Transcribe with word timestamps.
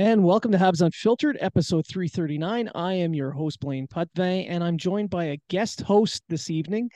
And 0.00 0.24
welcome 0.24 0.50
to 0.52 0.56
Habs 0.56 0.80
Unfiltered, 0.80 1.36
episode 1.40 1.86
339. 1.86 2.70
I 2.74 2.94
am 2.94 3.12
your 3.12 3.32
host, 3.32 3.60
Blain 3.60 3.86
Putney, 3.86 4.46
and 4.46 4.64
I'm 4.64 4.78
joined 4.78 5.10
by 5.10 5.24
a 5.24 5.38
guest 5.50 5.82
host 5.82 6.22
this 6.26 6.48
evening, 6.48 6.90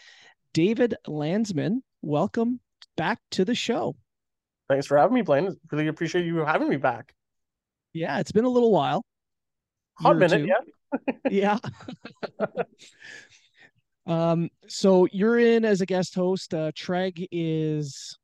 David 0.55 0.95
Landsman. 1.07 1.83
Welcome 2.01 2.61
back 2.97 3.21
to 3.33 3.45
the 3.45 3.55
show. 3.55 3.95
Thanks 4.71 4.87
for 4.87 4.97
having 4.97 5.13
me, 5.13 5.21
Blain. 5.21 5.55
Really 5.71 5.89
appreciate 5.89 6.25
you 6.25 6.47
having 6.47 6.67
me 6.67 6.79
back. 6.79 7.13
Yeah, 7.93 8.21
it's 8.21 8.33
been 8.33 8.47
a 8.47 8.49
little 8.49 8.73
while. 8.73 9.05
Hot 9.99 10.17
minute, 10.17 10.49
yeah. 10.49 11.15
yeah. 11.31 11.59
um, 14.07 14.49
so 14.67 15.07
you're 15.13 15.39
in 15.39 15.67
as 15.67 15.83
a 15.83 15.87
guest 15.87 16.15
host. 16.15 16.55
Uh, 16.55 16.73
Treg 16.73 17.27
is 17.31 18.17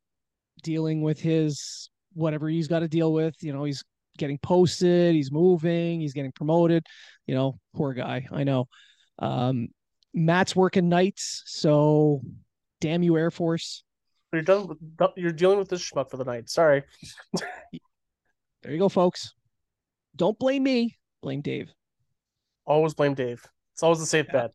dealing 0.63 1.03
with 1.03 1.19
his 1.19 1.91
whatever 2.13 2.49
he's 2.49 2.67
got 2.67 2.79
to 2.79 2.87
deal 2.87 3.13
with. 3.13 3.35
You 3.43 3.53
know, 3.53 3.63
he's 3.63 3.83
getting 4.17 4.37
posted, 4.37 5.15
he's 5.15 5.31
moving, 5.31 6.01
he's 6.01 6.13
getting 6.13 6.31
promoted. 6.31 6.85
You 7.27 7.35
know, 7.35 7.59
poor 7.75 7.93
guy. 7.93 8.27
I 8.31 8.43
know. 8.43 8.67
Um, 9.19 9.69
Matt's 10.13 10.55
working 10.55 10.89
nights, 10.89 11.43
so 11.45 12.21
damn 12.79 13.03
you, 13.03 13.17
Air 13.17 13.31
Force. 13.31 13.83
You're 14.33 14.41
done. 14.41 14.67
With, 14.67 14.77
you're 15.15 15.31
dealing 15.31 15.59
with 15.59 15.69
this 15.69 15.81
schmuck 15.81 16.09
for 16.09 16.17
the 16.17 16.23
night. 16.23 16.49
Sorry. 16.49 16.83
there 17.33 18.71
you 18.71 18.79
go, 18.79 18.89
folks. 18.89 19.33
Don't 20.15 20.37
blame 20.37 20.63
me. 20.63 20.97
Blame 21.21 21.41
Dave. 21.41 21.73
Always 22.65 22.93
blame 22.93 23.13
Dave. 23.13 23.43
It's 23.73 23.83
always 23.83 23.99
the 23.99 24.05
safe 24.05 24.27
yeah. 24.33 24.47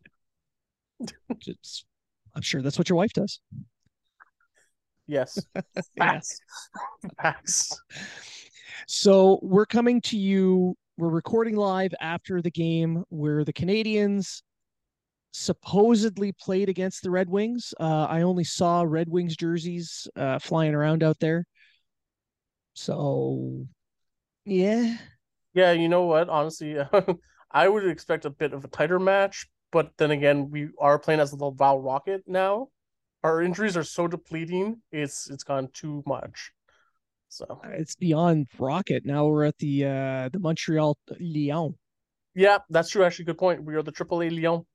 bet. 1.01 1.13
Just, 1.39 1.85
I'm 2.35 2.43
sure 2.43 2.63
that's 2.63 2.79
what 2.79 2.89
your 2.89 2.97
wife 2.97 3.13
does. 3.13 3.41
Yes. 5.07 5.39
Facts. 5.99 6.41
Facts. 7.21 7.81
So 8.87 9.41
we're 9.43 9.67
coming 9.67 10.01
to 10.03 10.17
you. 10.17 10.77
We're 10.97 11.09
recording 11.09 11.57
live 11.57 11.93
after 12.01 12.41
the 12.41 12.53
game 12.53 13.03
where 13.09 13.45
the 13.45 13.53
Canadiens 13.53 14.43
supposedly 15.33 16.33
played 16.33 16.69
against 16.69 17.03
the 17.03 17.11
Red 17.11 17.29
Wings. 17.29 17.75
Uh, 17.81 18.07
I 18.09 18.23
only 18.23 18.45
saw 18.45 18.83
Red 18.83 19.09
Wings 19.09 19.37
jerseys 19.37 20.07
uh, 20.15 20.39
flying 20.39 20.73
around 20.73 21.03
out 21.03 21.19
there. 21.19 21.45
So, 22.75 23.67
yeah. 24.45 24.97
Yeah, 25.53 25.73
you 25.73 25.89
know 25.89 26.05
what? 26.05 26.29
Honestly, 26.29 26.77
I 27.51 27.69
would 27.69 27.87
expect 27.89 28.25
a 28.25 28.31
bit 28.31 28.53
of 28.53 28.65
a 28.65 28.69
tighter 28.69 29.01
match, 29.01 29.49
but 29.73 29.91
then 29.99 30.13
again, 30.13 30.49
we 30.49 30.69
are 30.79 30.99
playing 30.99 31.19
as 31.19 31.33
the 31.33 31.45
Laval 31.45 31.83
Rocket 31.83 32.23
now. 32.29 32.69
Our 33.25 33.43
injuries 33.43 33.77
are 33.77 33.83
so 33.83 34.07
depleting; 34.07 34.81
it's 34.93 35.29
it's 35.29 35.43
gone 35.43 35.71
too 35.73 36.05
much. 36.07 36.53
So 37.29 37.61
it's 37.65 37.97
beyond 37.97 38.47
Rocket. 38.59 39.05
Now 39.05 39.27
we're 39.27 39.45
at 39.45 39.59
the 39.59 39.85
uh 39.85 40.29
the 40.33 40.39
Montreal 40.39 40.97
Lion. 41.21 41.75
Yeah, 42.35 42.59
that's 42.71 42.91
true. 42.91 43.05
Actually, 43.05 43.27
good 43.27 43.39
point. 43.39 43.65
We 43.65 43.75
are 43.75 43.83
the 43.83 43.93
AAA 43.93 44.31
Lyon. 44.31 44.67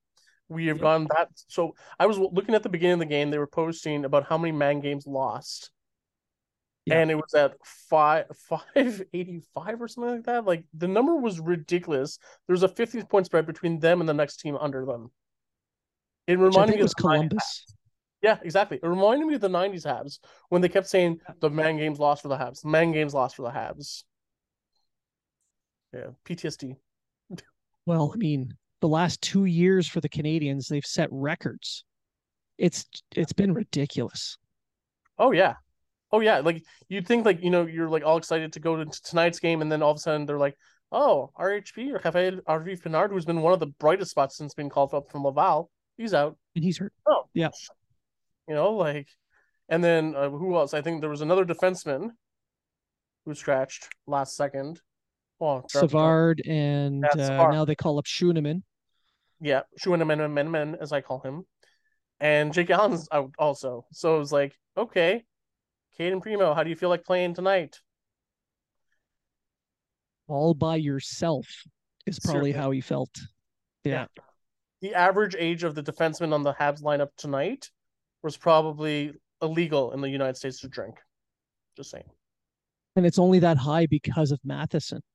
We 0.49 0.65
have 0.65 0.77
yep. 0.77 0.83
gone 0.83 1.07
that. 1.15 1.29
So 1.47 1.75
I 1.97 2.07
was 2.07 2.19
looking 2.19 2.55
at 2.55 2.63
the 2.63 2.69
beginning 2.69 2.93
of 2.93 2.99
the 2.99 3.05
game. 3.05 3.31
They 3.31 3.37
were 3.37 3.47
posting 3.47 4.03
about 4.03 4.27
how 4.27 4.37
many 4.37 4.51
man 4.51 4.81
games 4.81 5.07
lost, 5.07 5.71
yep. 6.85 6.97
and 6.97 7.11
it 7.11 7.15
was 7.15 7.33
at 7.33 7.53
five 7.63 8.25
five 8.49 9.03
eighty 9.13 9.41
five 9.53 9.81
or 9.81 9.87
something 9.87 10.15
like 10.15 10.25
that. 10.25 10.45
Like 10.45 10.65
the 10.73 10.87
number 10.87 11.15
was 11.15 11.39
ridiculous. 11.39 12.17
There 12.47 12.53
was 12.53 12.63
a 12.63 12.67
fifty 12.67 13.01
point 13.03 13.27
spread 13.27 13.45
between 13.45 13.79
them 13.79 14.01
and 14.01 14.09
the 14.09 14.13
next 14.13 14.37
team 14.37 14.57
under 14.57 14.85
them. 14.85 15.11
It 16.27 16.37
reminded 16.37 16.75
me 16.75 16.81
of 16.81 16.95
Columbus. 16.95 17.65
Yeah, 18.21 18.37
exactly. 18.43 18.79
It 18.81 18.87
reminded 18.87 19.27
me 19.27 19.35
of 19.35 19.41
the 19.41 19.49
'90s 19.49 19.85
Habs 19.85 20.19
when 20.49 20.61
they 20.61 20.69
kept 20.69 20.87
saying 20.87 21.19
the 21.39 21.49
man 21.49 21.77
games 21.77 21.99
lost 21.99 22.21
for 22.21 22.27
the 22.27 22.37
Habs, 22.37 22.61
the 22.61 22.69
man 22.69 22.91
games 22.91 23.13
lost 23.13 23.35
for 23.35 23.41
the 23.41 23.49
Habs. 23.49 24.03
Yeah, 25.93 26.07
PTSD. 26.25 26.75
Well, 27.87 28.11
I 28.13 28.17
mean, 28.17 28.53
the 28.79 28.87
last 28.87 29.23
two 29.23 29.45
years 29.45 29.87
for 29.87 30.01
the 30.01 30.07
Canadiens, 30.07 30.67
they've 30.67 30.85
set 30.85 31.09
records. 31.11 31.83
It's 32.59 32.85
it's 33.15 33.33
been 33.33 33.55
ridiculous. 33.55 34.37
Oh 35.17 35.31
yeah, 35.31 35.55
oh 36.11 36.19
yeah. 36.19 36.39
Like 36.39 36.63
you'd 36.89 37.07
think, 37.07 37.25
like 37.25 37.41
you 37.41 37.49
know, 37.49 37.65
you're 37.65 37.89
like 37.89 38.03
all 38.03 38.17
excited 38.17 38.53
to 38.53 38.59
go 38.59 38.75
to 38.75 38.85
tonight's 39.03 39.39
game, 39.39 39.63
and 39.63 39.71
then 39.71 39.81
all 39.81 39.91
of 39.91 39.97
a 39.97 39.99
sudden 39.99 40.27
they're 40.27 40.37
like, 40.37 40.55
"Oh, 40.91 41.31
RHP 41.39 41.91
or 41.91 41.97
Cafe 41.97 42.37
RV 42.47 42.81
Pinard, 42.81 43.09
who's 43.09 43.25
been 43.25 43.41
one 43.41 43.53
of 43.53 43.59
the 43.59 43.67
brightest 43.67 44.11
spots 44.11 44.37
since 44.37 44.53
being 44.53 44.69
called 44.69 44.93
up 44.93 45.09
from 45.09 45.23
Laval, 45.23 45.71
he's 45.97 46.13
out, 46.13 46.37
and 46.55 46.63
he's 46.63 46.77
hurt." 46.77 46.93
Oh, 47.07 47.23
yeah. 47.33 47.49
You 48.47 48.55
know, 48.55 48.73
like, 48.73 49.07
and 49.69 49.83
then 49.83 50.15
uh, 50.15 50.29
who 50.29 50.55
else? 50.55 50.73
I 50.73 50.81
think 50.81 51.01
there 51.01 51.09
was 51.09 51.21
another 51.21 51.45
defenseman 51.45 52.09
who 53.25 53.35
scratched 53.35 53.87
last 54.07 54.35
second. 54.35 54.81
Oh, 55.39 55.63
Savard 55.67 56.41
and 56.45 57.03
yeah, 57.15 57.41
uh, 57.41 57.51
now 57.51 57.65
they 57.65 57.75
call 57.75 57.97
up 57.97 58.05
Schueneman. 58.05 58.61
Yeah, 59.39 59.61
Schueneman, 59.83 60.77
as 60.79 60.91
I 60.91 61.01
call 61.01 61.19
him. 61.21 61.45
And 62.19 62.53
Jake 62.53 62.69
Allen's 62.69 63.07
out 63.11 63.31
also. 63.39 63.85
So 63.91 64.15
it 64.15 64.19
was 64.19 64.31
like, 64.31 64.55
okay, 64.77 65.23
Cayden 65.97 66.21
Primeau, 66.21 66.53
how 66.53 66.63
do 66.63 66.69
you 66.69 66.75
feel 66.75 66.89
like 66.89 67.03
playing 67.03 67.33
tonight? 67.33 67.79
All 70.27 70.53
by 70.53 70.75
yourself 70.75 71.47
is 72.05 72.19
probably 72.19 72.51
Seriously. 72.51 72.61
how 72.61 72.71
he 72.71 72.81
felt. 72.81 73.19
Yeah. 73.83 73.91
yeah. 74.15 74.23
The 74.81 74.95
average 74.95 75.35
age 75.37 75.63
of 75.63 75.73
the 75.73 75.83
defenseman 75.83 76.33
on 76.33 76.43
the 76.43 76.53
Habs 76.53 76.83
lineup 76.83 77.09
tonight 77.17 77.69
was 78.23 78.37
probably 78.37 79.13
illegal 79.41 79.91
in 79.93 80.01
the 80.01 80.09
United 80.09 80.37
States 80.37 80.59
to 80.61 80.67
drink. 80.67 80.95
Just 81.75 81.91
saying. 81.91 82.05
And 82.95 83.05
it's 83.05 83.19
only 83.19 83.39
that 83.39 83.57
high 83.57 83.85
because 83.85 84.31
of 84.31 84.39
Matheson. 84.43 85.01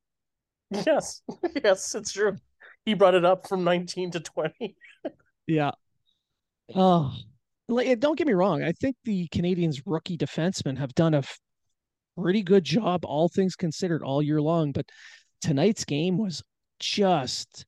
Yes, 0.84 1.22
yes, 1.64 1.94
it's 1.94 2.12
true. 2.12 2.36
He 2.84 2.94
brought 2.94 3.14
it 3.14 3.24
up 3.24 3.48
from 3.48 3.62
19 3.62 4.10
to 4.10 4.20
20. 4.20 4.74
yeah. 5.46 5.70
Oh, 6.74 7.14
like, 7.68 8.00
don't 8.00 8.18
get 8.18 8.26
me 8.26 8.32
wrong. 8.32 8.64
I 8.64 8.72
think 8.72 8.96
the 9.04 9.28
Canadiens' 9.28 9.80
rookie 9.86 10.18
defensemen 10.18 10.76
have 10.78 10.92
done 10.94 11.14
a 11.14 11.22
pretty 12.18 12.42
good 12.42 12.64
job, 12.64 13.04
all 13.04 13.28
things 13.28 13.54
considered, 13.54 14.02
all 14.02 14.20
year 14.20 14.42
long. 14.42 14.72
But 14.72 14.86
tonight's 15.40 15.84
game 15.84 16.18
was 16.18 16.42
just, 16.80 17.64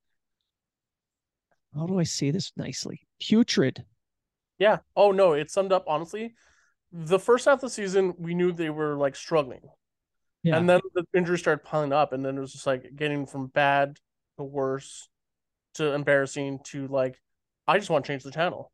how 1.74 1.86
do 1.86 2.00
I 2.00 2.04
say 2.04 2.32
this 2.32 2.50
nicely? 2.56 3.06
Putrid. 3.20 3.84
Yeah. 4.58 4.78
Oh 4.96 5.12
no, 5.12 5.32
it 5.32 5.50
summed 5.50 5.72
up 5.72 5.84
honestly. 5.86 6.34
The 6.92 7.18
first 7.18 7.44
half 7.44 7.56
of 7.56 7.60
the 7.60 7.70
season, 7.70 8.14
we 8.18 8.34
knew 8.34 8.52
they 8.52 8.70
were 8.70 8.96
like 8.96 9.14
struggling. 9.14 9.60
Yeah. 10.42 10.56
And 10.56 10.68
then 10.68 10.80
the 10.94 11.04
injuries 11.14 11.40
started 11.40 11.64
piling 11.64 11.92
up, 11.92 12.12
and 12.12 12.24
then 12.24 12.36
it 12.38 12.40
was 12.40 12.52
just 12.52 12.66
like 12.66 12.90
getting 12.96 13.26
from 13.26 13.48
bad 13.48 13.98
to 14.38 14.44
worse 14.44 15.08
to 15.74 15.92
embarrassing 15.92 16.60
to 16.64 16.86
like, 16.88 17.20
I 17.66 17.78
just 17.78 17.90
want 17.90 18.04
to 18.04 18.12
change 18.12 18.22
the 18.22 18.30
channel. 18.30 18.72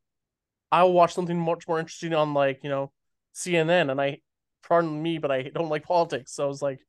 I'll 0.70 0.92
watch 0.92 1.14
something 1.14 1.38
much 1.38 1.66
more 1.66 1.78
interesting 1.78 2.14
on 2.14 2.34
like, 2.34 2.60
you 2.62 2.70
know, 2.70 2.92
CNN 3.34 3.90
and 3.90 4.00
I 4.00 4.20
pardon 4.66 5.02
me, 5.02 5.18
but 5.18 5.30
I 5.30 5.42
don't 5.42 5.68
like 5.68 5.84
politics. 5.84 6.32
So 6.32 6.44
I 6.44 6.46
was 6.46 6.62
like, 6.62 6.80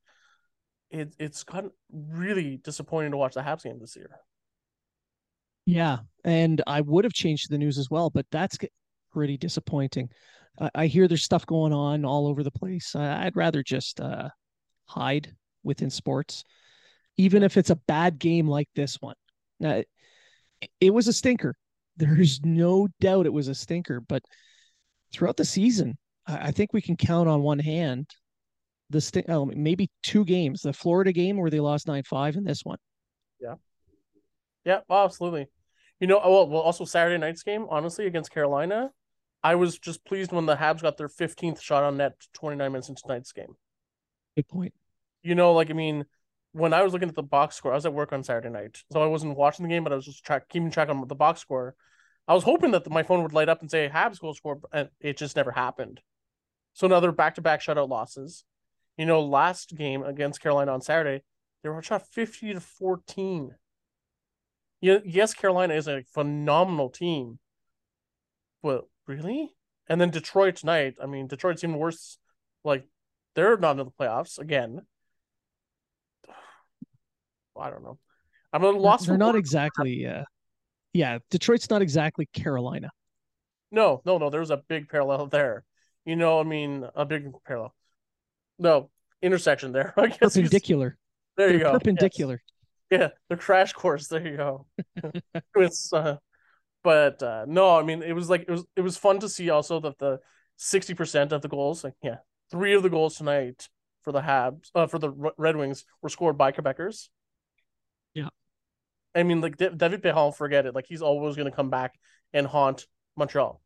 it 0.92 1.16
it's 1.20 1.44
gotten 1.44 1.72
really 1.92 2.58
disappointing 2.58 3.12
to 3.12 3.18
watch 3.18 3.34
the 3.34 3.42
Habs 3.42 3.64
game 3.64 3.80
this 3.80 3.96
year. 3.96 4.10
Yeah, 5.66 6.00
and 6.24 6.62
I 6.68 6.81
would 6.81 7.06
have 7.06 7.14
changed 7.14 7.50
the 7.50 7.58
news 7.58 7.78
as 7.78 7.90
well, 7.90 8.10
but 8.10 8.28
that's 8.31 8.58
pretty 9.16 9.38
disappointing. 9.38 10.10
I, 10.60 10.70
I 10.76 10.88
hear 10.88 11.08
there's 11.08 11.24
stuff 11.24 11.46
going 11.46 11.72
on 11.72 12.04
all 12.04 12.28
over 12.28 12.44
the 12.44 12.52
place. 12.52 12.96
I, 12.96 13.26
I'd 13.26 13.36
rather 13.36 13.64
just 13.64 14.02
uh, 14.02 14.30
hide 14.86 15.34
within 15.64 15.90
sports, 15.90 16.44
even 17.18 17.42
if 17.42 17.56
it's 17.56 17.70
a 17.70 17.78
bad 17.88 18.20
game 18.20 18.48
like 18.48 18.68
this 18.76 18.98
one. 19.00 19.16
Now, 19.60 19.76
it, 19.76 19.88
it 20.82 20.94
was 20.94 21.08
a 21.08 21.14
stinker. 21.14 21.56
There's 21.98 22.42
no 22.44 22.90
doubt 23.00 23.26
it 23.26 23.32
was 23.32 23.48
a 23.48 23.56
stinker, 23.56 24.02
but 24.02 24.22
throughout 25.14 25.38
the 25.38 25.46
season, 25.46 25.98
I, 26.28 26.48
I 26.48 26.52
think 26.52 26.74
we 26.74 26.82
can 26.82 26.98
count 26.98 27.30
on 27.30 27.42
one 27.42 27.60
hand 27.60 28.10
the 28.90 29.00
st- 29.00 29.30
oh, 29.30 29.46
maybe 29.46 29.90
two 30.04 30.26
games 30.26 30.62
the 30.62 30.74
Florida 30.74 31.14
game 31.14 31.38
where 31.38 31.50
they 31.50 31.62
lost 31.62 31.88
9 31.88 32.04
5 32.04 32.36
and 32.36 32.46
this 32.46 32.66
one. 32.66 32.78
Yeah. 33.40 33.56
Yeah, 34.66 34.80
absolutely. 34.90 35.48
You 36.02 36.08
know, 36.08 36.20
well, 36.20 36.50
well, 36.50 36.62
also 36.62 36.84
Saturday 36.84 37.18
night's 37.18 37.44
game, 37.44 37.66
honestly, 37.70 38.08
against 38.08 38.32
Carolina, 38.32 38.92
I 39.46 39.54
was 39.54 39.78
just 39.78 40.04
pleased 40.06 40.32
when 40.32 40.48
the 40.48 40.56
Habs 40.56 40.82
got 40.82 40.98
their 40.98 41.08
15th 41.08 41.62
shot 41.62 41.84
on 41.84 41.98
net 41.98 42.14
29 42.34 42.72
minutes 42.72 42.90
into 42.90 43.04
tonight's 43.04 43.32
game. 43.32 43.56
Good 44.36 44.48
point. 44.48 44.74
You 45.22 45.36
know, 45.36 45.54
like 45.54 45.70
I 45.70 45.74
mean, 45.74 46.06
when 46.54 46.74
I 46.74 46.82
was 46.82 46.94
looking 46.94 47.10
at 47.10 47.16
the 47.16 47.22
box 47.22 47.56
score, 47.56 47.72
I 47.72 47.76
was 47.76 47.86
at 47.86 47.94
work 47.94 48.12
on 48.12 48.24
Saturday 48.24 48.50
night, 48.50 48.82
so 48.92 49.04
I 49.04 49.06
wasn't 49.06 49.38
watching 49.38 49.62
the 49.62 49.70
game, 49.70 49.84
but 49.84 49.94
I 49.94 49.98
was 49.98 50.06
just 50.06 50.26
track 50.26 50.50
keeping 50.50 50.72
track 50.72 50.90
on 50.90 51.08
the 51.08 51.14
box 51.14 51.42
score. 51.42 51.76
I 52.28 52.34
was 52.34 52.44
hoping 52.44 52.72
that 52.72 52.90
my 52.90 53.04
phone 53.04 53.22
would 53.22 53.34
light 53.34 53.48
up 53.48 53.62
and 53.62 53.70
say 53.70 53.88
Habs 53.88 54.20
goal 54.20 54.34
score, 54.34 54.60
and 54.74 54.90
it 55.00 55.16
just 55.16 55.36
never 55.36 55.52
happened. 55.52 56.02
So 56.74 56.88
another 56.88 57.12
back-to-back 57.12 57.62
shutout 57.62 57.88
losses. 57.88 58.46
You 58.98 59.06
know, 59.06 59.22
last 59.22 59.76
game 59.76 60.02
against 60.02 60.42
Carolina 60.42 60.74
on 60.74 60.82
Saturday, 60.82 61.24
they 61.62 61.70
were 61.70 61.84
shot 61.84 62.08
fifty 62.08 62.52
to 62.52 62.60
fourteen. 62.60 63.54
Yes, 64.82 65.36
Carolina 65.36 65.76
is 65.76 65.88
a 65.88 66.04
phenomenal 66.14 66.90
team, 66.90 67.38
but 68.64 68.86
really? 69.07 69.54
And 69.88 70.00
then 70.00 70.10
Detroit 70.10 70.57
tonight. 70.57 70.96
I 71.02 71.06
mean, 71.06 71.28
Detroit's 71.28 71.63
even 71.63 71.78
worse. 71.78 72.18
Like 72.63 72.88
they're 73.36 73.57
not 73.57 73.80
in 73.80 73.86
the 73.86 73.92
playoffs 73.92 74.40
again. 74.40 74.81
I 77.60 77.69
don't 77.69 77.84
know. 77.84 78.00
I'm 78.52 78.63
a 78.63 78.69
lost. 78.69 79.07
They're 79.07 79.18
not 79.18 79.36
exactly. 79.36 80.07
Uh, 80.07 80.24
yeah, 80.94 81.19
Detroit's 81.30 81.69
not 81.69 81.81
exactly 81.81 82.28
Carolina. 82.34 82.90
No, 83.72 84.02
no, 84.06 84.18
no. 84.18 84.30
There's 84.30 84.52
a 84.52 84.57
big 84.57 84.88
parallel 84.88 85.28
there. 85.28 85.66
You 86.06 86.16
know, 86.16 86.40
I 86.40 86.44
mean, 86.44 86.88
a 86.96 87.06
big 87.06 87.28
parallel. 87.46 87.75
No 88.58 88.90
intersection 89.22 89.72
there. 89.72 89.94
I 89.98 90.08
guess 90.08 90.36
perpendicular. 90.36 90.98
There 91.36 91.51
you 91.51 91.60
go. 91.60 91.74
Perpendicular. 91.74 92.42
Yes. 92.90 93.01
Yeah, 93.01 93.10
the 93.30 93.36
crash 93.36 93.74
course. 93.74 94.08
There 94.08 94.25
you 94.25 94.38
go. 94.38 94.68
it's 95.56 95.92
uh, 95.92 96.18
but 96.86 97.24
uh, 97.24 97.46
no, 97.48 97.76
I 97.76 97.82
mean, 97.82 98.04
it 98.04 98.14
was 98.14 98.30
like 98.30 98.42
it 98.42 98.52
was 98.52 98.64
it 98.76 98.82
was 98.82 98.96
fun 98.96 99.20
to 99.22 99.28
see 99.28 99.50
also 99.50 99.80
that 99.80 99.98
the 99.98 100.20
sixty 100.56 100.94
percent 100.94 101.32
of 101.32 101.42
the 101.42 101.48
goals, 101.48 101.84
like 101.84 101.96
yeah, 102.04 102.18
three 102.52 102.76
of 102.76 102.84
the 102.84 102.92
goals 102.92 103.18
tonight 103.18 103.68
for 104.04 104.12
the 104.12 104.22
Habs, 104.22 104.70
uh, 104.76 104.86
for 104.86 105.00
the 105.00 105.10
Red 105.36 105.58
Wings 105.58 105.84
were 106.04 106.10
scored 106.10 106.38
by 106.38 106.52
Quebecers. 106.52 107.10
Yeah, 108.14 108.30
I 109.16 109.24
mean, 109.24 109.42
like 109.42 109.58
David 109.58 110.04
Perron, 110.04 110.32
forget 110.32 110.68
it. 110.68 110.76
Like 110.76 110.86
he's 110.88 111.02
always 111.02 111.36
going 111.36 111.50
to 111.50 111.56
come 111.56 111.72
back 111.72 111.96
and 112.34 112.46
haunt 112.46 112.86
Montreal. 113.18 113.60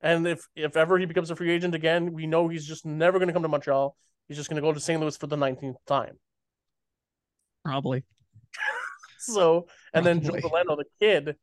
And 0.00 0.26
if 0.26 0.48
if 0.56 0.76
ever 0.76 0.98
he 0.98 1.06
becomes 1.06 1.30
a 1.30 1.36
free 1.36 1.52
agent 1.52 1.76
again, 1.76 2.14
we 2.14 2.26
know 2.26 2.48
he's 2.48 2.66
just 2.66 2.84
never 2.84 3.20
going 3.20 3.28
to 3.28 3.32
come 3.32 3.42
to 3.42 3.48
Montreal. 3.48 3.96
He's 4.26 4.36
just 4.36 4.50
going 4.50 4.60
to 4.60 4.66
go 4.66 4.72
to 4.72 4.80
St. 4.80 5.00
Louis 5.00 5.16
for 5.16 5.28
the 5.28 5.36
nineteenth 5.36 5.76
time. 5.86 6.18
Probably. 7.64 8.02
so, 9.20 9.68
and 9.94 10.04
Probably. 10.04 10.30
then 10.30 10.40
Joe 10.42 10.48
Veleno, 10.48 10.76
the 10.76 10.84
kid, 10.98 11.36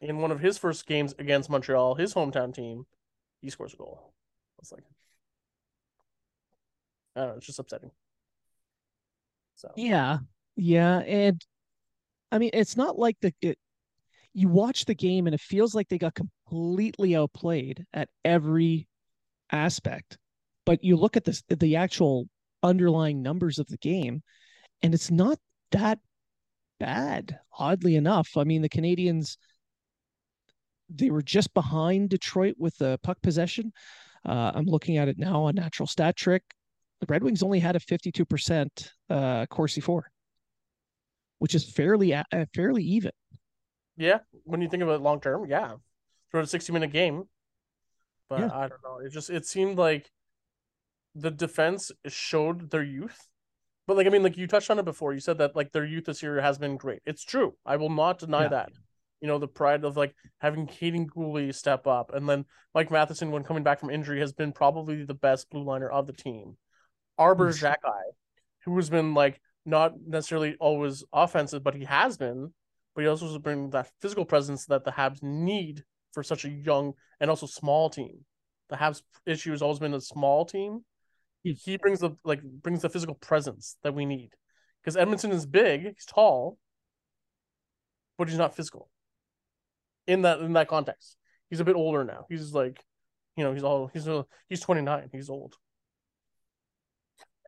in 0.00 0.18
one 0.18 0.30
of 0.30 0.40
his 0.40 0.58
first 0.58 0.86
games 0.86 1.14
against 1.18 1.50
Montreal, 1.50 1.94
his 1.94 2.14
hometown 2.14 2.54
team, 2.54 2.86
he 3.40 3.50
scores 3.50 3.74
a 3.74 3.76
goal. 3.76 4.12
It's 4.58 4.72
like, 4.72 4.84
I 7.14 7.20
don't 7.20 7.28
know, 7.30 7.36
it's 7.36 7.46
just 7.46 7.58
upsetting. 7.58 7.90
So 9.54 9.70
yeah, 9.76 10.18
yeah, 10.56 10.98
and 10.98 11.42
I 12.30 12.38
mean, 12.38 12.50
it's 12.52 12.76
not 12.76 12.98
like 12.98 13.16
the 13.20 13.32
it, 13.40 13.58
you 14.34 14.48
watch 14.48 14.84
the 14.84 14.94
game 14.94 15.26
and 15.26 15.34
it 15.34 15.40
feels 15.40 15.74
like 15.74 15.88
they 15.88 15.98
got 15.98 16.14
completely 16.14 17.16
outplayed 17.16 17.86
at 17.94 18.10
every 18.24 18.86
aspect, 19.50 20.18
but 20.66 20.84
you 20.84 20.96
look 20.96 21.16
at 21.16 21.24
this 21.24 21.42
the 21.48 21.76
actual 21.76 22.28
underlying 22.62 23.22
numbers 23.22 23.58
of 23.58 23.66
the 23.68 23.78
game, 23.78 24.22
and 24.82 24.92
it's 24.92 25.10
not 25.10 25.38
that 25.72 26.00
bad. 26.78 27.38
Oddly 27.58 27.96
enough, 27.96 28.36
I 28.36 28.44
mean, 28.44 28.60
the 28.60 28.68
Canadiens 28.68 29.38
they 30.88 31.10
were 31.10 31.22
just 31.22 31.52
behind 31.54 32.10
Detroit 32.10 32.54
with 32.58 32.76
the 32.78 32.98
puck 33.02 33.18
possession. 33.22 33.72
Uh, 34.24 34.52
I'm 34.54 34.66
looking 34.66 34.96
at 34.96 35.08
it 35.08 35.18
now 35.18 35.44
on 35.44 35.54
Natural 35.54 35.86
Stat 35.86 36.16
Trick. 36.16 36.42
The 37.00 37.06
Red 37.08 37.22
Wings 37.22 37.42
only 37.42 37.60
had 37.60 37.76
a 37.76 37.80
52% 37.80 38.90
uh, 39.10 39.46
Corsi 39.46 39.80
for, 39.80 40.10
which 41.38 41.54
is 41.54 41.70
fairly 41.70 42.14
uh, 42.14 42.24
fairly 42.54 42.82
even. 42.82 43.12
Yeah, 43.96 44.18
when 44.44 44.60
you 44.60 44.68
think 44.68 44.82
about 44.82 44.96
it 44.96 45.02
long 45.02 45.20
term, 45.20 45.46
yeah, 45.46 45.74
through 46.30 46.40
a 46.40 46.46
60 46.46 46.72
minute 46.72 46.92
game. 46.92 47.24
But 48.28 48.40
yeah. 48.40 48.50
I 48.52 48.68
don't 48.68 48.82
know. 48.82 48.98
It 49.04 49.12
just 49.12 49.30
it 49.30 49.46
seemed 49.46 49.78
like 49.78 50.10
the 51.14 51.30
defense 51.30 51.92
showed 52.08 52.70
their 52.70 52.82
youth. 52.82 53.28
But 53.86 53.96
like 53.96 54.06
I 54.06 54.10
mean, 54.10 54.22
like 54.22 54.36
you 54.36 54.46
touched 54.46 54.70
on 54.70 54.78
it 54.78 54.84
before. 54.84 55.12
You 55.12 55.20
said 55.20 55.38
that 55.38 55.54
like 55.54 55.72
their 55.72 55.84
youth 55.84 56.06
this 56.06 56.22
year 56.22 56.40
has 56.40 56.58
been 56.58 56.76
great. 56.76 57.02
It's 57.06 57.24
true. 57.24 57.54
I 57.64 57.76
will 57.76 57.90
not 57.90 58.18
deny 58.18 58.42
yeah. 58.42 58.48
that 58.48 58.72
you 59.20 59.28
know, 59.28 59.38
the 59.38 59.48
pride 59.48 59.84
of 59.84 59.96
like 59.96 60.14
having 60.38 60.66
Kaiden 60.66 61.06
Guhle 61.06 61.54
step 61.54 61.86
up. 61.86 62.12
And 62.14 62.28
then 62.28 62.44
Mike 62.74 62.90
Matheson, 62.90 63.30
when 63.30 63.44
coming 63.44 63.62
back 63.62 63.80
from 63.80 63.90
injury, 63.90 64.20
has 64.20 64.32
been 64.32 64.52
probably 64.52 65.04
the 65.04 65.14
best 65.14 65.50
blue 65.50 65.64
liner 65.64 65.88
of 65.88 66.06
the 66.06 66.12
team. 66.12 66.56
Arber 67.18 67.50
Xhekaj, 67.50 67.76
who 68.64 68.76
has 68.76 68.90
been 68.90 69.14
like 69.14 69.40
not 69.64 69.94
necessarily 70.06 70.56
always 70.60 71.02
offensive, 71.12 71.64
but 71.64 71.74
he 71.74 71.84
has 71.84 72.16
been, 72.16 72.52
but 72.94 73.02
he 73.02 73.08
also 73.08 73.26
has 73.26 73.38
been 73.38 73.70
that 73.70 73.90
physical 74.00 74.24
presence 74.24 74.66
that 74.66 74.84
the 74.84 74.90
Habs 74.90 75.22
need 75.22 75.82
for 76.12 76.22
such 76.22 76.44
a 76.44 76.50
young 76.50 76.92
and 77.20 77.30
also 77.30 77.46
small 77.46 77.88
team. 77.88 78.24
The 78.68 78.76
Habs 78.76 79.02
issue 79.24 79.52
has 79.52 79.62
always 79.62 79.78
been 79.78 79.94
a 79.94 80.00
small 80.00 80.44
team. 80.44 80.84
He, 81.42 81.52
he 81.52 81.76
brings 81.78 82.00
the 82.00 82.10
like 82.24 82.42
brings 82.42 82.82
the 82.82 82.90
physical 82.90 83.14
presence 83.14 83.76
that 83.82 83.94
we 83.94 84.04
need. 84.04 84.30
Because 84.82 84.96
Edmundson 84.96 85.32
is 85.32 85.46
big, 85.46 85.82
he's 85.82 86.04
tall, 86.06 86.58
but 88.18 88.28
he's 88.28 88.38
not 88.38 88.54
physical 88.54 88.88
in 90.06 90.22
that 90.22 90.40
in 90.40 90.52
that 90.54 90.68
context. 90.68 91.16
He's 91.50 91.60
a 91.60 91.64
bit 91.64 91.76
older 91.76 92.04
now. 92.04 92.26
He's 92.28 92.52
like, 92.52 92.82
you 93.36 93.44
know, 93.44 93.52
he's 93.52 93.62
all 93.62 93.88
he's 93.92 94.08
a, 94.08 94.24
he's 94.48 94.60
29. 94.60 95.10
He's 95.12 95.30
old. 95.30 95.54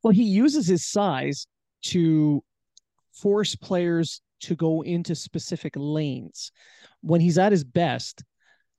Well, 0.03 0.13
he 0.13 0.25
uses 0.25 0.67
his 0.67 0.87
size 0.87 1.47
to 1.87 2.43
force 3.13 3.57
players 3.57 4.21
to 4.41 4.55
go 4.55 4.83
into 4.83 5.15
specific 5.15 5.73
lanes. 5.77 6.53
When 7.01 7.21
he's 7.21 7.39
at 7.39 7.53
his 7.53 7.65
best, 7.65 8.23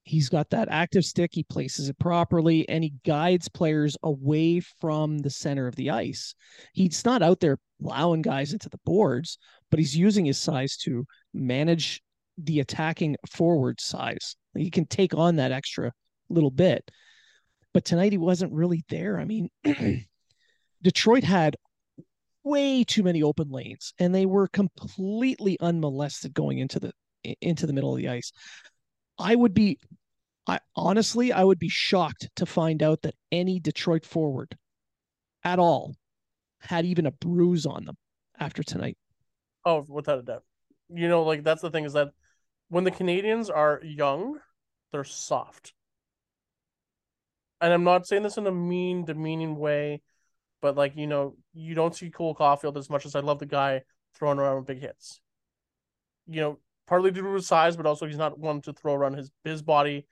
he's 0.03 0.29
got 0.29 0.49
that 0.51 0.69
active 0.71 1.03
stick, 1.03 1.31
he 1.33 1.43
places 1.43 1.89
it 1.89 1.99
properly, 1.99 2.67
and 2.69 2.83
he 2.83 2.93
guides 3.05 3.49
players 3.49 3.97
away 4.03 4.59
from 4.59 5.19
the 5.19 5.29
center 5.29 5.67
of 5.67 5.75
the 5.75 5.89
ice. 5.89 6.35
He's 6.73 7.03
not 7.03 7.21
out 7.21 7.39
there 7.39 7.57
plowing 7.81 8.21
guys 8.21 8.53
into 8.53 8.69
the 8.69 8.79
boards, 8.85 9.37
but 9.69 9.79
he's 9.79 9.95
using 9.95 10.25
his 10.25 10.37
size 10.37 10.77
to 10.77 11.05
manage 11.33 12.01
the 12.43 12.59
attacking 12.59 13.15
forward 13.29 13.79
size. 13.79 14.35
He 14.55 14.71
can 14.71 14.85
take 14.85 15.13
on 15.13 15.37
that 15.37 15.51
extra 15.51 15.91
little 16.29 16.51
bit. 16.51 16.89
But 17.73 17.85
tonight 17.85 18.11
he 18.11 18.17
wasn't 18.17 18.53
really 18.53 18.83
there. 18.89 19.19
I 19.19 19.25
mean, 19.25 19.49
Detroit 20.81 21.23
had 21.23 21.55
way 22.43 22.83
too 22.83 23.03
many 23.03 23.21
open 23.21 23.49
lanes 23.49 23.93
and 23.99 24.15
they 24.15 24.25
were 24.25 24.47
completely 24.47 25.57
unmolested 25.59 26.33
going 26.33 26.57
into 26.57 26.79
the 26.79 26.91
into 27.41 27.67
the 27.67 27.73
middle 27.73 27.91
of 27.91 27.97
the 27.97 28.09
ice. 28.09 28.31
I 29.19 29.35
would 29.35 29.53
be 29.53 29.77
I 30.47 30.59
honestly 30.75 31.31
I 31.31 31.43
would 31.43 31.59
be 31.59 31.69
shocked 31.69 32.29
to 32.37 32.45
find 32.45 32.81
out 32.81 33.01
that 33.03 33.15
any 33.31 33.59
Detroit 33.59 34.05
forward 34.05 34.57
at 35.43 35.59
all 35.59 35.95
had 36.61 36.85
even 36.85 37.05
a 37.05 37.11
bruise 37.11 37.65
on 37.65 37.85
them 37.85 37.97
after 38.39 38.63
tonight. 38.63 38.97
Oh, 39.65 39.85
without 39.87 40.19
a 40.19 40.23
doubt. 40.23 40.43
You 40.89 41.07
know, 41.07 41.23
like 41.23 41.43
that's 41.43 41.61
the 41.61 41.69
thing 41.69 41.85
is 41.85 41.93
that 41.93 42.09
when 42.69 42.83
the 42.83 42.91
Canadiens 42.91 43.49
are 43.53 43.81
young, 43.83 44.39
they're 44.91 45.03
soft. 45.03 45.73
And 47.61 47.73
I'm 47.73 47.83
not 47.83 48.07
saying 48.07 48.23
this 48.23 48.37
in 48.37 48.47
a 48.47 48.51
mean, 48.51 49.05
demeaning 49.05 49.57
way, 49.57 50.01
but 50.61 50.77
like, 50.77 50.95
you 50.95 51.07
know, 51.07 51.35
you 51.53 51.75
don't 51.75 51.95
see 51.95 52.09
Cole 52.09 52.35
Caufield 52.35 52.77
as 52.77 52.89
much 52.89 53.05
as 53.05 53.15
I 53.15 53.19
love 53.19 53.39
the 53.39 53.45
guy 53.45 53.81
throwing 54.15 54.39
around 54.39 54.65
big 54.65 54.79
hits. 54.79 55.19
You 56.27 56.41
know, 56.41 56.59
partly 56.87 57.11
due 57.11 57.23
to 57.23 57.33
his 57.33 57.47
size, 57.47 57.75
but 57.75 57.85
also 57.85 58.05
he's 58.05 58.17
not 58.17 58.39
one 58.39 58.61
to 58.61 58.73
throw 58.73 58.93
around 58.93 59.13
his 59.13 59.31
his 59.43 59.61
body 59.61 60.07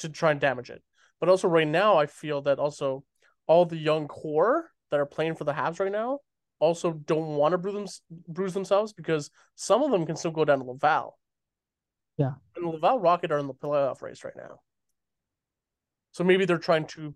to 0.00 0.08
try 0.08 0.30
and 0.30 0.40
damage 0.40 0.70
it. 0.70 0.82
But 1.20 1.28
also 1.28 1.48
right 1.48 1.68
now, 1.68 1.98
I 1.98 2.06
feel 2.06 2.42
that 2.42 2.58
also 2.58 3.04
all 3.46 3.66
the 3.66 3.76
young 3.76 4.08
core 4.08 4.70
that 4.90 5.00
are 5.00 5.06
playing 5.06 5.34
for 5.34 5.44
the 5.44 5.52
Habs 5.52 5.80
right 5.80 5.92
now 5.92 6.20
also 6.58 6.92
don't 6.92 7.36
want 7.36 7.52
to 7.52 7.58
bruise, 7.58 7.74
them, 7.74 8.22
bruise 8.28 8.54
themselves 8.54 8.92
because 8.92 9.30
some 9.54 9.82
of 9.82 9.90
them 9.90 10.06
can 10.06 10.16
still 10.16 10.30
go 10.30 10.44
down 10.44 10.58
to 10.58 10.64
Laval. 10.64 11.18
Yeah. 12.20 12.32
And 12.54 12.66
Laval 12.66 13.00
Rocket 13.00 13.32
are 13.32 13.38
in 13.38 13.46
the 13.46 13.54
playoff 13.54 14.02
race 14.02 14.24
right 14.24 14.36
now. 14.36 14.60
So 16.12 16.22
maybe 16.22 16.44
they're 16.44 16.58
trying 16.58 16.84
to 16.88 17.14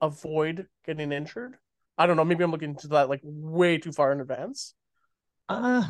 avoid 0.00 0.68
getting 0.86 1.10
injured. 1.10 1.56
I 1.98 2.06
don't 2.06 2.16
know. 2.16 2.24
Maybe 2.24 2.44
I'm 2.44 2.52
looking 2.52 2.70
into 2.70 2.86
that 2.88 3.08
like 3.08 3.20
way 3.24 3.78
too 3.78 3.90
far 3.90 4.12
in 4.12 4.20
advance. 4.20 4.74
Uh 5.48 5.82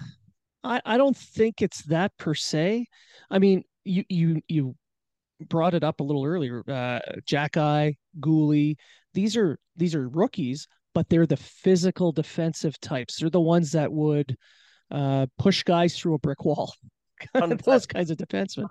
I, 0.65 0.81
I 0.87 0.97
don't 0.97 1.17
think 1.17 1.61
it's 1.61 1.83
that 1.85 2.17
per 2.17 2.35
se. 2.35 2.87
I 3.31 3.39
mean, 3.39 3.63
you 3.85 4.05
you 4.09 4.41
you 4.49 4.75
brought 5.49 5.75
it 5.75 5.85
up 5.85 6.01
a 6.01 6.05
little 6.05 6.25
earlier. 6.25 6.63
Uh 6.67 7.01
Xhekaj, 7.29 7.97
Guhle, 8.21 8.77
these 9.13 9.37
are 9.37 9.59
these 9.77 9.95
are 9.95 10.09
rookies, 10.09 10.67
but 10.95 11.11
they're 11.11 11.27
the 11.27 11.37
physical 11.37 12.11
defensive 12.11 12.81
types. 12.81 13.17
They're 13.17 13.29
the 13.29 13.39
ones 13.39 13.73
that 13.73 13.93
would 13.93 14.35
uh 14.91 15.27
push 15.37 15.63
guys 15.63 15.99
through 15.99 16.15
a 16.15 16.19
brick 16.19 16.43
wall. 16.47 16.73
those 17.65 17.87
kinds 17.87 18.11
of 18.11 18.19
defensemen. 18.19 18.69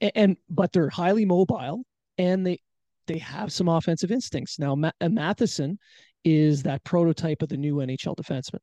And, 0.00 0.12
and, 0.14 0.36
but 0.48 0.72
they're 0.72 0.90
highly 0.90 1.24
mobile 1.24 1.84
and 2.18 2.46
they 2.46 2.58
they 3.06 3.18
have 3.18 3.52
some 3.52 3.68
offensive 3.68 4.10
instincts. 4.10 4.58
Now 4.58 4.74
Ma- 4.74 4.92
uh, 5.00 5.08
Matheson 5.08 5.78
is 6.24 6.62
that 6.62 6.84
prototype 6.84 7.42
of 7.42 7.48
the 7.48 7.56
new 7.56 7.76
NHL 7.76 8.16
defenseman. 8.16 8.60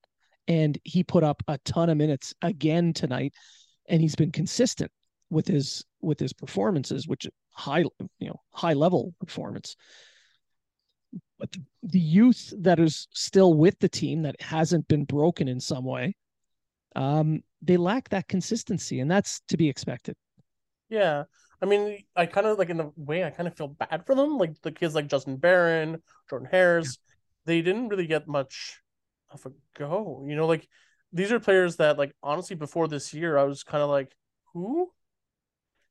And 0.47 0.77
he 0.83 1.03
put 1.03 1.23
up 1.23 1.43
a 1.47 1.57
ton 1.59 1.89
of 1.89 1.97
minutes 1.97 2.33
again 2.41 2.93
tonight, 2.93 3.33
and 3.87 4.01
he's 4.01 4.15
been 4.15 4.31
consistent 4.31 4.91
with 5.29 5.47
his 5.47 5.83
with 6.01 6.19
his 6.19 6.33
performances, 6.33 7.07
which 7.07 7.27
high 7.51 7.83
you 8.19 8.27
know 8.27 8.39
high 8.51 8.73
level 8.73 9.13
performance. 9.19 9.75
But 11.37 11.55
the 11.83 11.99
youth 11.99 12.53
that 12.59 12.79
is 12.79 13.07
still 13.11 13.53
with 13.53 13.79
the 13.79 13.89
team 13.89 14.23
that 14.23 14.41
hasn't 14.41 14.87
been 14.87 15.05
broken 15.05 15.47
in 15.47 15.59
some 15.59 15.85
way, 15.85 16.15
um, 16.95 17.43
they 17.61 17.77
lack 17.77 18.09
that 18.09 18.27
consistency, 18.27 18.99
and 18.99 19.09
that's 19.09 19.41
to 19.49 19.57
be 19.57 19.69
expected. 19.69 20.15
Yeah, 20.89 21.23
I 21.61 21.65
mean, 21.65 22.03
I 22.15 22.25
kind 22.25 22.47
of 22.47 22.57
like 22.57 22.69
in 22.69 22.79
a 22.79 22.91
way, 22.95 23.23
I 23.23 23.29
kind 23.29 23.47
of 23.47 23.55
feel 23.55 23.67
bad 23.67 24.05
for 24.05 24.15
them. 24.15 24.37
Like 24.37 24.61
the 24.61 24.71
kids 24.71 24.95
like 24.95 25.07
Justin 25.07 25.37
Barron, 25.37 26.01
Jordan 26.29 26.47
Harris, 26.49 26.97
they 27.45 27.61
didn't 27.61 27.89
really 27.89 28.07
get 28.07 28.27
much 28.27 28.79
of 29.29 29.45
a 29.45 29.51
go. 29.77 30.25
You 30.27 30.35
know, 30.35 30.47
like 30.47 30.67
these 31.11 31.31
are 31.31 31.39
players 31.39 31.77
that 31.77 31.97
like 31.97 32.13
honestly 32.23 32.55
before 32.55 32.87
this 32.87 33.13
year 33.13 33.37
I 33.37 33.43
was 33.43 33.63
kind 33.63 33.83
of 33.83 33.89
like, 33.89 34.15
who? 34.53 34.91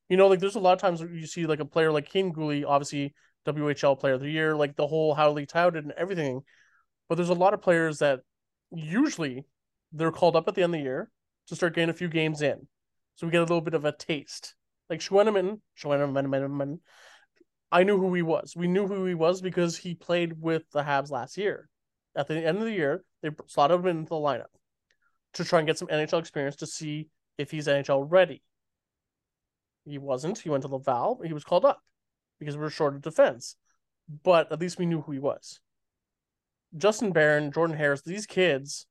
You 0.09 0.17
know, 0.17 0.29
like 0.29 0.41
there's 0.41 0.55
a 0.55 0.61
lot 0.61 0.73
of 0.73 0.81
times 0.81 1.01
you 1.01 1.27
see 1.27 1.47
like 1.47 1.61
a 1.61 1.67
player 1.67 1.93
like 1.93 2.11
Kaiden 2.11 2.33
Guhle, 2.33 2.65
obviously 2.67 3.15
WHL 3.47 3.99
player 3.99 4.15
of 4.15 4.21
the 4.21 4.31
year, 4.31 4.57
like 4.57 4.75
the 4.75 4.87
whole 4.87 5.15
Howley 5.15 5.45
touted 5.45 5.85
and 5.85 5.93
everything. 5.93 6.43
But 7.09 7.17
there's 7.17 7.29
a 7.29 7.35
lot 7.35 7.55
of 7.55 7.61
players 7.61 7.99
that 7.99 8.21
usually 8.73 9.45
they're 9.93 10.13
called 10.13 10.37
up 10.37 10.49
at 10.49 10.55
the 10.55 10.63
end 10.63 10.75
of 10.75 10.81
the 10.81 10.85
year 10.85 11.11
to 11.49 11.57
start 11.57 11.75
getting 11.75 11.91
a 11.91 11.95
few 11.95 12.09
games 12.09 12.43
in. 12.43 12.67
So 13.17 13.27
we 13.27 13.31
get 13.31 13.41
a 13.41 13.43
little 13.43 13.61
bit 13.61 13.75
of 13.75 13.85
a 13.85 13.93
taste. 13.93 14.55
Like 14.89 15.01
Schueneman, 15.01 15.61
Schueneman, 15.79 16.79
I 17.71 17.83
knew 17.83 17.99
who 17.99 18.15
he 18.15 18.23
was. 18.23 18.55
We 18.57 18.69
knew 18.69 18.87
who 18.87 19.05
he 19.05 19.15
was 19.15 19.43
because 19.43 19.77
he 19.77 19.95
played 19.95 20.41
with 20.41 20.63
the 20.73 20.83
Habs 20.83 21.11
last 21.11 21.37
year. 21.37 21.69
At 22.17 22.27
the 22.27 22.37
end 22.37 22.59
of 22.59 22.65
the 22.65 22.73
year, 22.73 23.05
they 23.23 23.31
slotted 23.47 23.81
him 23.81 23.87
into 23.87 24.09
the 24.09 24.15
lineup 24.15 24.47
to 25.35 25.45
try 25.45 25.59
and 25.59 25.67
get 25.67 25.79
some 25.79 25.89
NHL 25.89 26.21
experience 26.21 26.57
to 26.57 26.67
see 26.67 27.09
if 27.37 27.51
he's 27.51 27.67
NHL 27.67 28.07
ready. 28.09 28.43
He 29.85 29.99
wasn't. 29.99 30.39
He 30.39 30.49
went 30.49 30.63
to 30.63 30.69
Laval. 30.69 31.21
He 31.25 31.33
was 31.33 31.45
called 31.45 31.65
up 31.65 31.81
because 32.39 32.57
we 32.57 32.63
were 32.63 32.71
short 32.71 32.95
of 32.95 33.03
defense. 33.03 33.57
But 34.23 34.51
at 34.53 34.61
least 34.61 34.79
we 34.79 34.87
knew 34.87 35.03
who 35.03 35.13
he 35.13 35.19
was. 35.19 35.61
Justin 36.77 37.13
Barron, 37.13 37.53
Jordan 37.53 37.77
Harris, 37.77 38.03
these 38.03 38.27
kids, 38.27 38.87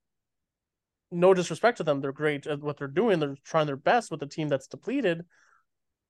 no 1.12 1.34
disrespect 1.34 1.78
to 1.78 1.84
them, 1.84 2.02
they're 2.02 2.12
great 2.12 2.48
at 2.48 2.62
what 2.62 2.78
they're 2.78 2.88
doing. 2.88 3.20
They're 3.20 3.38
trying 3.44 3.68
their 3.68 3.76
best 3.76 4.12
with 4.12 4.22
a 4.22 4.28
team 4.28 4.50
that's 4.50 4.68
depleted, 4.68 5.26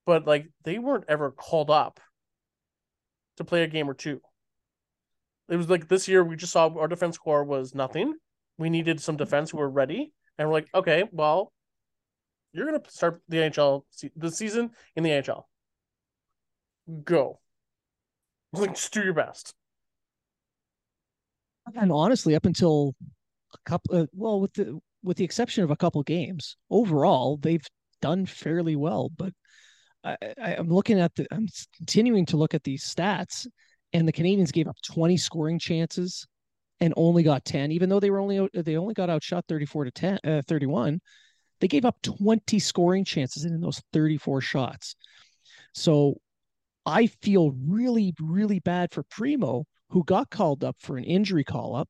but 0.05 0.25
like 0.25 0.47
they 0.63 0.79
weren't 0.79 1.05
ever 1.07 1.31
called 1.31 1.69
up 1.69 1.99
to 3.37 3.43
play 3.43 3.63
a 3.63 3.67
game 3.67 3.89
or 3.89 3.93
two. 3.93 4.21
It 5.49 5.55
was 5.55 5.69
like 5.69 5.87
this 5.87 6.07
year 6.07 6.23
we 6.23 6.35
just 6.35 6.51
saw 6.51 6.67
our 6.77 6.87
defense 6.87 7.17
core 7.17 7.43
was 7.43 7.73
nothing. 7.73 8.15
We 8.57 8.69
needed 8.69 8.99
some 8.99 9.17
defense 9.17 9.51
who 9.51 9.57
were 9.57 9.69
ready, 9.69 10.13
and 10.37 10.47
we're 10.47 10.55
like, 10.55 10.67
okay, 10.73 11.03
well, 11.11 11.53
you're 12.51 12.65
gonna 12.65 12.81
start 12.89 13.21
the 13.29 13.37
NHL 13.37 13.83
the 14.15 14.31
season 14.31 14.71
in 14.95 15.03
the 15.03 15.11
NHL. 15.11 15.43
Go, 17.03 17.39
like 18.53 18.75
just 18.75 18.93
do 18.93 19.03
your 19.03 19.13
best. 19.13 19.53
And 21.75 21.91
honestly, 21.91 22.33
up 22.33 22.45
until 22.45 22.95
a 23.53 23.69
couple, 23.69 23.95
uh, 23.95 24.05
well, 24.13 24.39
with 24.39 24.53
the 24.53 24.79
with 25.07 25.17
the 25.17 25.23
exception 25.23 25.63
of 25.63 25.71
a 25.71 25.75
couple 25.75 26.03
games, 26.03 26.57
overall 26.69 27.37
they've 27.37 27.65
done 28.01 28.25
fairly 28.25 28.75
well. 28.75 29.09
But 29.15 29.33
I, 30.03 30.17
I'm 30.37 30.69
looking 30.69 30.99
at 30.99 31.15
the, 31.15 31.25
I'm 31.31 31.47
continuing 31.75 32.25
to 32.27 32.37
look 32.37 32.53
at 32.53 32.63
these 32.63 32.83
stats, 32.83 33.47
and 33.93 34.07
the 34.07 34.13
Canadiens 34.13 34.51
gave 34.51 34.67
up 34.67 34.77
20 34.85 35.17
scoring 35.17 35.59
chances 35.59 36.27
and 36.79 36.93
only 36.95 37.23
got 37.23 37.45
10, 37.45 37.71
even 37.71 37.89
though 37.89 37.99
they 37.99 38.11
were 38.11 38.19
only 38.19 38.47
they 38.53 38.77
only 38.77 38.93
got 38.93 39.09
outshot 39.09 39.45
34 39.47 39.85
to 39.85 39.91
10, 39.91 40.19
uh, 40.23 40.41
31. 40.47 40.99
They 41.59 41.67
gave 41.67 41.85
up 41.85 41.99
20 42.03 42.59
scoring 42.59 43.03
chances 43.03 43.45
in 43.45 43.59
those 43.59 43.81
34 43.91 44.41
shots. 44.41 44.95
So 45.73 46.17
I 46.85 47.07
feel 47.07 47.51
really, 47.65 48.13
really 48.21 48.59
bad 48.59 48.93
for 48.93 49.03
Primeau, 49.03 49.65
who 49.89 50.03
got 50.03 50.29
called 50.29 50.63
up 50.63 50.75
for 50.79 50.97
an 50.97 51.03
injury 51.03 51.43
call 51.43 51.75
up 51.75 51.89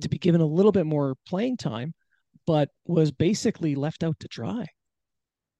to 0.00 0.08
be 0.08 0.18
given 0.18 0.40
a 0.40 0.46
little 0.46 0.72
bit 0.72 0.86
more 0.86 1.14
playing 1.26 1.56
time, 1.56 1.94
but 2.48 2.70
was 2.86 3.10
basically 3.12 3.74
left 3.74 4.02
out 4.02 4.18
to 4.20 4.26
dry. 4.26 4.64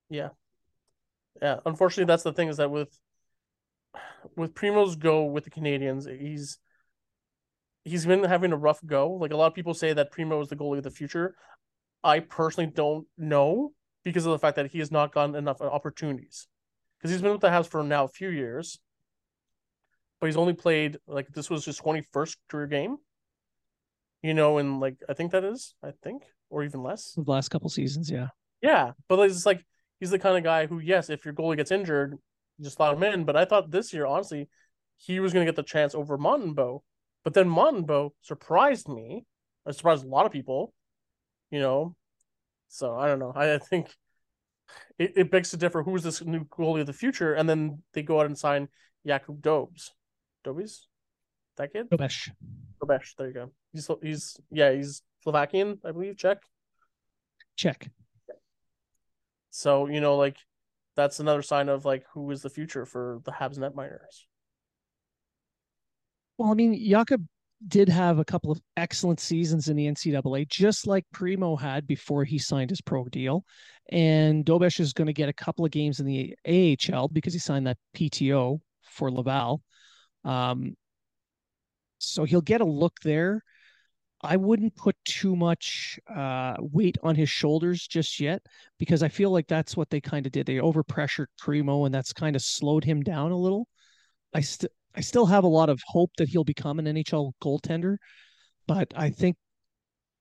Yeah. 0.09 0.31
Yeah. 1.43 1.57
Unfortunately, 1.67 2.11
that's 2.11 2.23
the 2.23 2.33
thing 2.33 2.49
is 2.49 2.57
that 2.57 2.71
with 2.71 2.99
with 4.37 4.55
Primeau's 4.55 4.97
go 4.97 5.27
with 5.27 5.45
the 5.45 5.51
Canadiens, 5.51 6.09
he's 6.19 6.59
he's 7.85 8.07
been 8.07 8.25
having 8.25 8.53
a 8.53 8.57
rough 8.57 8.81
go. 8.87 9.11
Like 9.13 9.33
a 9.33 9.37
lot 9.37 9.49
of 9.49 9.55
people 9.55 9.75
say 9.75 9.93
that 9.93 10.11
Primeau 10.11 10.41
is 10.41 10.49
the 10.49 10.57
goalie 10.57 10.79
of 10.79 10.85
the 10.85 10.91
future. 10.91 11.37
I 12.03 12.21
personally 12.21 12.71
don't 12.71 13.07
know 13.19 13.73
because 14.03 14.25
of 14.25 14.33
the 14.33 14.39
fact 14.39 14.57
that 14.57 14.71
he 14.71 14.79
has 14.79 14.91
not 14.91 15.13
gotten 15.13 15.35
enough 15.35 15.61
opportunities. 15.61 16.49
Because 16.99 17.11
he's 17.11 17.21
been 17.21 17.33
with 17.33 17.43
the 17.43 17.49
Habs 17.49 17.69
for 17.69 17.85
now 17.85 18.05
a 18.05 18.09
few 18.09 18.31
years, 18.31 18.81
but 20.21 20.29
he's 20.29 20.39
only 20.39 20.55
played 20.55 20.97
like 21.07 21.29
this 21.29 21.51
was 21.51 21.67
his 21.67 21.77
twenty 21.77 22.01
first 22.15 22.39
career 22.49 22.67
game. 22.67 22.97
You 24.23 24.33
know, 24.33 24.57
and 24.57 24.81
like 24.81 24.97
I 25.07 25.13
think 25.13 25.33
that 25.33 25.45
is, 25.45 25.75
I 25.85 25.91
think, 26.03 26.23
or 26.51 26.65
even 26.65 26.83
less. 26.83 27.13
The 27.13 27.23
last 27.23 27.49
couple 27.49 27.69
seasons, 27.69 28.11
yeah. 28.11 28.29
Yeah, 28.61 28.93
but 29.09 29.19
it's 29.21 29.47
like 29.47 29.65
he's 30.01 30.11
the 30.11 30.19
kind 30.19 30.37
of 30.37 30.45
guy 30.45 30.67
who, 30.67 30.81
yes, 30.81 31.11
if 31.11 31.25
your 31.25 31.35
goalie 31.35 31.57
gets 31.57 31.71
injured, 31.71 32.19
you 32.59 32.65
just 32.65 32.77
slot 32.77 32.95
him 32.95 33.03
in. 33.03 33.25
But 33.25 33.37
I 33.37 33.45
thought 33.45 33.71
this 33.71 33.93
year, 33.93 34.07
honestly, 34.07 34.49
he 34.97 35.21
was 35.21 35.33
going 35.33 35.47
to 35.47 35.51
get 35.51 35.57
the 35.57 35.63
chance 35.63 35.95
over 35.95 36.19
Montembeault. 36.19 36.81
But 37.25 37.35
then 37.35 37.49
Montembeault 37.49 38.13
surprised 38.23 38.89
me. 38.89 39.25
I 39.67 39.73
surprised 39.73 40.05
a 40.05 40.09
lot 40.09 40.27
of 40.27 40.33
people, 40.33 40.73
you 41.51 41.61
know. 41.61 41.95
So 42.69 42.97
I 42.97 43.07
don't 43.07 43.19
know. 43.19 43.33
I, 43.35 43.55
I 43.55 43.59
think 43.59 43.95
it, 44.99 45.13
it 45.17 45.31
begs 45.31 45.51
to 45.51 45.57
differ 45.57 45.83
who's 45.83 46.03
this 46.03 46.23
new 46.25 46.45
goalie 46.45 46.81
of 46.81 46.87
the 46.87 46.93
future. 46.93 47.35
And 47.35 47.49
then 47.49 47.83
they 47.93 48.03
go 48.03 48.21
out 48.21 48.27
and 48.27 48.37
sign 48.37 48.69
Jakub 49.07 49.41
Dobes. 49.41 49.93
Dobes? 50.45 50.89
That 51.57 51.73
kid? 51.73 51.91
Dobesh. 51.91 52.31
Dobesh. 52.83 53.15
There 53.17 53.29
you 53.29 53.35
go. 53.35 53.53
He's, 53.73 53.91
he's, 54.03 54.37
yeah, 54.51 54.73
he's 54.73 55.03
Slovakian, 55.23 55.79
I 55.85 55.93
believe. 55.93 56.17
Czech. 56.17 56.43
Czech. 57.57 57.91
So, 59.51 59.87
you 59.87 60.01
know, 60.01 60.17
like 60.17 60.37
that's 60.95 61.21
another 61.21 61.43
sign 61.43 61.69
of 61.69 61.85
like 61.85 62.05
who 62.13 62.31
is 62.31 62.43
the 62.43 62.51
future 62.51 62.85
for 62.85 63.21
the 63.25 63.33
Habs 63.33 63.59
netminers. 63.59 64.25
Well, 66.37 66.51
I 66.51 66.55
mean, 66.55 66.75
Jakub 66.75 67.25
did 67.67 67.89
have 67.89 68.19
a 68.19 68.25
couple 68.25 68.53
of 68.53 68.61
excellent 68.77 69.19
seasons 69.19 69.69
in 69.69 69.77
the 69.77 69.87
NCAA, 69.87 70.49
just 70.49 70.87
like 70.87 71.05
Primeau 71.13 71.57
had 71.57 71.87
before 71.87 72.25
he 72.25 72.39
signed 72.39 72.71
his 72.71 72.81
pro 72.81 73.05
deal. 73.07 73.45
And 73.91 74.45
Dobesh 74.45 74.79
is 74.79 74.93
going 74.93 75.07
to 75.07 75.13
get 75.13 75.29
a 75.29 75.33
couple 75.33 75.65
of 75.65 75.71
games 75.71 75.99
in 75.99 76.07
the 76.07 76.37
AHL 76.47 77.09
because 77.09 77.33
he 77.33 77.39
signed 77.39 77.67
that 77.67 77.79
PTO 77.97 78.61
for 78.83 79.11
Laval. 79.11 79.63
Um, 80.25 80.77
so 81.99 82.25
he'll 82.25 82.41
get 82.41 82.61
a 82.61 82.65
look 82.67 83.01
there. 83.03 83.43
I 84.23 84.37
wouldn't 84.37 84.75
put 84.75 84.97
too 85.05 85.37
much 85.37 85.99
uh, 86.13 86.57
weight 86.59 86.99
on 87.03 87.15
his 87.15 87.31
shoulders 87.31 87.87
just 87.87 88.19
yet 88.19 88.43
because 88.79 89.03
I 89.03 89.09
feel 89.09 89.31
like 89.31 89.47
that's 89.47 89.77
what 89.77 89.91
they 89.91 90.01
kind 90.01 90.27
of 90.27 90.33
did. 90.33 90.47
They 90.47 90.57
overpressured 90.57 91.27
Primeau 91.39 91.85
and 91.85 91.95
that's 91.95 92.13
kind 92.13 92.35
of 92.35 92.43
slowed 92.43 92.83
him 92.83 93.03
down 93.03 93.31
a 93.31 93.39
little. 93.39 93.69
I 94.35 94.41
still 94.41 94.71
I 94.97 95.01
still 95.01 95.27
have 95.27 95.45
a 95.45 95.49
lot 95.49 95.69
of 95.69 95.81
hope 95.87 96.11
that 96.19 96.29
he'll 96.29 96.43
become 96.45 96.81
an 96.81 96.87
NHL 96.87 97.33
goaltender, 97.41 97.99
but 98.67 98.93
I 98.97 99.11
think 99.11 99.37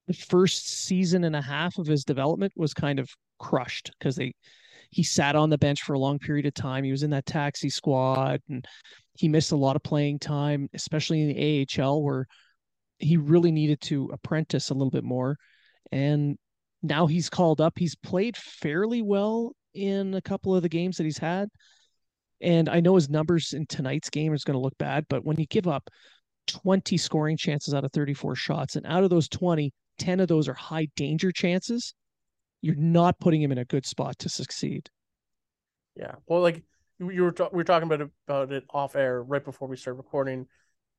the 0.06 0.14
first 0.14 0.70
season 0.70 1.24
and 1.24 1.36
a 1.36 1.42
half 1.42 1.80
of 1.80 1.88
his 1.88 2.04
development 2.04 2.54
was 2.56 2.74
kind 2.74 3.00
of 3.00 3.10
crushed 3.40 3.92
because 3.98 4.16
they 4.16 4.34
he 4.92 5.04
sat 5.04 5.36
on 5.36 5.50
the 5.50 5.58
bench 5.58 5.82
for 5.82 5.94
a 5.94 6.00
long 6.00 6.20
period 6.20 6.46
of 6.46 6.54
time. 6.54 6.84
He 6.84 6.92
was 6.92 7.04
in 7.04 7.10
that 7.10 7.26
taxi 7.26 7.70
squad 7.70 8.42
and 8.48 8.66
he 9.18 9.28
missed 9.28 9.52
a 9.52 9.58
lot 9.58 9.76
of 9.76 9.84
playing 9.84 10.20
time, 10.20 10.70
especially 10.74 11.22
in 11.22 11.30
the 11.30 11.68
AHL 11.82 12.04
where 12.04 12.28
he 13.00 13.18
really 13.18 13.52
needed 13.52 13.82
to 13.82 14.10
apprentice 14.12 14.70
a 14.70 14.74
little 14.74 14.92
bit 14.92 15.04
more. 15.04 15.38
And 15.92 16.38
now 16.84 17.08
he's 17.08 17.30
called 17.30 17.62
up. 17.62 17.74
He's 17.78 17.96
played 17.96 18.38
fairly 18.38 19.02
well 19.02 19.54
in 19.74 20.14
a 20.14 20.22
couple 20.22 20.56
of 20.56 20.64
the 20.64 20.70
games 20.70 20.98
that 20.98 21.04
he's 21.04 21.18
had. 21.18 21.50
And 22.42 22.70
I 22.70 22.80
know 22.80 22.96
his 22.96 23.10
numbers 23.10 23.54
in 23.54 23.66
tonight's 23.68 24.10
game 24.10 24.34
is 24.34 24.44
going 24.44 24.54
to 24.54 24.62
look 24.62 24.78
bad, 24.78 25.06
but 25.10 25.26
when 25.26 25.40
you 25.40 25.48
give 25.48 25.68
up 25.68 25.90
20 26.48 26.98
scoring 26.98 27.38
chances 27.38 27.74
out 27.74 27.84
of 27.84 27.92
34 27.92 28.36
shots, 28.36 28.76
and 28.76 28.86
out 28.86 29.04
of 29.04 29.10
those 29.10 29.28
20, 29.28 29.74
10 29.98 30.20
of 30.20 30.28
those 30.28 30.48
are 30.48 30.54
high 30.54 30.88
danger 30.96 31.32
chances, 31.32 31.94
you're 32.62 32.76
not 32.76 33.20
putting 33.20 33.42
him 33.42 33.52
in 33.52 33.58
a 33.58 33.66
good 33.66 33.86
spot 33.86 34.18
to 34.20 34.30
succeed. 34.30 34.90
Yeah. 35.96 36.16
Well, 36.28 36.42
like 36.42 36.64
you 37.00 37.06
were, 37.24 37.34
we 37.52 37.58
were 37.58 37.64
talking 37.64 37.92
about 37.92 38.10
about 38.28 38.52
it 38.52 38.66
off 38.70 38.96
air 38.96 39.22
right 39.24 39.44
before 39.44 39.68
we 39.68 39.78
started 39.78 39.98
recording, 39.98 40.48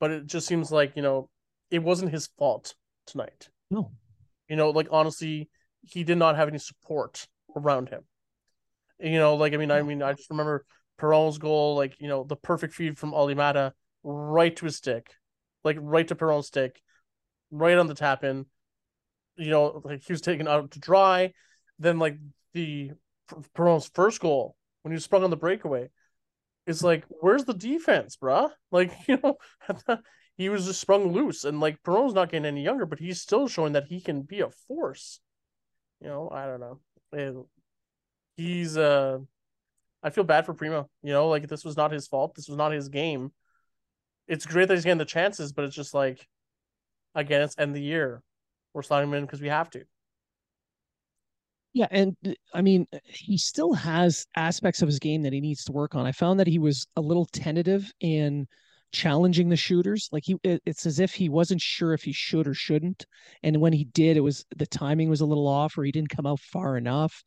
but 0.01 0.11
it 0.11 0.27
just 0.27 0.47
seems 0.47 0.73
like, 0.73 0.93
you 0.97 1.03
know, 1.03 1.31
it 1.71 1.81
wasn't 1.81 2.13
his 2.13 2.29
fault 2.39 2.75
tonight. 3.07 3.49
No. 3.71 3.93
You 4.49 4.57
know, 4.57 4.71
like 4.71 4.89
honestly, 4.91 5.49
he 5.83 6.05
did 6.05 6.19
not 6.19 6.37
have 6.37 6.49
any 6.49 6.59
support 6.59 7.27
around 7.57 7.89
him. 7.89 8.03
You 8.99 9.19
know, 9.19 9.37
like 9.37 9.55
I 9.55 9.57
mean, 9.57 9.71
I 9.71 9.83
mean, 9.83 10.03
I 10.03 10.13
just 10.13 10.31
remember 10.31 10.65
Perron's 10.99 11.39
goal, 11.39 11.77
like 11.77 12.01
you 12.01 12.09
know, 12.09 12.25
the 12.25 12.37
perfect 12.37 12.75
feed 12.75 12.99
from 12.99 13.15
Olli 13.15 13.35
Maatta 13.35 13.73
right 14.03 14.55
to 14.57 14.65
his 14.65 14.77
stick, 14.77 15.11
like 15.65 15.77
right 15.81 16.07
to 16.09 16.15
Perron's 16.15 16.47
stick. 16.47 16.81
right 17.51 17.79
on 17.79 17.87
the 17.87 17.95
tap 17.95 18.25
in. 18.25 18.47
You 19.37 19.51
know, 19.51 19.83
like 19.85 20.03
he 20.03 20.13
was 20.13 20.21
taken 20.21 20.49
out 20.49 20.73
to 20.73 20.81
dry. 20.81 21.33
Then 21.79 21.99
like 21.99 22.19
the 22.55 22.93
Perron's 23.55 23.89
first 23.95 24.21
goal 24.21 24.57
when 24.83 24.93
he 24.93 25.01
sprung 25.01 25.25
on 25.25 25.31
the 25.31 25.37
breakaway, 25.37 25.91
it's 26.67 26.83
like, 26.83 27.05
where's 27.09 27.45
the 27.45 27.55
defense, 27.55 28.17
bruh? 28.17 28.51
Like, 28.71 28.93
you 29.09 29.19
know, 29.23 29.37
he 30.39 30.49
was 30.49 30.67
just 30.67 30.81
sprung 30.81 31.13
loose, 31.13 31.45
and 31.45 31.59
like 31.59 31.83
Perron's 31.83 32.15
not 32.15 32.31
getting 32.31 32.47
any 32.47 32.63
younger, 32.63 32.87
but 32.87 33.01
he's 33.01 33.21
still 33.21 33.49
showing 33.49 33.73
that 33.73 33.89
he 33.89 34.01
can 34.01 34.23
be 34.23 34.41
a 34.41 34.49
force. 34.49 35.21
You 36.01 36.07
know, 36.07 36.31
I 36.33 36.47
don't 36.47 36.61
know. 36.61 36.79
And 37.13 37.45
he's 38.37 38.79
uh 38.79 39.19
I 40.01 40.11
feel 40.11 40.23
bad 40.23 40.47
for 40.47 40.55
Primeau. 40.55 40.89
You 41.03 41.13
know, 41.13 41.29
like 41.29 41.49
this 41.49 41.65
was 41.65 41.77
not 41.77 41.91
his 41.91 42.07
fault. 42.07 42.37
This 42.37 42.49
was 42.49 42.57
not 42.57 42.71
his 42.71 42.89
game. 42.89 43.33
It's 44.29 44.47
great 44.47 44.69
that 44.69 44.75
he's 44.75 44.85
getting 44.85 44.99
the 44.99 45.05
chances, 45.05 45.53
but 45.53 45.65
it's 45.65 45.75
just 45.75 45.93
like, 45.93 46.25
again, 47.17 47.43
it's 47.43 47.59
end 47.59 47.71
of 47.71 47.75
the 47.75 47.83
year. 47.83 48.23
We're 48.75 48.83
sliding 48.83 49.09
him 49.09 49.15
in 49.15 49.25
because 49.25 49.41
we 49.41 49.49
have 49.49 49.71
to. 49.71 49.83
Yeah, 51.73 51.89
and 51.91 52.17
I 52.55 52.63
mean, 52.63 52.87
he 53.05 53.39
still 53.39 53.73
has 53.73 54.27
aspects 54.37 54.83
of 54.83 54.89
his 54.89 55.01
game 55.01 55.23
that 55.23 55.33
he 55.33 55.41
needs 55.41 55.65
to 55.65 55.73
work 55.73 55.97
on. 55.97 56.07
I 56.07 56.13
found 56.13 56.39
that 56.39 56.47
he 56.47 56.59
was 56.61 56.87
a 56.97 57.01
little 57.01 57.27
tentative 57.27 57.91
in 58.01 58.47
challenging 58.93 59.49
the 59.49 59.57
shooters. 59.57 60.09
Like 60.13 60.25
he, 60.25 60.37
it's 60.43 60.87
as 60.87 61.01
if 61.01 61.15
he 61.15 61.29
wasn't 61.29 61.61
sure 61.61 61.93
if 61.93 62.03
he 62.03 62.13
should 62.13 62.47
or 62.47 62.55
shouldn't. 62.55 63.07
And 63.43 63.61
when 63.61 63.73
he 63.73 63.85
did, 63.85 64.17
it 64.17 64.21
was 64.21 64.45
the 64.57 64.67
timing 64.67 65.09
was 65.09 65.21
a 65.21 65.27
little 65.27 65.47
off, 65.47 65.77
or 65.77 65.85
he 65.85 65.93
didn't 65.93 66.11
come 66.11 66.27
out 66.27 66.41
far 66.41 66.77
enough. 66.77 67.23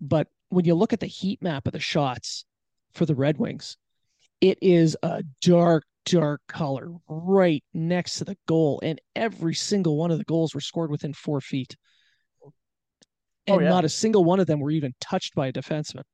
But 0.00 0.28
when 0.48 0.64
you 0.64 0.74
look 0.74 0.92
at 0.92 1.00
the 1.00 1.06
heat 1.06 1.42
map 1.42 1.66
of 1.66 1.72
the 1.72 1.80
shots 1.80 2.44
for 2.92 3.06
the 3.06 3.14
Red 3.14 3.38
Wings, 3.38 3.76
it 4.40 4.58
is 4.62 4.96
a 5.02 5.22
dark, 5.42 5.84
dark 6.06 6.40
color 6.48 6.90
right 7.08 7.62
next 7.74 8.16
to 8.16 8.24
the 8.24 8.36
goal. 8.46 8.80
And 8.82 9.00
every 9.14 9.54
single 9.54 9.96
one 9.96 10.10
of 10.10 10.18
the 10.18 10.24
goals 10.24 10.54
were 10.54 10.60
scored 10.60 10.90
within 10.90 11.12
four 11.12 11.40
feet. 11.40 11.76
Oh, 12.44 12.52
and 13.46 13.56
oh, 13.56 13.60
yeah. 13.60 13.68
not 13.68 13.84
a 13.84 13.88
single 13.88 14.24
one 14.24 14.40
of 14.40 14.46
them 14.46 14.60
were 14.60 14.70
even 14.70 14.94
touched 15.00 15.34
by 15.34 15.48
a 15.48 15.52
defenseman. 15.52 16.04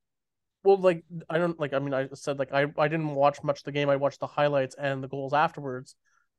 Well, 0.67 0.79
like 0.79 1.05
I 1.31 1.39
don't 1.39 1.59
like. 1.61 1.73
I 1.73 1.79
mean, 1.79 1.95
I 1.95 2.09
said 2.15 2.39
like 2.39 2.53
I 2.53 2.67
I 2.77 2.89
didn't 2.89 3.15
watch 3.15 3.43
much 3.43 3.61
of 3.61 3.65
the 3.65 3.73
game. 3.73 3.89
I 3.89 3.97
watched 3.97 4.21
the 4.21 4.27
highlights 4.27 4.75
and 4.75 5.03
the 5.03 5.09
goals 5.09 5.33
afterwards. 5.33 5.95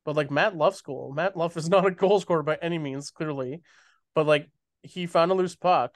But 0.05 0.15
like 0.15 0.29
Matt 0.29 0.55
Luff's 0.55 0.81
goal, 0.81 1.13
Matt 1.15 1.37
Luff 1.37 1.57
is 1.57 1.69
not 1.75 1.85
a 1.85 1.91
goal 1.91 2.19
scorer 2.19 2.43
by 2.43 2.57
any 2.61 2.77
means, 2.77 3.09
clearly. 3.09 3.61
But 4.13 4.25
like 4.25 4.49
he 4.83 5.05
found 5.05 5.31
a 5.31 5.33
loose 5.33 5.55
puck 5.55 5.95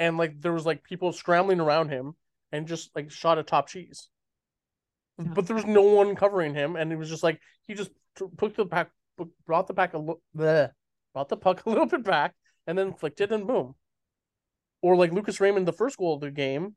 and 0.00 0.16
like 0.16 0.40
there 0.40 0.52
was 0.52 0.64
like 0.64 0.82
people 0.82 1.12
scrambling 1.12 1.60
around 1.60 1.90
him 1.90 2.14
and 2.50 2.66
just 2.66 2.90
like 2.96 3.10
shot 3.10 3.38
a 3.38 3.42
top 3.42 3.68
cheese. 3.68 4.08
Yeah. 5.18 5.32
But 5.34 5.46
there 5.46 5.54
was 5.54 5.66
no 5.66 5.82
one 5.82 6.16
covering 6.16 6.54
him, 6.54 6.74
and 6.74 6.90
it 6.90 6.96
was 6.96 7.10
just 7.10 7.22
like 7.22 7.38
he 7.66 7.74
just 7.74 7.90
took 8.16 8.56
the 8.56 8.64
back, 8.64 8.90
brought 9.46 9.66
the 9.66 9.74
back 9.74 9.92
a 9.92 9.98
little, 9.98 10.22
brought 10.34 11.28
the 11.28 11.36
puck 11.36 11.62
a 11.66 11.68
little 11.68 11.86
bit 11.86 12.02
back, 12.02 12.34
and 12.66 12.76
then 12.76 12.94
flicked 12.94 13.20
it, 13.20 13.30
and 13.30 13.46
boom. 13.46 13.74
Or 14.80 14.96
like 14.96 15.12
Lucas 15.12 15.38
Raymond, 15.38 15.68
the 15.68 15.72
first 15.72 15.98
goal 15.98 16.14
of 16.14 16.22
the 16.22 16.30
game, 16.30 16.74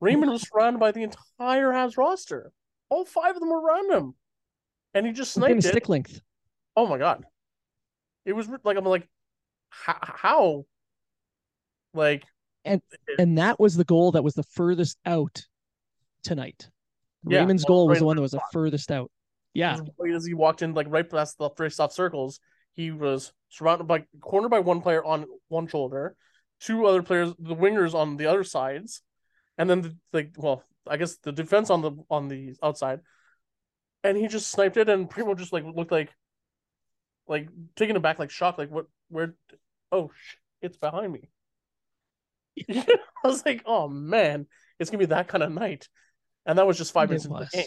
Raymond 0.00 0.30
was 0.30 0.48
surrounded 0.48 0.78
by 0.78 0.92
the 0.92 1.02
entire 1.02 1.70
Habs 1.70 1.96
roster. 1.96 2.52
All 2.88 3.04
five 3.04 3.34
of 3.34 3.40
them 3.40 3.50
were 3.50 3.60
around 3.60 3.92
him, 3.92 4.14
and 4.94 5.06
he 5.06 5.12
just 5.12 5.32
sniped 5.32 5.58
it. 5.58 5.68
Stick 5.68 5.88
length. 5.88 6.20
Oh 6.76 6.86
my 6.86 6.98
god! 6.98 7.24
It 8.24 8.32
was 8.32 8.48
like 8.64 8.76
I'm 8.76 8.84
like, 8.84 9.08
how? 9.70 10.64
Like 11.94 12.24
and 12.64 12.82
and 13.18 13.38
that 13.38 13.58
was 13.58 13.76
the 13.76 13.84
goal 13.84 14.12
that 14.12 14.24
was 14.24 14.34
the 14.34 14.42
furthest 14.42 14.98
out 15.04 15.46
tonight. 16.22 16.68
Yeah, 17.26 17.40
Raymond's 17.40 17.64
well, 17.68 17.78
goal 17.78 17.88
was 17.88 17.98
the 17.98 18.04
one 18.04 18.16
that 18.16 18.22
was 18.22 18.32
the 18.32 18.42
furthest 18.52 18.90
out. 18.90 19.10
Yeah. 19.54 19.78
As 20.14 20.24
he 20.24 20.34
walked 20.34 20.62
in, 20.62 20.74
like 20.74 20.86
right 20.88 21.08
past 21.08 21.38
the 21.38 21.50
first 21.50 21.80
off 21.80 21.92
circles, 21.92 22.38
he 22.74 22.90
was 22.90 23.32
surrounded 23.48 23.88
by 23.88 24.04
cornered 24.20 24.50
by 24.50 24.60
one 24.60 24.80
player 24.80 25.04
on 25.04 25.26
one 25.48 25.66
shoulder, 25.66 26.14
two 26.60 26.86
other 26.86 27.02
players, 27.02 27.34
the 27.38 27.56
wingers 27.56 27.94
on 27.94 28.16
the 28.16 28.26
other 28.26 28.44
sides, 28.44 29.02
and 29.58 29.68
then 29.68 29.82
the, 29.82 29.96
like 30.12 30.32
well, 30.36 30.62
I 30.86 30.96
guess 30.96 31.16
the 31.16 31.32
defense 31.32 31.68
on 31.70 31.82
the 31.82 31.92
on 32.08 32.28
the 32.28 32.54
outside, 32.62 33.00
and 34.04 34.16
he 34.16 34.28
just 34.28 34.50
sniped 34.50 34.76
it, 34.76 34.88
and 34.88 35.10
Primeau 35.10 35.34
just 35.34 35.52
like 35.52 35.64
looked 35.64 35.92
like, 35.92 36.10
like 37.26 37.48
taken 37.76 37.96
aback, 37.96 38.18
like 38.18 38.30
shocked, 38.30 38.58
like 38.58 38.70
what, 38.70 38.86
where, 39.08 39.34
oh, 39.92 40.10
it's 40.62 40.76
behind 40.76 41.12
me. 41.12 41.28
I 42.70 42.86
was 43.24 43.44
like, 43.44 43.62
oh 43.66 43.88
man, 43.88 44.46
it's 44.78 44.90
gonna 44.90 44.98
be 44.98 45.06
that 45.06 45.28
kind 45.28 45.42
of 45.42 45.52
night. 45.52 45.88
And 46.46 46.58
that 46.58 46.66
was 46.66 46.78
just 46.78 46.92
five 46.92 47.10
minutes 47.10 47.26
into 47.26 47.38
the 47.38 47.48
game. 47.52 47.66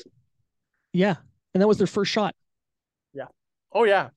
Yeah. 0.94 1.16
And 1.54 1.62
that 1.62 1.68
was 1.68 1.78
their 1.78 1.88
first 1.88 2.12
shot. 2.12 2.34
Yeah. 3.14 3.28
Oh 3.72 3.84
yeah. 3.84 4.10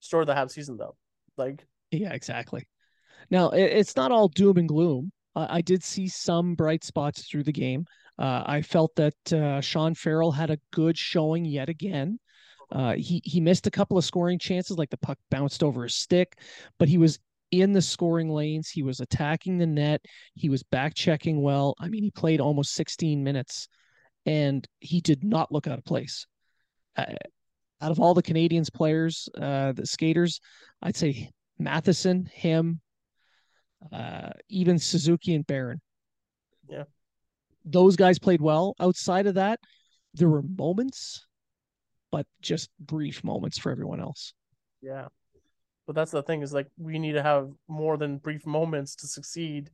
Store 0.00 0.24
the 0.24 0.34
half 0.34 0.50
season 0.50 0.76
though. 0.76 0.96
Like 1.36 1.66
Yeah, 1.90 2.12
exactly. 2.12 2.66
Now 3.30 3.50
it's 3.50 3.96
not 3.96 4.12
all 4.12 4.28
doom 4.28 4.56
and 4.56 4.68
gloom. 4.68 5.12
Uh, 5.36 5.46
I 5.48 5.60
did 5.60 5.84
see 5.84 6.08
some 6.08 6.54
bright 6.54 6.82
spots 6.82 7.28
through 7.28 7.44
the 7.44 7.52
game. 7.52 7.84
Uh, 8.18 8.42
I 8.46 8.62
felt 8.62 8.96
that 8.96 9.32
uh, 9.32 9.60
Sean 9.60 9.94
Farrell 9.94 10.32
had 10.32 10.50
a 10.50 10.58
good 10.72 10.96
showing 10.96 11.44
yet 11.44 11.68
again. 11.68 12.18
Uh, 12.72 12.94
he 12.94 13.20
he 13.24 13.40
missed 13.40 13.66
a 13.68 13.70
couple 13.70 13.96
of 13.96 14.04
scoring 14.04 14.38
chances, 14.40 14.76
like 14.76 14.90
the 14.90 14.96
puck 14.96 15.18
bounced 15.30 15.62
over 15.62 15.84
his 15.84 15.94
stick, 15.94 16.36
but 16.78 16.88
he 16.88 16.98
was 16.98 17.20
in 17.52 17.72
the 17.72 17.82
scoring 17.82 18.28
lanes. 18.28 18.68
He 18.68 18.82
was 18.82 18.98
attacking 18.98 19.58
the 19.58 19.66
net. 19.66 20.00
He 20.34 20.48
was 20.48 20.64
back 20.64 20.94
checking 20.94 21.40
well. 21.42 21.76
I 21.78 21.88
mean, 21.88 22.02
he 22.02 22.10
played 22.10 22.40
almost 22.40 22.74
16 22.74 23.22
minutes 23.22 23.68
and 24.24 24.66
he 24.80 25.00
did 25.00 25.22
not 25.22 25.52
look 25.52 25.68
out 25.68 25.78
of 25.78 25.84
place. 25.84 26.26
Uh, 26.96 27.04
out 27.80 27.92
of 27.92 28.00
all 28.00 28.14
the 28.14 28.22
Canadiens 28.22 28.72
players, 28.72 29.28
uh, 29.40 29.72
the 29.72 29.86
skaters, 29.86 30.40
I'd 30.82 30.96
say 30.96 31.30
Matheson, 31.58 32.26
him, 32.32 32.80
uh, 33.92 34.30
even 34.48 34.78
Suzuki 34.78 35.34
and 35.34 35.46
Barron. 35.46 35.80
Yeah. 36.68 36.84
Those 37.64 37.96
guys 37.96 38.18
played 38.18 38.40
well. 38.40 38.74
Outside 38.80 39.26
of 39.26 39.34
that, 39.34 39.60
there 40.14 40.28
were 40.28 40.42
moments, 40.42 41.26
but 42.10 42.26
just 42.40 42.70
brief 42.78 43.24
moments 43.24 43.58
for 43.58 43.70
everyone 43.70 44.00
else. 44.00 44.32
Yeah. 44.80 45.08
But 45.86 45.94
that's 45.94 46.10
the 46.10 46.22
thing 46.22 46.42
is 46.42 46.52
like 46.52 46.66
we 46.78 46.98
need 46.98 47.12
to 47.12 47.22
have 47.22 47.50
more 47.68 47.96
than 47.96 48.18
brief 48.18 48.46
moments 48.46 48.96
to 48.96 49.06
succeed. 49.06 49.70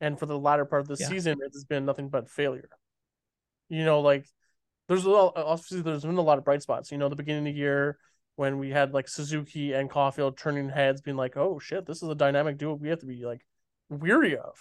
And 0.00 0.18
for 0.18 0.26
the 0.26 0.38
latter 0.38 0.64
part 0.64 0.82
of 0.82 0.88
the 0.88 0.96
yeah. 0.98 1.08
season, 1.08 1.38
it's 1.42 1.64
been 1.64 1.84
nothing 1.84 2.08
but 2.08 2.28
failure. 2.28 2.68
You 3.68 3.84
know, 3.84 4.00
like 4.00 4.26
there's 4.88 5.04
a 5.04 5.10
lot, 5.10 5.34
obviously 5.36 5.82
there's 5.82 6.04
been 6.04 6.16
a 6.16 6.22
lot 6.22 6.38
of 6.38 6.44
bright 6.44 6.62
spots. 6.62 6.90
You 6.90 6.98
know, 6.98 7.08
the 7.08 7.16
beginning 7.16 7.46
of 7.46 7.54
the 7.54 7.58
year 7.58 7.98
when 8.36 8.58
we 8.58 8.70
had 8.70 8.92
like 8.92 9.08
Suzuki 9.08 9.72
and 9.72 9.90
Caufield 9.90 10.36
turning 10.36 10.68
heads, 10.68 11.00
being 11.00 11.16
like, 11.16 11.36
"Oh 11.36 11.58
shit, 11.58 11.86
this 11.86 12.02
is 12.02 12.08
a 12.08 12.14
dynamic 12.14 12.58
duo 12.58 12.74
we 12.74 12.88
have 12.88 13.00
to 13.00 13.06
be 13.06 13.24
like 13.24 13.44
weary 14.00 14.36
of." 14.36 14.54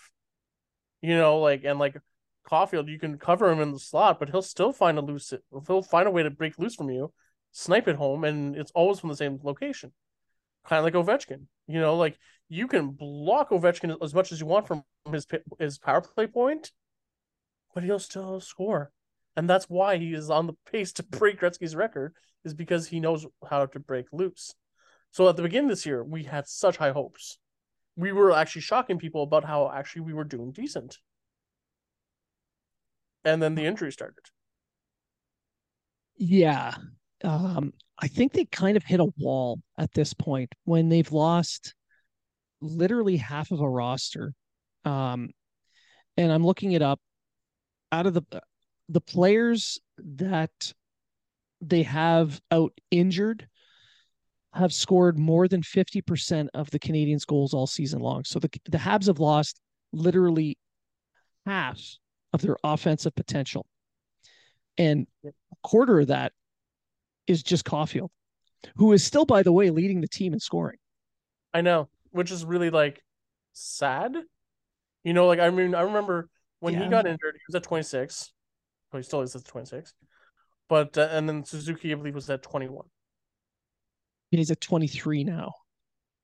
You 1.02 1.16
know, 1.18 1.40
like 1.40 1.64
and 1.64 1.80
like 1.80 1.98
Caufield, 2.50 2.88
you 2.90 3.00
can 3.00 3.18
cover 3.18 3.50
him 3.50 3.60
in 3.60 3.72
the 3.72 3.80
slot, 3.80 4.20
but 4.20 4.30
he'll 4.30 4.42
still 4.42 4.74
find 4.74 4.98
a 4.98 5.02
loose. 5.02 5.34
He'll 5.68 5.82
find 5.84 6.08
a 6.08 6.12
way 6.12 6.24
to 6.24 6.30
break 6.30 6.60
loose 6.60 6.76
from 6.76 6.90
you, 6.90 7.14
snipe 7.52 7.88
it 7.88 7.96
home, 7.96 8.24
and 8.24 8.56
it's 8.56 8.72
always 8.72 9.00
from 9.00 9.10
the 9.10 9.16
same 9.16 9.40
location 9.44 9.92
kind 10.68 10.80
of 10.80 10.84
like 10.86 10.94
Ovechkin. 10.94 11.46
You 11.68 11.80
know, 11.80 11.96
like 11.96 12.18
you 12.50 12.68
can 12.68 12.92
block 12.92 13.50
Ovechkin 13.50 13.96
as 14.02 14.14
much 14.14 14.32
as 14.32 14.40
you 14.40 14.46
want 14.46 14.68
from 14.68 14.84
his 15.12 15.26
his 15.60 15.78
power 15.78 16.02
play 16.02 16.28
point, 16.28 16.72
but 17.74 17.84
he'll 17.84 18.00
still 18.00 18.40
score, 18.40 18.92
and 19.36 19.50
that's 19.50 19.66
why 19.66 19.98
he 19.98 20.14
is 20.14 20.30
on 20.30 20.48
the 20.48 20.54
pace 20.72 20.92
to 20.94 21.04
break 21.10 21.40
Gretzky's 21.40 21.76
record. 21.76 22.14
Is 22.44 22.56
because 22.56 22.88
he 22.88 23.00
knows 23.00 23.28
how 23.48 23.68
to 23.68 23.80
break 23.80 24.08
loose. 24.12 24.56
So 25.12 25.30
at 25.30 25.36
the 25.36 25.44
beginning 25.44 25.68
this 25.68 25.86
year, 25.86 26.04
we 26.04 26.24
had 26.24 26.48
such 26.48 26.78
high 26.78 26.90
hopes. 26.90 27.38
We 27.96 28.12
were 28.12 28.32
actually 28.32 28.62
shocking 28.62 28.98
people 28.98 29.24
about 29.24 29.44
how 29.44 29.72
actually 29.72 30.04
we 30.04 30.14
were 30.14 30.24
doing 30.24 30.52
decent. 30.52 30.98
And 33.24 33.42
then 33.42 33.56
the 33.56 33.66
injury 33.66 33.92
started. 33.92 34.26
Yeah. 36.18 36.76
Um, 37.24 37.74
I 38.00 38.08
think 38.08 38.34
they 38.34 38.46
kind 38.46 38.78
of 38.78 38.84
hit 38.84 39.00
a 39.00 39.12
wall 39.18 39.62
at 39.78 39.94
this 39.94 40.14
point 40.14 40.54
when 40.66 40.90
they've 40.90 41.12
lost 41.12 41.76
literally 42.62 43.18
half 43.18 43.52
of 43.52 43.60
a 43.60 43.70
roster. 43.70 44.34
Um, 44.86 45.30
and 46.18 46.32
I'm 46.32 46.46
looking 46.46 46.72
it 46.72 46.82
up. 46.82 47.00
Out 47.92 48.08
of 48.08 48.14
the 48.14 48.24
the 48.88 49.02
players 49.02 49.80
that 49.98 50.74
they 51.62 51.84
have 51.84 52.42
out 52.52 52.74
injured 52.90 53.48
have 54.54 54.74
scored 54.74 55.18
more 55.18 55.48
than 55.48 55.62
50% 55.62 56.48
of 56.54 56.70
the 56.72 56.80
Canadiens' 56.80 57.26
goals 57.26 57.54
all 57.54 57.68
season 57.68 58.00
long. 58.00 58.24
So 58.26 58.40
the 58.40 58.50
the 58.70 58.78
Habs 58.78 59.08
have 59.08 59.20
lost 59.20 59.60
literally 59.94 60.58
half 61.46 61.80
of 62.34 62.42
their 62.42 62.58
offensive 62.64 63.16
potential. 63.16 63.66
And 64.78 65.08
a 65.26 65.32
quarter 65.64 66.00
of 66.00 66.08
that 66.08 66.34
is 67.28 67.44
just 67.44 67.66
Caufield, 67.66 68.10
who 68.76 68.94
is 68.94 69.04
still, 69.04 69.26
by 69.26 69.44
the 69.44 69.52
way, 69.52 69.70
leading 69.70 70.02
the 70.02 70.08
team 70.08 70.34
in 70.34 70.40
scoring. 70.40 70.78
I 71.54 71.62
know, 71.62 71.90
which 72.12 72.32
is 72.32 72.46
really 72.46 72.70
like 72.70 73.02
sad. 73.54 74.16
You 75.04 75.14
know, 75.14 75.28
like 75.28 75.40
I 75.40 75.50
mean, 75.50 75.76
I 75.76 75.82
remember 75.82 76.30
when 76.60 76.74
yeah. 76.74 76.84
he 76.84 76.90
got 76.90 77.06
injured, 77.06 77.36
he 77.36 77.42
was 77.48 77.56
at 77.56 77.64
26. 77.64 78.32
Well, 78.92 79.00
he 79.00 79.04
still 79.04 79.22
is 79.22 79.36
at 79.36 79.46
26. 79.46 79.94
But 80.70 80.98
uh, 80.98 81.10
and 81.12 81.28
then 81.28 81.44
Suzuki, 81.44 81.92
I 81.92 81.96
believe, 81.96 82.16
was 82.16 82.30
at 82.30 82.44
21. 82.44 82.86
He's 84.32 84.52
at 84.52 84.62
23 84.62 85.24
now. 85.24 85.54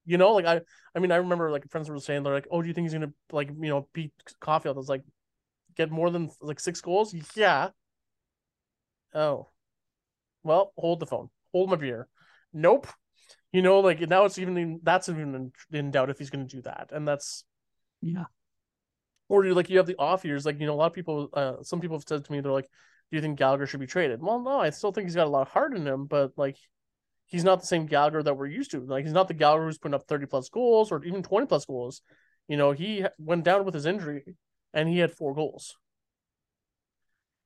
You 0.05 0.17
know, 0.17 0.31
like 0.33 0.45
I, 0.45 0.61
I 0.95 0.99
mean, 0.99 1.11
I 1.11 1.17
remember 1.17 1.51
like 1.51 1.69
friends 1.69 1.89
were 1.89 1.99
saying 1.99 2.23
they're 2.23 2.33
like, 2.33 2.47
"Oh, 2.49 2.61
do 2.61 2.67
you 2.67 2.73
think 2.73 2.85
he's 2.85 2.93
gonna 2.93 3.11
like 3.31 3.49
you 3.49 3.69
know 3.69 3.87
beat 3.93 4.13
Caufield?" 4.41 4.75
I 4.75 4.77
was 4.77 4.89
like, 4.89 5.03
"Get 5.75 5.91
more 5.91 6.09
than 6.09 6.29
like 6.41 6.59
six 6.59 6.79
goals?" 6.79 7.13
Yeah. 7.35 7.69
Oh, 9.13 9.49
well, 10.43 10.73
hold 10.77 10.99
the 10.99 11.05
phone, 11.05 11.29
hold 11.51 11.69
my 11.69 11.75
beer. 11.75 12.07
Nope. 12.53 12.87
You 13.51 13.61
know, 13.61 13.79
like 13.81 13.99
now 14.01 14.25
it's 14.25 14.37
even 14.37 14.57
in, 14.57 14.79
that's 14.83 15.09
even 15.09 15.35
in, 15.35 15.51
in 15.77 15.91
doubt 15.91 16.09
if 16.09 16.19
he's 16.19 16.29
going 16.29 16.47
to 16.47 16.55
do 16.55 16.61
that, 16.63 16.89
and 16.91 17.07
that's 17.07 17.43
yeah. 18.01 18.25
Or 19.29 19.45
you 19.45 19.53
like 19.53 19.69
you 19.69 19.77
have 19.77 19.87
the 19.87 19.97
off 19.97 20.23
years, 20.23 20.45
like 20.45 20.59
you 20.59 20.65
know, 20.67 20.73
a 20.73 20.75
lot 20.75 20.87
of 20.87 20.93
people, 20.93 21.29
uh, 21.33 21.63
some 21.63 21.81
people 21.81 21.97
have 21.97 22.05
said 22.07 22.23
to 22.23 22.31
me, 22.31 22.39
they're 22.39 22.51
like, 22.51 22.69
"Do 23.11 23.17
you 23.17 23.21
think 23.21 23.37
Gallagher 23.37 23.67
should 23.67 23.79
be 23.81 23.87
traded?" 23.87 24.21
Well, 24.21 24.39
no, 24.39 24.59
I 24.59 24.69
still 24.69 24.91
think 24.91 25.07
he's 25.07 25.15
got 25.15 25.27
a 25.27 25.29
lot 25.29 25.41
of 25.41 25.49
heart 25.49 25.75
in 25.75 25.85
him, 25.85 26.05
but 26.05 26.31
like 26.37 26.57
he's 27.27 27.43
not 27.43 27.59
the 27.61 27.67
same 27.67 27.85
Gallagher 27.85 28.23
that 28.23 28.33
we're 28.33 28.47
used 28.47 28.71
to. 28.71 28.79
Like 28.79 29.05
he's 29.05 29.13
not 29.13 29.27
the 29.27 29.33
Gallagher 29.33 29.65
who's 29.65 29.77
putting 29.77 29.95
up 29.95 30.07
30 30.07 30.25
plus 30.25 30.49
goals 30.49 30.91
or 30.91 31.03
even 31.03 31.21
20 31.21 31.45
plus 31.45 31.65
goals. 31.65 32.01
You 32.47 32.57
know, 32.57 32.71
he 32.71 33.05
went 33.19 33.43
down 33.43 33.65
with 33.65 33.73
his 33.73 33.85
injury 33.85 34.35
and 34.73 34.89
he 34.89 34.97
had 34.99 35.11
four 35.11 35.35
goals. 35.35 35.75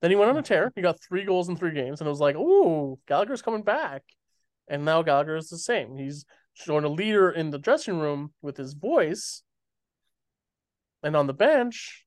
Then 0.02 0.12
he 0.12 0.16
went 0.16 0.32
on 0.32 0.38
a 0.38 0.42
tear. 0.42 0.72
He 0.76 0.82
got 0.82 1.02
three 1.02 1.26
goals 1.26 1.48
in 1.48 1.56
three 1.56 1.74
games, 1.74 2.02
and 2.02 2.08
it 2.08 2.10
was 2.10 2.20
like, 2.20 2.36
"Ooh, 2.36 3.00
Gallagher's 3.08 3.44
coming 3.44 3.62
back." 3.62 4.04
And 4.68 4.84
now 4.84 5.04
Gallagher 5.04 5.36
is 5.36 5.50
the 5.50 5.60
same. 5.60 5.96
He's 5.96 6.26
showing 6.54 6.86
a 6.86 6.90
leader 6.90 7.30
in 7.30 7.52
the 7.52 7.60
dressing 7.60 8.00
room 8.00 8.34
with 8.42 8.58
his 8.58 8.74
voice, 8.74 9.44
and 11.04 11.16
on 11.16 11.28
the 11.28 11.34
bench. 11.34 12.06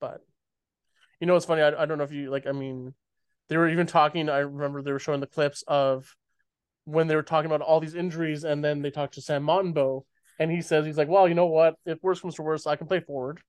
But 0.00 0.22
you 1.20 1.26
know, 1.28 1.36
it's 1.36 1.46
funny. 1.46 1.62
I, 1.62 1.82
I 1.82 1.86
don't 1.86 1.98
know 1.98 2.04
if 2.04 2.12
you 2.12 2.30
like. 2.30 2.48
I 2.48 2.52
mean, 2.52 2.94
they 3.48 3.56
were 3.56 3.68
even 3.68 3.86
talking. 3.86 4.28
I 4.28 4.38
remember 4.38 4.82
they 4.82 4.92
were 4.92 4.98
showing 4.98 5.20
the 5.20 5.26
clips 5.28 5.62
of 5.68 6.16
when 6.86 7.08
they 7.08 7.16
were 7.16 7.24
talking 7.24 7.46
about 7.46 7.62
all 7.62 7.80
these 7.80 7.96
injuries, 7.96 8.44
and 8.44 8.64
then 8.64 8.82
they 8.82 8.92
talked 8.92 9.14
to 9.16 9.22
Sam 9.22 9.44
Montembeault, 9.44 10.04
and 10.40 10.50
he 10.52 10.62
says 10.62 10.86
he's 10.86 10.98
like, 10.98 11.08
"Well, 11.08 11.28
you 11.28 11.34
know 11.36 11.46
what? 11.46 11.76
If 11.86 12.02
worse 12.02 12.22
comes 12.22 12.36
to 12.36 12.44
worse, 12.44 12.66
I 12.66 12.76
can 12.76 12.88
play 12.88 13.00
forward." 13.00 13.42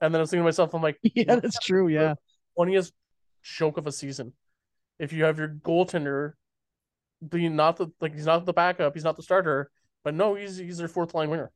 And 0.00 0.12
then 0.14 0.20
I 0.20 0.22
was 0.22 0.30
thinking 0.30 0.42
to 0.42 0.46
myself, 0.46 0.74
I'm 0.74 0.82
like, 0.82 0.98
"Yeah, 1.02 1.36
that's 1.36 1.58
true. 1.58 1.88
Yeah, 1.88 2.14
funniest 2.56 2.92
joke 3.42 3.78
of 3.78 3.86
a 3.86 3.92
season. 3.92 4.32
If 4.98 5.12
you 5.12 5.24
have 5.24 5.38
your 5.38 5.48
goaltender 5.48 6.34
being 7.26 7.56
not 7.56 7.76
the 7.76 7.88
like 8.00 8.14
he's 8.14 8.26
not 8.26 8.46
the 8.46 8.52
backup, 8.52 8.94
he's 8.94 9.04
not 9.04 9.16
the 9.16 9.22
starter, 9.22 9.70
but 10.04 10.14
no, 10.14 10.34
he's 10.34 10.58
he's 10.58 10.78
their 10.78 10.88
fourth 10.88 11.14
line 11.14 11.30
winner 11.30 11.52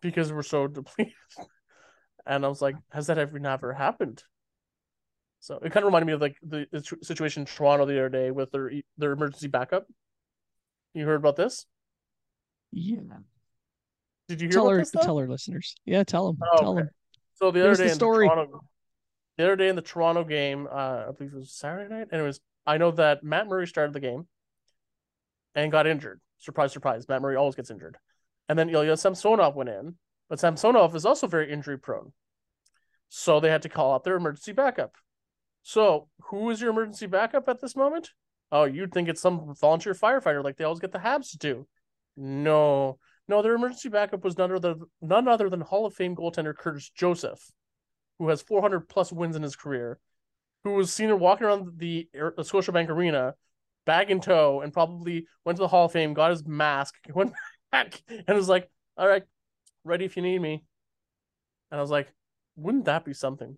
because 0.00 0.32
we're 0.32 0.42
so 0.42 0.66
depleted." 0.68 1.14
and 2.26 2.44
I 2.44 2.48
was 2.48 2.62
like, 2.62 2.76
"Has 2.90 3.06
that 3.06 3.18
ever 3.18 3.38
never 3.38 3.72
happened?" 3.74 4.24
So 5.42 5.56
it 5.56 5.72
kind 5.72 5.78
of 5.78 5.86
reminded 5.86 6.06
me 6.06 6.12
of 6.12 6.20
like 6.20 6.36
the, 6.40 6.66
the 6.70 6.96
situation 7.02 7.42
in 7.42 7.46
Toronto 7.46 7.84
the 7.84 7.98
other 7.98 8.08
day 8.08 8.30
with 8.30 8.52
their 8.52 8.70
their 8.96 9.10
emergency 9.10 9.48
backup. 9.48 9.88
You 10.94 11.04
heard 11.04 11.16
about 11.16 11.34
this? 11.34 11.66
Yeah. 12.70 13.00
Did 14.28 14.40
you 14.40 14.46
hear 14.46 14.52
tell 14.52 14.66
about 14.66 14.70
our, 14.70 14.78
this? 14.78 14.90
Tell 14.92 15.18
our 15.18 15.26
listeners. 15.26 15.74
Yeah, 15.84 16.04
tell 16.04 16.32
them. 16.32 16.40
Oh, 16.40 16.58
tell 16.58 16.70
okay. 16.70 16.82
them. 16.82 16.90
So 17.34 17.50
the 17.50 17.60
other 17.60 17.74
day 17.74 17.86
the 17.86 17.90
in 17.90 17.94
story. 17.96 18.28
the 18.28 18.34
Toronto, 18.34 18.64
the 19.36 19.44
other 19.44 19.56
day 19.56 19.68
in 19.68 19.74
the 19.74 19.82
Toronto 19.82 20.22
game, 20.22 20.68
uh, 20.70 21.06
I 21.08 21.10
believe 21.18 21.32
it 21.32 21.38
was 21.38 21.50
Saturday 21.50 21.92
night. 21.92 22.08
Anyways, 22.12 22.38
I 22.64 22.78
know 22.78 22.92
that 22.92 23.24
Matt 23.24 23.48
Murray 23.48 23.66
started 23.66 23.94
the 23.94 24.00
game 24.00 24.28
and 25.56 25.72
got 25.72 25.88
injured. 25.88 26.20
Surprise, 26.38 26.72
surprise. 26.72 27.08
Matt 27.08 27.20
Murray 27.20 27.34
always 27.34 27.56
gets 27.56 27.72
injured. 27.72 27.96
And 28.48 28.56
then 28.56 28.68
Ilya 28.68 28.96
Samsonov 28.96 29.56
went 29.56 29.70
in, 29.70 29.96
but 30.28 30.38
Samsonov 30.38 30.94
is 30.94 31.04
also 31.04 31.26
very 31.26 31.52
injury 31.52 31.78
prone. 31.78 32.12
So 33.08 33.40
they 33.40 33.50
had 33.50 33.62
to 33.62 33.68
call 33.68 33.92
out 33.92 34.04
their 34.04 34.16
emergency 34.16 34.52
backup. 34.52 34.94
So, 35.62 36.08
who 36.24 36.50
is 36.50 36.60
your 36.60 36.70
emergency 36.70 37.06
backup 37.06 37.48
at 37.48 37.60
this 37.60 37.76
moment? 37.76 38.10
Oh, 38.50 38.64
you'd 38.64 38.92
think 38.92 39.08
it's 39.08 39.20
some 39.20 39.54
volunteer 39.54 39.94
firefighter 39.94 40.42
like 40.44 40.56
they 40.56 40.64
always 40.64 40.80
get 40.80 40.92
the 40.92 40.98
Habs 40.98 41.30
to 41.30 41.38
do. 41.38 41.66
No, 42.16 42.98
no, 43.28 43.40
their 43.42 43.54
emergency 43.54 43.88
backup 43.88 44.24
was 44.24 44.36
none 44.36 44.52
other, 44.52 44.74
none 45.00 45.28
other 45.28 45.48
than 45.48 45.60
Hall 45.60 45.86
of 45.86 45.94
Fame 45.94 46.16
goaltender 46.16 46.54
Curtis 46.54 46.90
Joseph, 46.90 47.40
who 48.18 48.28
has 48.28 48.42
400 48.42 48.88
plus 48.88 49.12
wins 49.12 49.36
in 49.36 49.42
his 49.42 49.56
career, 49.56 49.98
who 50.64 50.74
was 50.74 50.92
seen 50.92 51.16
walking 51.18 51.46
around 51.46 51.78
the, 51.78 52.08
the 52.12 52.42
Scotiabank 52.42 52.88
Arena, 52.88 53.34
bag 53.86 54.10
in 54.10 54.20
tow, 54.20 54.60
and 54.60 54.72
probably 54.72 55.26
went 55.44 55.56
to 55.56 55.62
the 55.62 55.68
Hall 55.68 55.86
of 55.86 55.92
Fame, 55.92 56.12
got 56.12 56.30
his 56.30 56.46
mask, 56.46 56.94
went 57.14 57.32
back, 57.70 58.02
and 58.08 58.36
was 58.36 58.48
like, 58.48 58.68
"All 58.96 59.08
right, 59.08 59.24
ready 59.84 60.04
if 60.04 60.16
you 60.16 60.22
need 60.22 60.40
me." 60.40 60.64
And 61.70 61.78
I 61.78 61.80
was 61.80 61.90
like, 61.90 62.12
"Wouldn't 62.56 62.84
that 62.84 63.04
be 63.04 63.14
something?" 63.14 63.56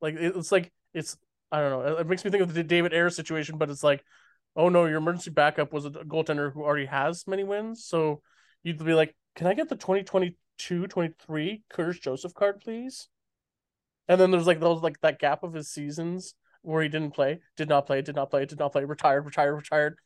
Like 0.00 0.14
it's 0.14 0.52
like 0.52 0.72
it's 0.94 1.16
I 1.50 1.60
don't 1.60 1.70
know. 1.70 1.96
It 1.98 2.06
makes 2.06 2.24
me 2.24 2.30
think 2.30 2.42
of 2.42 2.54
the 2.54 2.62
David 2.62 2.92
Ayres 2.92 3.16
situation, 3.16 3.58
but 3.58 3.70
it's 3.70 3.82
like, 3.82 4.04
oh 4.56 4.68
no, 4.68 4.86
your 4.86 4.98
emergency 4.98 5.30
backup 5.30 5.72
was 5.72 5.86
a 5.86 5.90
goaltender 5.90 6.52
who 6.52 6.62
already 6.62 6.86
has 6.86 7.26
many 7.26 7.44
wins. 7.44 7.84
So 7.84 8.22
you'd 8.62 8.84
be 8.84 8.94
like, 8.94 9.14
can 9.34 9.46
I 9.46 9.54
get 9.54 9.68
the 9.68 9.76
2022 9.76 10.86
23 10.86 11.62
Curtis 11.70 11.98
Joseph 11.98 12.34
card, 12.34 12.60
please? 12.60 13.08
And 14.08 14.20
then 14.20 14.30
there's 14.30 14.46
like 14.46 14.60
those 14.60 14.82
like 14.82 15.00
that 15.00 15.18
gap 15.18 15.42
of 15.42 15.52
his 15.52 15.70
seasons 15.70 16.34
where 16.62 16.82
he 16.82 16.88
didn't 16.88 17.12
play, 17.14 17.40
did 17.56 17.68
not 17.68 17.86
play, 17.86 18.02
did 18.02 18.16
not 18.16 18.30
play, 18.30 18.44
did 18.44 18.58
not 18.58 18.72
play, 18.72 18.84
retired, 18.84 19.24
retired, 19.24 19.54
retired. 19.54 19.96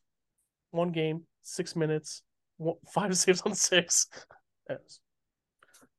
One 0.71 0.91
game, 0.91 1.23
six 1.43 1.75
minutes, 1.77 2.23
five 2.93 3.17
saves 3.17 3.43
on 3.43 3.55
six. 3.55 4.09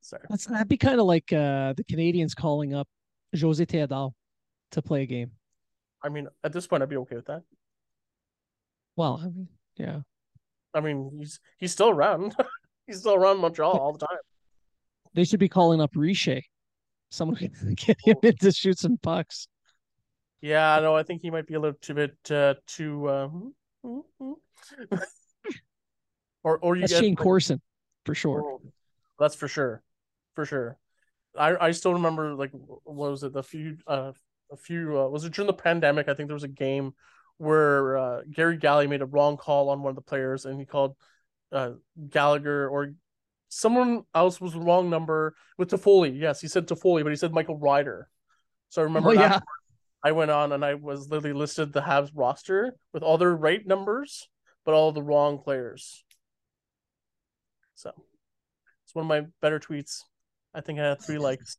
Sorry. 0.00 0.22
That's, 0.28 0.46
that'd 0.46 0.68
be 0.68 0.76
kind 0.76 1.00
of 1.00 1.06
like 1.06 1.32
uh, 1.32 1.72
the 1.72 1.84
Canadiens 1.84 2.36
calling 2.36 2.74
up 2.74 2.88
Jose 3.40 3.64
Theodore 3.64 4.12
to 4.72 4.82
play 4.82 5.02
a 5.02 5.06
game. 5.06 5.32
I 6.02 6.08
mean, 6.08 6.28
at 6.42 6.52
this 6.52 6.66
point, 6.66 6.82
I'd 6.82 6.88
be 6.88 6.96
okay 6.98 7.16
with 7.16 7.26
that. 7.26 7.42
Well, 8.96 9.20
I 9.22 9.26
mean, 9.26 9.48
yeah. 9.76 10.00
I 10.74 10.80
mean, 10.80 11.10
he's 11.18 11.40
he's 11.58 11.72
still 11.72 11.90
around. 11.90 12.34
he's 12.86 13.00
still 13.00 13.14
around 13.14 13.38
Montreal 13.38 13.72
all 13.78 13.92
the 13.92 14.06
time. 14.06 14.18
They 15.14 15.24
should 15.24 15.40
be 15.40 15.48
calling 15.48 15.80
up 15.80 15.92
Richer. 15.94 16.42
Someone 17.10 17.36
can 17.36 17.74
get 17.76 17.96
him 18.04 18.16
in 18.22 18.36
to 18.38 18.52
shoot 18.52 18.78
some 18.78 18.98
pucks. 18.98 19.48
Yeah, 20.40 20.78
no, 20.80 20.94
I 20.94 21.04
think 21.04 21.22
he 21.22 21.30
might 21.30 21.46
be 21.46 21.54
a 21.54 21.60
little 21.60 21.78
too 21.80 21.94
bit 21.94 22.16
uh, 22.30 22.54
too. 22.66 23.08
Uh, 23.08 23.28
or 26.44 26.58
or 26.58 26.76
you 26.76 26.82
that's 26.82 26.92
get 26.92 27.00
Shayne 27.00 27.16
Corson 27.16 27.62
for 28.04 28.14
sure. 28.14 28.42
Oh, 28.44 28.60
that's 29.18 29.34
for 29.34 29.48
sure, 29.48 29.82
for 30.34 30.44
sure. 30.44 30.76
I 31.38 31.68
I 31.68 31.70
still 31.72 31.94
remember 31.94 32.34
like 32.34 32.50
what 32.52 33.10
was 33.10 33.22
it 33.22 33.36
a 33.36 33.42
few 33.42 33.76
uh 33.86 34.12
a 34.50 34.56
few 34.56 34.98
uh, 34.98 35.08
was 35.08 35.24
it 35.24 35.32
during 35.32 35.46
the 35.46 35.52
pandemic 35.52 36.08
I 36.08 36.14
think 36.14 36.28
there 36.28 36.34
was 36.34 36.44
a 36.44 36.48
game 36.48 36.94
where 37.38 37.98
uh, 37.98 38.20
Gary 38.30 38.56
Galley 38.56 38.86
made 38.86 39.02
a 39.02 39.06
wrong 39.06 39.36
call 39.36 39.68
on 39.68 39.82
one 39.82 39.90
of 39.90 39.96
the 39.96 40.02
players 40.02 40.44
and 40.44 40.58
he 40.58 40.66
called 40.66 40.96
uh, 41.52 41.72
Gallagher 42.08 42.68
or 42.68 42.94
someone 43.48 44.04
else 44.14 44.40
was 44.40 44.52
the 44.52 44.60
wrong 44.60 44.90
number 44.90 45.34
with 45.58 45.70
Toffoli. 45.70 46.18
Yes, 46.18 46.40
he 46.40 46.48
said 46.48 46.66
Toffoli, 46.66 47.02
but 47.02 47.10
he 47.10 47.16
said 47.16 47.32
Michael 47.32 47.58
Ryder. 47.58 48.08
So 48.68 48.82
I 48.82 48.84
remember 48.84 49.10
oh, 49.10 49.12
yeah. 49.12 49.40
I 50.02 50.12
went 50.12 50.30
on 50.30 50.52
and 50.52 50.64
I 50.64 50.74
was 50.74 51.08
literally 51.08 51.32
listed 51.32 51.72
the 51.72 51.80
Habs 51.80 52.10
roster 52.14 52.74
with 52.92 53.02
all 53.02 53.16
their 53.16 53.34
right 53.34 53.66
numbers, 53.66 54.28
but 54.64 54.74
all 54.74 54.92
the 54.92 55.02
wrong 55.02 55.38
players. 55.38 56.04
So 57.74 57.92
it's 58.84 58.94
one 58.94 59.04
of 59.04 59.08
my 59.08 59.28
better 59.40 59.58
tweets. 59.58 60.02
I 60.54 60.60
think 60.60 60.78
I 60.78 60.88
had 60.88 61.02
three 61.02 61.18
likes. 61.18 61.56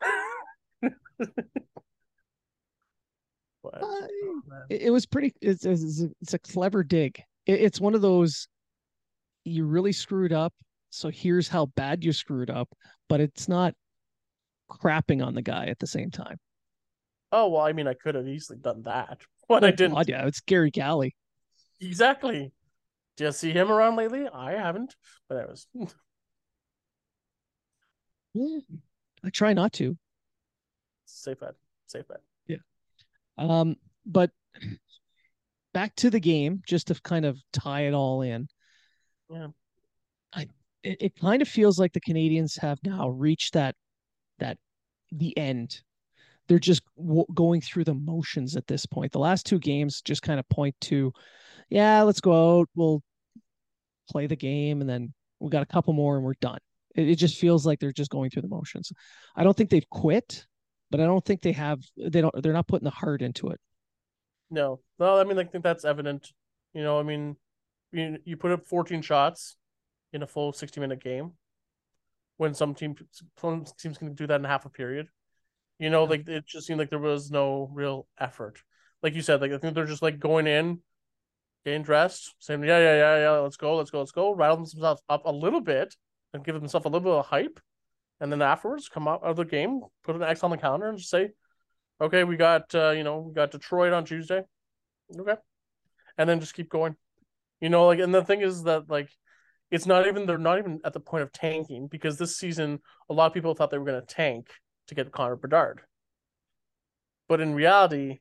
but, 0.80 0.94
uh, 3.74 4.06
it, 4.70 4.82
it, 4.82 4.90
was 4.90 5.06
pretty. 5.06 5.34
It's, 5.40 5.64
it's, 5.64 6.02
it's 6.22 6.34
a 6.34 6.38
clever 6.38 6.82
dig. 6.82 7.22
It, 7.46 7.60
it's 7.60 7.80
one 7.80 7.94
of 7.94 8.00
those 8.00 8.48
you 9.44 9.66
really 9.66 9.92
screwed 9.92 10.32
up. 10.32 10.54
So 10.90 11.08
here's 11.10 11.48
how 11.48 11.66
bad 11.66 12.02
you 12.04 12.12
screwed 12.12 12.50
up, 12.50 12.68
but 13.08 13.20
it's 13.20 13.48
not 13.48 13.74
crapping 14.70 15.24
on 15.24 15.34
the 15.34 15.42
guy 15.42 15.66
at 15.66 15.78
the 15.78 15.86
same 15.86 16.10
time. 16.10 16.38
Oh 17.32 17.48
well, 17.48 17.62
I 17.62 17.72
mean, 17.72 17.86
I 17.86 17.94
could 17.94 18.14
have 18.14 18.26
easily 18.26 18.58
done 18.58 18.82
that, 18.82 19.18
but 19.48 19.62
oh, 19.62 19.66
I 19.68 19.70
didn't. 19.70 19.94
God, 19.94 20.08
yeah, 20.08 20.26
it's 20.26 20.40
Gary 20.40 20.70
Galley. 20.70 21.14
Exactly. 21.80 22.52
Do 23.16 23.24
you 23.24 23.32
see 23.32 23.52
him 23.52 23.70
around 23.70 23.96
lately? 23.96 24.26
I 24.32 24.52
haven't, 24.52 24.94
but 25.28 25.38
I 25.38 25.44
was. 25.44 25.66
I 28.36 29.30
try 29.32 29.52
not 29.52 29.72
to. 29.74 29.96
Safe 31.06 31.40
bet. 31.40 31.54
Safe 31.86 32.06
bet. 32.08 32.20
Yeah. 32.46 32.58
Um, 33.38 33.76
but 34.06 34.30
back 35.74 35.94
to 35.96 36.10
the 36.10 36.20
game, 36.20 36.62
just 36.66 36.88
to 36.88 37.00
kind 37.02 37.24
of 37.24 37.38
tie 37.52 37.86
it 37.86 37.94
all 37.94 38.22
in. 38.22 38.48
Yeah. 39.28 39.48
I 40.32 40.46
it, 40.82 40.96
it 41.00 41.20
kind 41.20 41.42
of 41.42 41.48
feels 41.48 41.78
like 41.78 41.92
the 41.92 42.00
Canadiens 42.00 42.58
have 42.60 42.78
now 42.84 43.08
reached 43.08 43.54
that 43.54 43.74
that 44.38 44.58
the 45.12 45.36
end. 45.36 45.82
They're 46.48 46.58
just 46.58 46.82
w- 46.96 47.26
going 47.32 47.60
through 47.60 47.84
the 47.84 47.94
motions 47.94 48.56
at 48.56 48.66
this 48.66 48.86
point. 48.86 49.12
The 49.12 49.20
last 49.20 49.46
two 49.46 49.58
games 49.58 50.02
just 50.02 50.22
kind 50.22 50.40
of 50.40 50.48
point 50.48 50.74
to, 50.82 51.12
yeah, 51.68 52.02
let's 52.02 52.20
go 52.20 52.58
out. 52.58 52.68
We'll 52.74 53.04
play 54.10 54.26
the 54.26 54.34
game, 54.34 54.80
and 54.80 54.90
then 54.90 55.14
we 55.38 55.48
got 55.48 55.62
a 55.62 55.66
couple 55.66 55.92
more, 55.92 56.16
and 56.16 56.24
we're 56.24 56.34
done. 56.40 56.58
It, 56.94 57.10
it 57.10 57.16
just 57.16 57.38
feels 57.38 57.66
like 57.66 57.80
they're 57.80 57.92
just 57.92 58.10
going 58.10 58.30
through 58.30 58.42
the 58.42 58.48
motions. 58.48 58.92
I 59.36 59.44
don't 59.44 59.56
think 59.56 59.70
they've 59.70 59.88
quit, 59.90 60.46
but 60.90 61.00
I 61.00 61.04
don't 61.04 61.24
think 61.24 61.42
they 61.42 61.52
have. 61.52 61.80
They 61.96 62.20
don't. 62.20 62.42
They're 62.42 62.52
not 62.52 62.68
putting 62.68 62.84
the 62.84 62.90
heart 62.90 63.22
into 63.22 63.48
it. 63.48 63.60
No, 64.50 64.80
no. 64.98 65.18
I 65.18 65.24
mean, 65.24 65.38
I 65.38 65.44
think 65.44 65.64
that's 65.64 65.84
evident. 65.84 66.32
You 66.74 66.82
know, 66.82 66.98
I 66.98 67.02
mean, 67.02 67.36
you 67.92 68.18
you 68.24 68.36
put 68.36 68.52
up 68.52 68.66
14 68.66 69.02
shots 69.02 69.56
in 70.12 70.22
a 70.22 70.26
full 70.26 70.52
60 70.52 70.80
minute 70.80 71.02
game 71.02 71.32
when 72.36 72.54
some 72.54 72.74
team 72.74 72.96
some 73.38 73.64
teams 73.78 73.98
can 73.98 74.14
do 74.14 74.26
that 74.26 74.40
in 74.40 74.44
half 74.44 74.66
a 74.66 74.70
period. 74.70 75.08
You 75.78 75.90
know, 75.90 76.04
like 76.04 76.28
it 76.28 76.46
just 76.46 76.66
seemed 76.66 76.78
like 76.78 76.90
there 76.90 76.98
was 76.98 77.30
no 77.30 77.70
real 77.72 78.06
effort. 78.18 78.62
Like 79.02 79.14
you 79.14 79.22
said, 79.22 79.40
like 79.40 79.52
I 79.52 79.58
think 79.58 79.74
they're 79.74 79.86
just 79.86 80.02
like 80.02 80.18
going 80.18 80.46
in, 80.46 80.80
getting 81.64 81.82
dressed, 81.82 82.34
saying, 82.38 82.62
Yeah, 82.64 82.78
yeah, 82.78 82.96
yeah, 82.96 83.18
yeah, 83.18 83.30
let's 83.38 83.56
go, 83.56 83.76
let's 83.76 83.90
go, 83.90 84.00
let's 84.00 84.12
go, 84.12 84.34
rattle 84.34 84.56
themselves 84.56 85.02
up 85.08 85.22
a 85.24 85.32
little 85.32 85.60
bit 85.60 85.94
and 86.32 86.44
give 86.44 86.54
themselves 86.54 86.86
a 86.86 86.88
little 86.88 87.00
bit 87.00 87.12
of 87.12 87.26
hype. 87.26 87.60
And 88.20 88.30
then 88.30 88.42
afterwards 88.42 88.88
come 88.88 89.08
out 89.08 89.22
of 89.22 89.36
the 89.36 89.44
game, 89.44 89.80
put 90.04 90.16
an 90.16 90.22
X 90.22 90.42
on 90.42 90.50
the 90.50 90.58
calendar 90.58 90.88
and 90.88 90.98
just 90.98 91.10
say, 91.10 91.30
Okay, 92.00 92.24
we 92.24 92.36
got 92.36 92.74
uh, 92.74 92.90
you 92.90 93.04
know, 93.04 93.18
we 93.18 93.34
got 93.34 93.50
Detroit 93.50 93.92
on 93.92 94.04
Tuesday. 94.04 94.42
Okay. 95.18 95.36
And 96.16 96.28
then 96.28 96.40
just 96.40 96.54
keep 96.54 96.68
going. 96.68 96.96
You 97.60 97.68
know, 97.68 97.86
like 97.86 97.98
and 97.98 98.14
the 98.14 98.24
thing 98.24 98.40
is 98.40 98.62
that 98.64 98.88
like 98.88 99.10
it's 99.70 99.86
not 99.86 100.06
even 100.06 100.26
they're 100.26 100.38
not 100.38 100.58
even 100.58 100.80
at 100.84 100.92
the 100.92 101.00
point 101.00 101.22
of 101.22 101.32
tanking 101.32 101.86
because 101.86 102.16
this 102.16 102.36
season 102.36 102.80
a 103.08 103.14
lot 103.14 103.26
of 103.26 103.34
people 103.34 103.54
thought 103.54 103.70
they 103.70 103.78
were 103.78 103.84
going 103.84 104.00
to 104.00 104.06
tank 104.06 104.48
to 104.88 104.94
get 104.94 105.12
Connor 105.12 105.36
Bedard. 105.36 105.82
But 107.28 107.40
in 107.40 107.54
reality, 107.54 108.18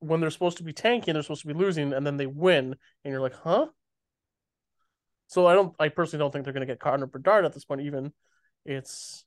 when 0.00 0.20
they're 0.20 0.30
supposed 0.30 0.58
to 0.58 0.62
be 0.62 0.72
tanking, 0.72 1.14
they're 1.14 1.22
supposed 1.22 1.42
to 1.42 1.48
be 1.48 1.54
losing, 1.54 1.92
and 1.92 2.06
then 2.06 2.16
they 2.16 2.26
win, 2.26 2.76
and 3.04 3.12
you're 3.12 3.20
like, 3.20 3.34
huh? 3.34 3.66
So 5.28 5.46
I 5.46 5.54
don't, 5.54 5.74
I 5.78 5.88
personally 5.88 6.22
don't 6.22 6.32
think 6.32 6.44
they're 6.44 6.52
going 6.52 6.66
to 6.66 6.72
get 6.72 6.80
Connor 6.80 7.06
Bedard 7.06 7.44
at 7.44 7.52
this 7.52 7.64
point. 7.64 7.82
Even 7.82 8.12
it's, 8.64 9.24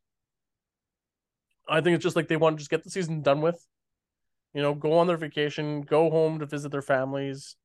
I 1.69 1.79
think 1.79 1.95
it's 1.95 2.03
just 2.03 2.15
like 2.15 2.27
they 2.27 2.37
want 2.37 2.57
to 2.57 2.59
just 2.59 2.71
get 2.71 2.83
the 2.83 2.89
season 2.89 3.21
done 3.21 3.41
with. 3.41 3.65
You 4.53 4.61
know, 4.61 4.73
go 4.73 4.97
on 4.97 5.07
their 5.07 5.15
vacation, 5.15 5.81
go 5.81 6.09
home 6.09 6.39
to 6.39 6.45
visit 6.45 6.71
their 6.71 6.81
families, 6.81 7.55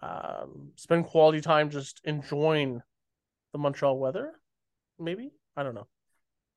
um, 0.00 0.70
spend 0.76 1.04
quality 1.04 1.42
time 1.42 1.68
just 1.68 2.00
enjoying 2.04 2.80
the 3.52 3.58
Montreal 3.58 3.98
weather. 3.98 4.32
Maybe 4.98 5.32
I 5.56 5.62
don't 5.62 5.74
know. 5.74 5.86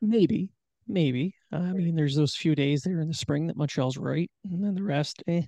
Maybe, 0.01 0.51
maybe. 0.87 1.35
I 1.51 1.57
mean, 1.57 1.95
there's 1.95 2.15
those 2.15 2.35
few 2.35 2.55
days 2.55 2.83
there 2.83 3.01
in 3.01 3.07
the 3.07 3.13
spring 3.13 3.47
that 3.47 3.57
Montreal's 3.57 3.97
right, 3.97 4.29
and 4.45 4.63
then 4.63 4.75
the 4.75 4.83
rest, 4.83 5.23
eh. 5.27 5.41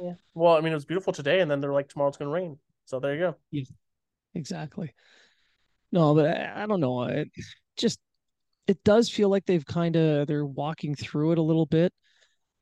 Yeah. 0.00 0.14
Well, 0.34 0.56
I 0.56 0.60
mean, 0.60 0.72
it 0.72 0.76
was 0.76 0.84
beautiful 0.84 1.12
today, 1.12 1.40
and 1.40 1.50
then 1.50 1.60
they're 1.60 1.72
like, 1.72 1.88
tomorrow's 1.88 2.16
going 2.16 2.30
to 2.30 2.34
rain. 2.34 2.58
So 2.86 3.00
there 3.00 3.14
you 3.14 3.20
go. 3.20 3.36
Yeah, 3.50 3.64
exactly. 4.34 4.92
No, 5.92 6.14
but 6.14 6.26
I, 6.26 6.64
I 6.64 6.66
don't 6.66 6.80
know. 6.80 7.04
It 7.04 7.28
just 7.76 7.98
it 8.66 8.82
does 8.84 9.08
feel 9.08 9.28
like 9.28 9.44
they've 9.46 9.64
kind 9.64 9.96
of 9.96 10.26
they're 10.26 10.46
walking 10.46 10.94
through 10.94 11.32
it 11.32 11.38
a 11.38 11.42
little 11.42 11.66
bit. 11.66 11.92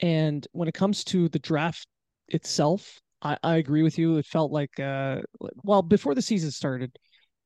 And 0.00 0.46
when 0.52 0.68
it 0.68 0.74
comes 0.74 1.04
to 1.04 1.28
the 1.28 1.38
draft 1.38 1.86
itself, 2.28 2.98
I, 3.22 3.36
I 3.42 3.56
agree 3.56 3.82
with 3.82 3.98
you. 3.98 4.16
It 4.16 4.26
felt 4.26 4.52
like 4.52 4.78
uh 4.78 5.20
well 5.62 5.82
before 5.82 6.14
the 6.14 6.22
season 6.22 6.50
started, 6.50 6.96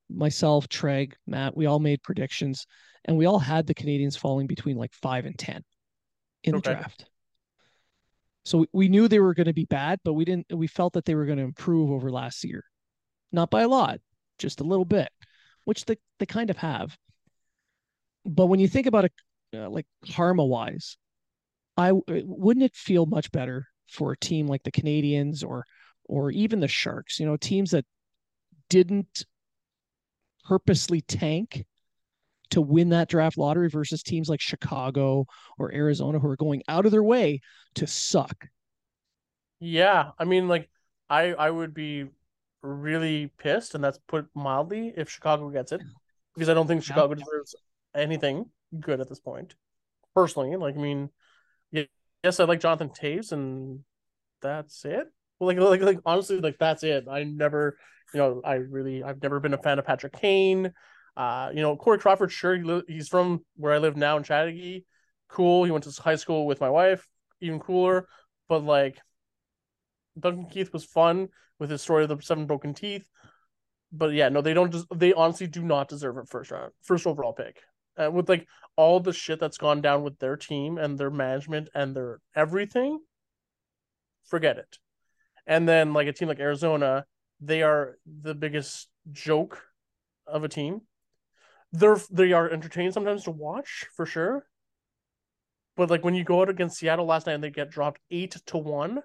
myself, 0.09 0.69
Treg, 0.69 1.13
Matt, 1.27 1.57
we 1.57 1.67
all 1.67 1.79
made 1.81 2.03
predictions 2.03 2.67
and 3.05 3.17
we 3.17 3.27
all 3.27 3.39
had 3.39 3.67
the 3.67 3.75
Canadiens 3.75 4.19
falling 4.19 4.47
between 4.47 4.77
like 4.77 4.93
five 4.93 5.27
and 5.27 5.39
10 5.39 5.63
in 6.45 6.55
okay. 6.57 6.71
the 6.71 6.75
draft. 6.77 7.07
So 8.45 8.67
we 8.73 8.89
knew 8.89 9.09
they 9.09 9.19
were 9.19 9.35
going 9.35 9.47
to 9.47 9.53
be 9.53 9.65
bad, 9.65 9.99
but 10.05 10.13
we 10.13 10.25
didn't, 10.25 10.47
we 10.53 10.69
felt 10.69 10.93
that 10.93 11.05
they 11.05 11.15
were 11.15 11.27
going 11.27 11.39
to 11.39 11.45
improve 11.45 11.91
over 11.91 12.11
last 12.11 12.45
year. 12.45 12.63
Not 13.33 13.51
by 13.51 13.63
a 13.63 13.69
lot, 13.69 13.99
just 14.39 14.61
a 14.61 14.65
little 14.65 14.85
bit, 14.85 15.11
which 15.65 15.85
they, 15.85 15.97
they 16.19 16.27
kind 16.27 16.51
of 16.51 16.57
have. 16.59 16.97
But 18.25 18.47
when 18.47 18.61
you 18.61 18.69
think 18.69 18.87
about 18.87 19.07
it, 19.07 19.13
uh, 19.55 19.71
like 19.71 19.87
karma 20.13 20.45
wise, 20.45 20.97
I 21.77 21.93
wouldn't 21.93 22.65
it 22.65 22.75
feel 22.75 23.07
much 23.07 23.31
better 23.33 23.67
for 23.91 24.13
a 24.13 24.19
team 24.19 24.47
like 24.47 24.63
the 24.65 24.73
Canadiens 24.73 25.45
or 25.45 25.65
or 26.05 26.31
even 26.31 26.61
the 26.61 26.69
Sharks, 26.69 27.19
you 27.19 27.27
know, 27.27 27.37
teams 27.37 27.73
that 27.73 27.85
didn't 28.69 29.25
purposely 30.45 31.01
tank 31.01 31.65
to 32.51 32.61
win 32.61 32.91
that 32.91 33.09
draft 33.09 33.37
lottery 33.37 33.69
versus 33.69 34.03
teams 34.03 34.29
like 34.29 34.41
Chicago 34.41 35.27
or 35.59 35.75
Arizona 35.75 36.19
who 36.19 36.29
are 36.29 36.37
going 36.37 36.63
out 36.69 36.87
of 36.87 36.93
their 36.93 37.03
way 37.03 37.41
to 37.75 37.87
suck. 37.87 38.47
Yeah, 39.59 40.11
I 40.19 40.25
mean 40.25 40.49
like 40.49 40.69
I 41.09 41.33
I 41.35 41.51
would 41.51 41.75
be 41.75 42.07
really 42.63 43.33
pissed 43.39 43.75
and 43.75 43.85
that's 43.85 43.99
put 44.09 44.27
mildly 44.35 44.93
if 44.97 45.09
Chicago 45.09 45.51
gets 45.51 45.73
it 45.73 45.81
because 46.35 46.49
I 46.49 46.55
don't 46.55 46.67
think 46.67 46.83
Chicago 46.83 47.15
deserves 47.15 47.55
anything 47.95 48.47
good 48.81 49.01
at 49.01 49.09
this 49.09 49.21
point. 49.21 49.55
Personally, 50.15 50.57
like 50.57 50.77
I 50.77 50.79
mean 50.79 51.11
yes, 51.71 52.41
I 52.41 52.45
like 52.45 52.61
Jonathan 52.61 52.91
Toews, 52.91 53.33
and 53.33 53.81
that's 54.43 54.85
it. 54.85 55.07
Well, 55.39 55.49
like 55.49 55.59
like 55.59 55.81
like 55.81 55.99
honestly 56.05 56.41
like 56.41 56.59
that's 56.59 56.83
it. 56.83 57.07
I 57.11 57.25
never 57.25 57.77
you 58.13 58.19
know, 58.21 58.41
I 58.45 58.55
really 58.55 59.03
I've 59.03 59.23
never 59.23 59.41
been 59.41 59.55
a 59.55 59.59
fan 59.59 59.79
of 59.79 59.87
Patrick 59.87 60.15
Kane. 60.15 60.73
Uh, 61.17 61.51
you 61.55 61.63
know, 61.63 61.77
Corey 61.77 61.99
Crawford, 61.99 62.31
sure, 62.31 62.57
he 62.57 62.63
li- 62.63 62.83
he's 62.87 63.09
from 63.09 63.45
where 63.57 63.73
I 63.73 63.79
live 63.79 63.97
now 63.97 64.17
in 64.17 64.23
Châteauguay. 64.23 64.85
Cool. 65.29 65.65
He 65.65 65.71
went 65.71 65.85
to 65.85 66.03
high 66.03 66.17
school 66.17 66.47
with 66.47 66.61
my 66.61 66.69
wife, 66.69 67.07
even 67.41 67.59
cooler. 67.59 68.07
But 68.49 68.65
like, 68.65 68.99
Duncan 70.19 70.47
Keith 70.47 70.73
was 70.73 70.85
fun 70.85 71.29
with 71.59 71.71
his 71.71 71.83
story 71.83 72.05
of 72.05 72.09
the 72.09 72.21
seven 72.21 72.47
broken 72.47 72.75
teeth. 72.75 73.09
But 73.93 74.13
yeah, 74.13 74.29
no, 74.29 74.41
they 74.41 74.55
don't. 74.55 74.73
Just, 74.73 74.87
they 74.95 75.13
honestly 75.13 75.47
do 75.47 75.63
not 75.63 75.89
deserve 75.89 76.17
a 76.17 76.25
first 76.25 76.51
round, 76.51 76.73
first 76.83 77.07
overall 77.07 77.33
pick. 77.33 77.61
Uh, 77.97 78.11
with 78.11 78.29
like 78.29 78.47
all 78.77 79.01
the 79.01 79.13
shit 79.13 79.41
that's 79.41 79.57
gone 79.57 79.81
down 79.81 80.03
with 80.03 80.19
their 80.19 80.37
team 80.37 80.77
and 80.77 80.99
their 80.99 81.11
management 81.11 81.71
and 81.75 81.97
their 81.97 82.21
everything, 82.35 82.99
forget 84.25 84.59
it. 84.59 84.79
And 85.47 85.67
then 85.69 85.95
like 85.95 86.09
a 86.09 86.13
team 86.13 86.29
like 86.29 86.41
Arizona, 86.41 87.07
they 87.41 87.63
are 87.63 87.97
the 88.05 88.35
biggest 88.35 88.89
joke 89.13 89.63
of 90.27 90.45
a 90.45 90.49
team 90.49 90.83
they're 91.73 91.99
they 92.11 92.33
are 92.33 92.51
entertaining 92.51 92.93
sometimes 92.93 93.25
to 93.25 93.31
watch 93.31 93.87
for 93.95 94.07
sure. 94.07 94.47
But 95.77 95.91
like 95.91 96.05
when 96.05 96.15
you 96.15 96.25
go 96.25 96.41
out 96.41 96.49
against 96.49 96.79
Seattle 96.79 97.07
last 97.07 97.27
night 97.27 97.35
and 97.35 97.45
they 97.45 97.51
get 97.51 97.71
dropped 97.71 98.01
eight 98.11 98.37
to 98.47 98.59
one, 98.59 99.03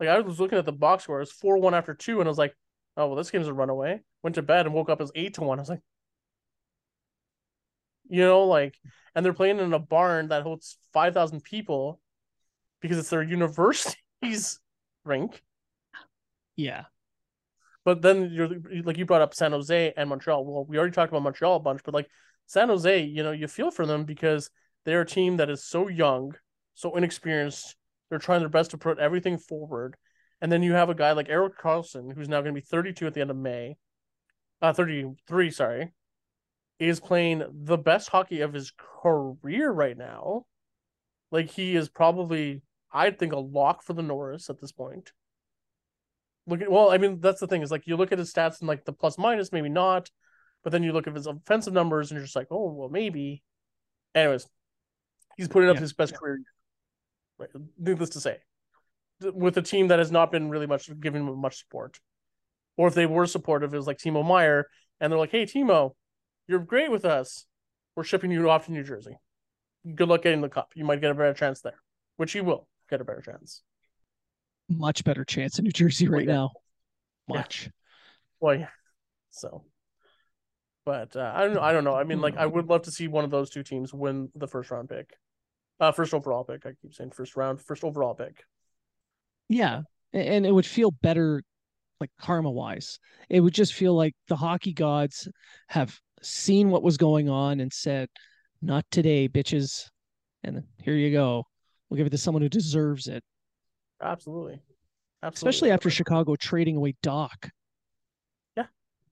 like 0.00 0.08
I 0.08 0.20
was 0.20 0.40
looking 0.40 0.58
at 0.58 0.64
the 0.64 0.72
box 0.72 1.04
score, 1.04 1.20
it's 1.20 1.32
four 1.32 1.58
one 1.58 1.74
after 1.74 1.94
two, 1.94 2.20
and 2.20 2.28
I 2.28 2.30
was 2.30 2.38
like, 2.38 2.54
oh 2.96 3.06
well, 3.08 3.16
this 3.16 3.30
game's 3.30 3.48
a 3.48 3.54
runaway. 3.54 4.00
Went 4.22 4.34
to 4.36 4.42
bed 4.42 4.66
and 4.66 4.74
woke 4.74 4.90
up 4.90 5.00
as 5.00 5.12
eight 5.14 5.34
to 5.34 5.42
one. 5.42 5.58
I 5.58 5.62
was 5.62 5.68
like, 5.68 5.82
you 8.08 8.22
know, 8.22 8.44
like, 8.44 8.76
and 9.14 9.24
they're 9.24 9.32
playing 9.32 9.60
in 9.60 9.72
a 9.72 9.78
barn 9.78 10.28
that 10.28 10.42
holds 10.42 10.78
five 10.92 11.14
thousand 11.14 11.42
people 11.44 12.00
because 12.80 12.98
it's 12.98 13.10
their 13.10 13.22
university's 13.38 14.58
rink. 15.04 15.42
Yeah, 16.56 16.84
but 17.84 18.02
then 18.02 18.30
you're 18.32 18.48
like 18.84 18.98
you 18.98 19.06
brought 19.06 19.22
up 19.22 19.34
San 19.34 19.52
Jose 19.52 19.92
and 19.96 20.08
Montreal. 20.08 20.44
Well, 20.44 20.64
we 20.64 20.78
already 20.78 20.92
talked 20.92 21.10
about 21.12 21.22
Montreal 21.22 21.56
a 21.56 21.60
bunch, 21.60 21.82
but 21.84 21.94
like 21.94 22.08
San 22.46 22.68
Jose, 22.68 23.02
you 23.02 23.22
know, 23.22 23.32
you 23.32 23.48
feel 23.48 23.70
for 23.70 23.86
them 23.86 24.04
because 24.04 24.50
they're 24.84 25.02
a 25.02 25.06
team 25.06 25.36
that 25.38 25.50
is 25.50 25.64
so 25.64 25.88
young, 25.88 26.34
so 26.74 26.96
inexperienced. 26.96 27.76
They're 28.10 28.18
trying 28.18 28.40
their 28.40 28.48
best 28.48 28.72
to 28.72 28.78
put 28.78 28.98
everything 28.98 29.38
forward. 29.38 29.96
And 30.42 30.50
then 30.50 30.62
you 30.62 30.72
have 30.72 30.90
a 30.90 30.94
guy 30.94 31.12
like 31.12 31.28
Erik 31.28 31.58
Karlsson, 31.58 32.14
who's 32.14 32.28
now 32.28 32.40
going 32.40 32.54
to 32.54 32.60
be 32.60 32.66
32 32.66 33.06
at 33.06 33.14
the 33.14 33.20
end 33.20 33.30
of 33.30 33.36
May. 33.36 33.76
Uh, 34.60 34.72
33, 34.72 35.50
sorry. 35.50 35.92
Is 36.78 36.98
playing 36.98 37.44
the 37.52 37.78
best 37.78 38.08
hockey 38.08 38.40
of 38.40 38.52
his 38.52 38.72
career 39.02 39.70
right 39.70 39.96
now. 39.96 40.46
Like 41.30 41.50
he 41.50 41.76
is 41.76 41.88
probably, 41.88 42.62
I 42.92 43.10
think, 43.10 43.32
a 43.32 43.38
lock 43.38 43.82
for 43.82 43.92
the 43.92 44.02
Norris 44.02 44.50
at 44.50 44.60
this 44.60 44.72
point 44.72 45.12
look 46.50 46.62
at 46.62 46.70
well, 46.70 46.90
I 46.90 46.98
mean, 46.98 47.20
that's 47.20 47.40
the 47.40 47.46
thing 47.46 47.62
is 47.62 47.70
like 47.70 47.86
you 47.86 47.96
look 47.96 48.12
at 48.12 48.18
his 48.18 48.32
stats 48.32 48.60
and 48.60 48.68
like 48.68 48.84
the 48.84 48.92
plus 48.92 49.16
minus, 49.16 49.52
maybe 49.52 49.68
not, 49.68 50.10
but 50.62 50.72
then 50.72 50.82
you 50.82 50.92
look 50.92 51.06
at 51.06 51.14
his 51.14 51.26
offensive 51.26 51.72
numbers 51.72 52.10
and 52.10 52.16
you're 52.16 52.24
just 52.24 52.36
like, 52.36 52.48
oh 52.50 52.72
well, 52.72 52.88
maybe. 52.88 53.42
Anyways, 54.14 54.46
he's 55.36 55.48
putting 55.48 55.70
up 55.70 55.76
yeah. 55.76 55.80
his 55.80 55.92
best 55.92 56.14
career. 56.14 56.40
Right, 57.40 57.50
needless 57.78 58.10
to 58.10 58.20
say, 58.20 58.38
with 59.20 59.56
a 59.56 59.62
team 59.62 59.88
that 59.88 59.98
has 59.98 60.12
not 60.12 60.30
been 60.30 60.50
really 60.50 60.66
much 60.66 60.88
giving 61.00 61.26
him 61.26 61.38
much 61.38 61.58
support, 61.58 61.98
or 62.76 62.86
if 62.86 62.94
they 62.94 63.06
were 63.06 63.26
supportive, 63.26 63.72
it 63.74 63.76
was 63.76 63.86
like 63.86 63.98
Timo 63.98 64.24
Meier, 64.24 64.68
and 65.00 65.10
they're 65.10 65.18
like, 65.18 65.32
hey 65.32 65.44
Timo, 65.44 65.94
you're 66.46 66.60
great 66.60 66.90
with 66.90 67.04
us. 67.04 67.46
We're 67.96 68.04
shipping 68.04 68.30
you 68.30 68.48
off 68.48 68.66
to 68.66 68.72
New 68.72 68.84
Jersey. 68.84 69.18
Good 69.94 70.08
luck 70.08 70.22
getting 70.22 70.42
the 70.42 70.48
cup. 70.48 70.72
You 70.74 70.84
might 70.84 71.00
get 71.00 71.10
a 71.10 71.14
better 71.14 71.34
chance 71.34 71.60
there, 71.62 71.80
which 72.16 72.34
you 72.34 72.44
will 72.44 72.68
get 72.88 73.00
a 73.00 73.04
better 73.04 73.22
chance 73.22 73.62
much 74.70 75.04
better 75.04 75.24
chance 75.24 75.58
in 75.58 75.64
New 75.64 75.72
Jersey 75.72 76.08
right 76.08 76.26
yeah. 76.26 76.34
now. 76.34 76.50
Much. 77.28 77.64
Yeah. 77.64 77.70
Well, 78.40 78.54
yeah. 78.54 78.68
So, 79.30 79.64
but 80.84 81.14
uh, 81.16 81.32
I 81.34 81.44
don't 81.44 81.54
know. 81.54 81.60
I 81.60 81.72
don't 81.72 81.84
know. 81.84 81.94
I 81.94 82.04
mean, 82.04 82.20
like, 82.20 82.36
I 82.36 82.46
would 82.46 82.66
love 82.66 82.82
to 82.82 82.90
see 82.90 83.08
one 83.08 83.24
of 83.24 83.30
those 83.30 83.50
two 83.50 83.62
teams 83.62 83.92
win 83.92 84.30
the 84.34 84.46
first 84.46 84.70
round 84.70 84.88
pick, 84.88 85.14
uh, 85.80 85.92
first 85.92 86.14
overall 86.14 86.44
pick. 86.44 86.66
I 86.66 86.72
keep 86.80 86.94
saying 86.94 87.10
first 87.10 87.36
round, 87.36 87.60
first 87.60 87.84
overall 87.84 88.14
pick. 88.14 88.44
Yeah, 89.48 89.82
and 90.12 90.46
it 90.46 90.52
would 90.52 90.66
feel 90.66 90.90
better, 90.90 91.42
like 92.00 92.10
karma 92.20 92.50
wise. 92.50 92.98
It 93.28 93.40
would 93.40 93.54
just 93.54 93.74
feel 93.74 93.94
like 93.94 94.14
the 94.28 94.36
hockey 94.36 94.72
gods 94.72 95.28
have 95.68 95.98
seen 96.22 96.70
what 96.70 96.82
was 96.82 96.96
going 96.96 97.28
on 97.28 97.60
and 97.60 97.72
said, 97.72 98.08
"Not 98.62 98.84
today, 98.90 99.28
bitches," 99.28 99.88
and 100.44 100.62
here 100.78 100.94
you 100.94 101.10
go. 101.10 101.44
We'll 101.88 101.96
give 101.96 102.06
it 102.06 102.10
to 102.10 102.18
someone 102.18 102.42
who 102.42 102.48
deserves 102.48 103.08
it. 103.08 103.24
Absolutely. 104.00 104.60
Absolutely. 105.22 105.50
Especially 105.50 105.70
after 105.72 105.90
Chicago 105.90 106.36
trading 106.36 106.76
away 106.76 106.94
Dach. 107.02 107.50
Yeah. 108.56 108.66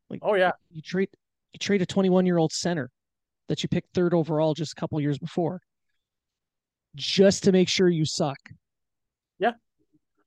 Like 0.09 0.21
oh 0.23 0.35
yeah. 0.35 0.53
You 0.71 0.81
trade 0.81 1.09
you 1.53 1.59
trade 1.59 1.83
a 1.83 1.87
21 1.87 2.25
year 2.27 2.39
old 2.39 2.53
center 2.53 2.91
that 3.49 3.63
you 3.63 3.69
picked 3.69 3.93
third 3.95 4.15
overall 4.15 4.55
just 4.55 4.73
a 4.73 4.81
couple 4.81 5.01
years 5.01 5.19
before, 5.19 5.61
just 6.95 7.45
to 7.45 7.53
make 7.53 7.69
sure 7.69 7.89
you 7.89 8.05
suck. 8.05 8.39
Yeah. 9.39 9.53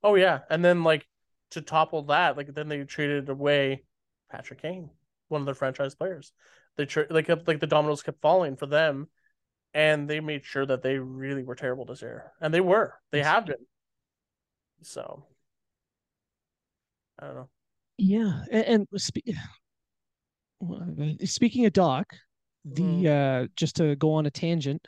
Oh 0.03 0.15
yeah, 0.15 0.39
and 0.49 0.63
then 0.63 0.83
like 0.83 1.05
to 1.51 1.61
topple 1.61 2.03
that, 2.03 2.37
like 2.37 2.53
then 2.53 2.67
they 2.67 2.83
traded 2.83 3.29
away 3.29 3.83
Patrick 4.31 4.61
Kane, 4.61 4.89
one 5.27 5.41
of 5.41 5.45
their 5.45 5.55
franchise 5.55 5.95
players. 5.95 6.31
They 6.77 6.85
tra- 6.85 7.07
like 7.09 7.29
like 7.29 7.59
the 7.59 7.67
dominoes 7.67 8.01
kept 8.01 8.21
falling 8.21 8.55
for 8.55 8.65
them, 8.65 9.07
and 9.73 10.09
they 10.09 10.19
made 10.19 10.45
sure 10.45 10.65
that 10.65 10.81
they 10.81 10.97
really 10.97 11.43
were 11.43 11.55
terrible 11.55 11.85
this 11.85 12.01
year, 12.01 12.31
and 12.41 12.53
they 12.53 12.61
were. 12.61 12.95
They 13.11 13.21
have 13.21 13.45
been. 13.45 13.55
So 14.81 15.25
I 17.19 17.25
don't 17.27 17.35
know. 17.35 17.49
Yeah, 17.97 18.43
and, 18.51 18.87
and 18.91 19.01
spe- 19.01 19.35
speaking 21.25 21.65
of 21.65 21.73
Dach, 21.73 22.05
the 22.65 22.81
mm. 22.81 23.43
uh, 23.43 23.47
just 23.55 23.75
to 23.77 23.95
go 23.95 24.13
on 24.13 24.25
a 24.25 24.31
tangent, 24.31 24.87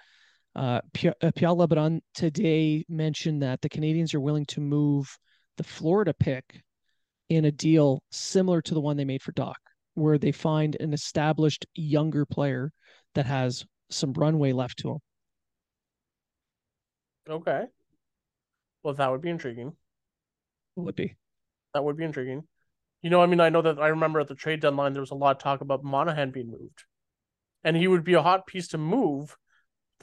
uh, 0.56 0.82
Pierre, 0.94 1.16
uh, 1.22 1.32
LeBrun 1.32 2.00
today 2.14 2.86
mentioned 2.88 3.42
that 3.42 3.62
the 3.62 3.70
Canadiens 3.70 4.14
are 4.14 4.20
willing 4.20 4.46
to 4.48 4.62
move 4.62 5.18
the 5.58 5.64
Florida 5.64 6.14
pick 6.14 6.62
in 7.30 7.46
a 7.46 7.52
deal 7.52 8.02
similar 8.12 8.62
to 8.62 8.74
the 8.74 8.82
one 8.82 8.98
they 8.98 9.06
made 9.06 9.22
for 9.22 9.32
Dach, 9.32 9.56
where 9.96 10.18
they 10.18 10.32
find 10.32 10.78
an 10.80 10.94
established 10.94 11.66
younger 11.74 12.26
player 12.26 12.72
that 13.16 13.26
has 13.26 13.66
some 13.90 14.14
runway 14.14 14.52
left 14.52 14.80
to 14.80 14.92
him. 14.92 15.00
Okay. 17.30 17.64
Well, 18.84 18.94
that 18.96 19.10
would 19.10 19.22
be 19.22 19.30
intriguing. 19.30 19.74
Would 20.76 20.96
be. 20.96 21.16
That 21.74 21.84
would 21.84 21.98
be 21.98 22.04
intriguing. 22.04 22.44
You 23.02 23.10
know, 23.10 23.22
I 23.22 23.26
mean, 23.26 23.40
I 23.40 23.50
know 23.50 23.62
that 23.62 23.80
I 23.80 23.88
remember 23.88 24.20
at 24.20 24.28
the 24.28 24.36
trade 24.36 24.62
deadline 24.62 24.94
there 24.94 25.02
was 25.02 25.12
a 25.12 25.16
lot 25.16 25.36
of 25.36 25.42
talk 25.42 25.62
about 25.62 25.84
Monahan 25.84 26.32
being 26.32 26.52
moved, 26.52 26.84
and 27.64 27.76
he 27.76 27.88
would 27.88 28.04
be 28.04 28.14
a 28.14 28.22
hot 28.22 28.46
piece 28.46 28.68
to 28.70 28.78
move. 28.78 29.36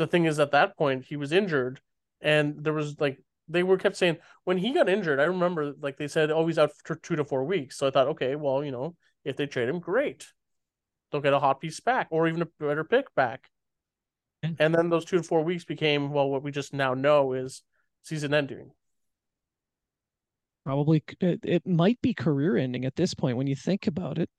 The 0.00 0.06
thing 0.06 0.24
is, 0.24 0.40
at 0.40 0.52
that 0.52 0.78
point, 0.78 1.04
he 1.04 1.16
was 1.16 1.30
injured, 1.30 1.78
and 2.22 2.64
there 2.64 2.72
was 2.72 2.98
like 2.98 3.18
they 3.48 3.62
were 3.62 3.76
kept 3.76 3.98
saying 3.98 4.16
when 4.44 4.56
he 4.56 4.72
got 4.72 4.88
injured. 4.88 5.20
I 5.20 5.24
remember 5.24 5.74
like 5.78 5.98
they 5.98 6.08
said, 6.08 6.30
oh, 6.30 6.46
he's 6.46 6.58
out 6.58 6.70
for 6.86 6.94
two 6.94 7.16
to 7.16 7.24
four 7.24 7.44
weeks. 7.44 7.76
So 7.76 7.86
I 7.86 7.90
thought, 7.90 8.08
okay, 8.08 8.34
well, 8.34 8.64
you 8.64 8.70
know, 8.70 8.96
if 9.26 9.36
they 9.36 9.44
trade 9.44 9.68
him, 9.68 9.78
great, 9.78 10.26
they'll 11.12 11.20
get 11.20 11.34
a 11.34 11.38
hot 11.38 11.60
piece 11.60 11.80
back 11.80 12.08
or 12.10 12.26
even 12.28 12.40
a 12.40 12.48
better 12.58 12.82
pick 12.82 13.14
back. 13.14 13.50
Hmm. 14.42 14.52
And 14.58 14.74
then 14.74 14.88
those 14.88 15.04
two 15.04 15.18
to 15.18 15.22
four 15.22 15.44
weeks 15.44 15.66
became 15.66 16.10
well, 16.12 16.30
what 16.30 16.42
we 16.42 16.50
just 16.50 16.72
now 16.72 16.94
know 16.94 17.34
is 17.34 17.62
season 18.02 18.32
ending. 18.32 18.70
Probably 20.64 21.04
it, 21.20 21.40
it 21.44 21.66
might 21.66 22.00
be 22.00 22.14
career 22.14 22.56
ending 22.56 22.86
at 22.86 22.96
this 22.96 23.12
point 23.12 23.36
when 23.36 23.46
you 23.46 23.54
think 23.54 23.86
about 23.86 24.16
it. 24.16 24.30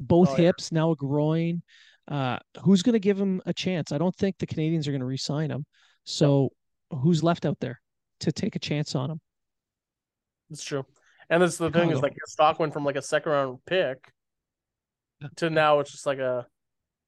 Both 0.00 0.30
oh, 0.30 0.34
hips, 0.36 0.70
yeah. 0.72 0.78
now 0.78 0.92
a 0.92 0.96
groin. 0.96 1.62
Uh, 2.08 2.38
who's 2.62 2.82
going 2.82 2.92
to 2.94 3.00
give 3.00 3.18
him 3.18 3.40
a 3.46 3.52
chance? 3.52 3.92
I 3.92 3.98
don't 3.98 4.14
think 4.14 4.36
the 4.38 4.46
Canadiens 4.46 4.86
are 4.86 4.90
going 4.90 5.00
to 5.00 5.06
re-sign 5.06 5.50
him. 5.50 5.64
So 6.04 6.50
who's 6.90 7.22
left 7.22 7.46
out 7.46 7.58
there 7.60 7.80
to 8.20 8.32
take 8.32 8.56
a 8.56 8.58
chance 8.58 8.94
on 8.94 9.10
him? 9.10 9.20
It's 10.50 10.62
true. 10.62 10.84
And 11.30 11.42
that's 11.42 11.56
the 11.56 11.70
thing 11.70 11.90
is 11.90 12.02
like 12.02 12.12
his 12.12 12.32
stock 12.32 12.58
went 12.58 12.74
from 12.74 12.84
like 12.84 12.96
a 12.96 13.02
second 13.02 13.32
round 13.32 13.58
pick 13.66 13.98
to 15.36 15.50
now 15.50 15.80
it's 15.80 15.90
just 15.90 16.06
like 16.06 16.18
a 16.18 16.46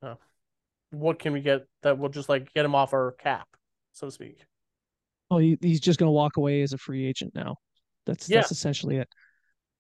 uh, 0.03 0.15
what 0.91 1.19
can 1.19 1.33
we 1.33 1.41
get 1.41 1.67
that 1.83 1.99
will 1.99 2.09
just 2.09 2.29
like 2.29 2.53
get 2.55 2.65
him 2.65 2.75
off 2.75 2.93
our 2.93 3.13
cap, 3.13 3.49
so 3.93 4.07
to 4.07 4.11
speak. 4.11 4.39
Oh, 5.31 5.39
he, 5.39 5.59
he's 5.61 5.81
just 5.81 5.99
going 5.99 6.09
to 6.09 6.13
walk 6.13 6.37
away 6.37 6.63
as 6.63 6.73
a 6.73 6.79
free 6.79 7.07
agent 7.07 7.35
now. 7.35 7.57
That's 8.07 8.29
yeah. 8.29 8.39
that's 8.39 8.53
essentially 8.53 8.97
it. 8.97 9.09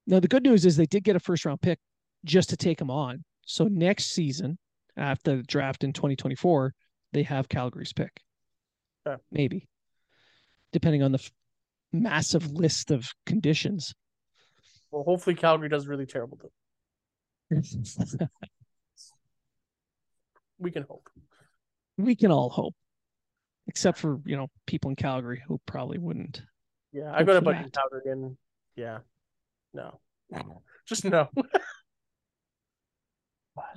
Now 0.07 0.21
the 0.21 0.29
good 0.29 0.43
news 0.43 0.67
is 0.67 0.77
they 0.77 0.87
did 0.87 1.05
get 1.05 1.17
a 1.17 1.21
first 1.21 1.45
round 1.45 1.61
pick 1.61 1.79
just 2.25 2.51
to 2.51 2.57
take 2.57 2.81
him 2.81 2.91
on. 2.91 3.25
So 3.47 3.65
next 3.65 4.13
season, 4.13 4.59
after 4.97 5.37
the 5.37 5.43
draft 5.43 5.85
in 5.85 5.93
2024, 5.93 6.75
they 7.13 7.23
have 7.25 7.49
Calgary's 7.49 7.93
pick. 7.93 8.21
Maybe, 9.31 9.69
depending 10.73 11.03
on 11.03 11.13
the 11.13 11.19
f- 11.19 11.31
massive 11.93 12.51
list 12.53 12.91
of 12.91 13.09
conditions. 13.25 13.95
Well, 14.91 15.05
hopefully 15.05 15.37
Calgary 15.37 15.69
does 15.69 15.87
really 15.87 16.07
terrible. 16.07 16.39
we 20.59 20.71
can 20.71 20.83
hope. 20.83 21.09
We 21.97 22.15
can 22.15 22.31
all 22.31 22.51
hope, 22.51 22.75
except 23.67 23.99
for 23.99 24.21
you 24.25 24.37
know 24.37 24.49
people 24.67 24.91
in 24.91 24.97
Calgary 24.97 25.43
who 25.47 25.61
probably 25.67 25.99
wouldn't. 25.99 26.43
Yeah, 26.93 27.13
I 27.15 27.23
got 27.23 27.37
a 27.37 27.41
buddy 27.41 27.59
in 27.59 27.71
Calgary, 27.71 28.11
and 28.11 28.37
yeah, 28.75 28.99
no, 29.73 30.01
just 30.87 31.05
no. 31.05 31.29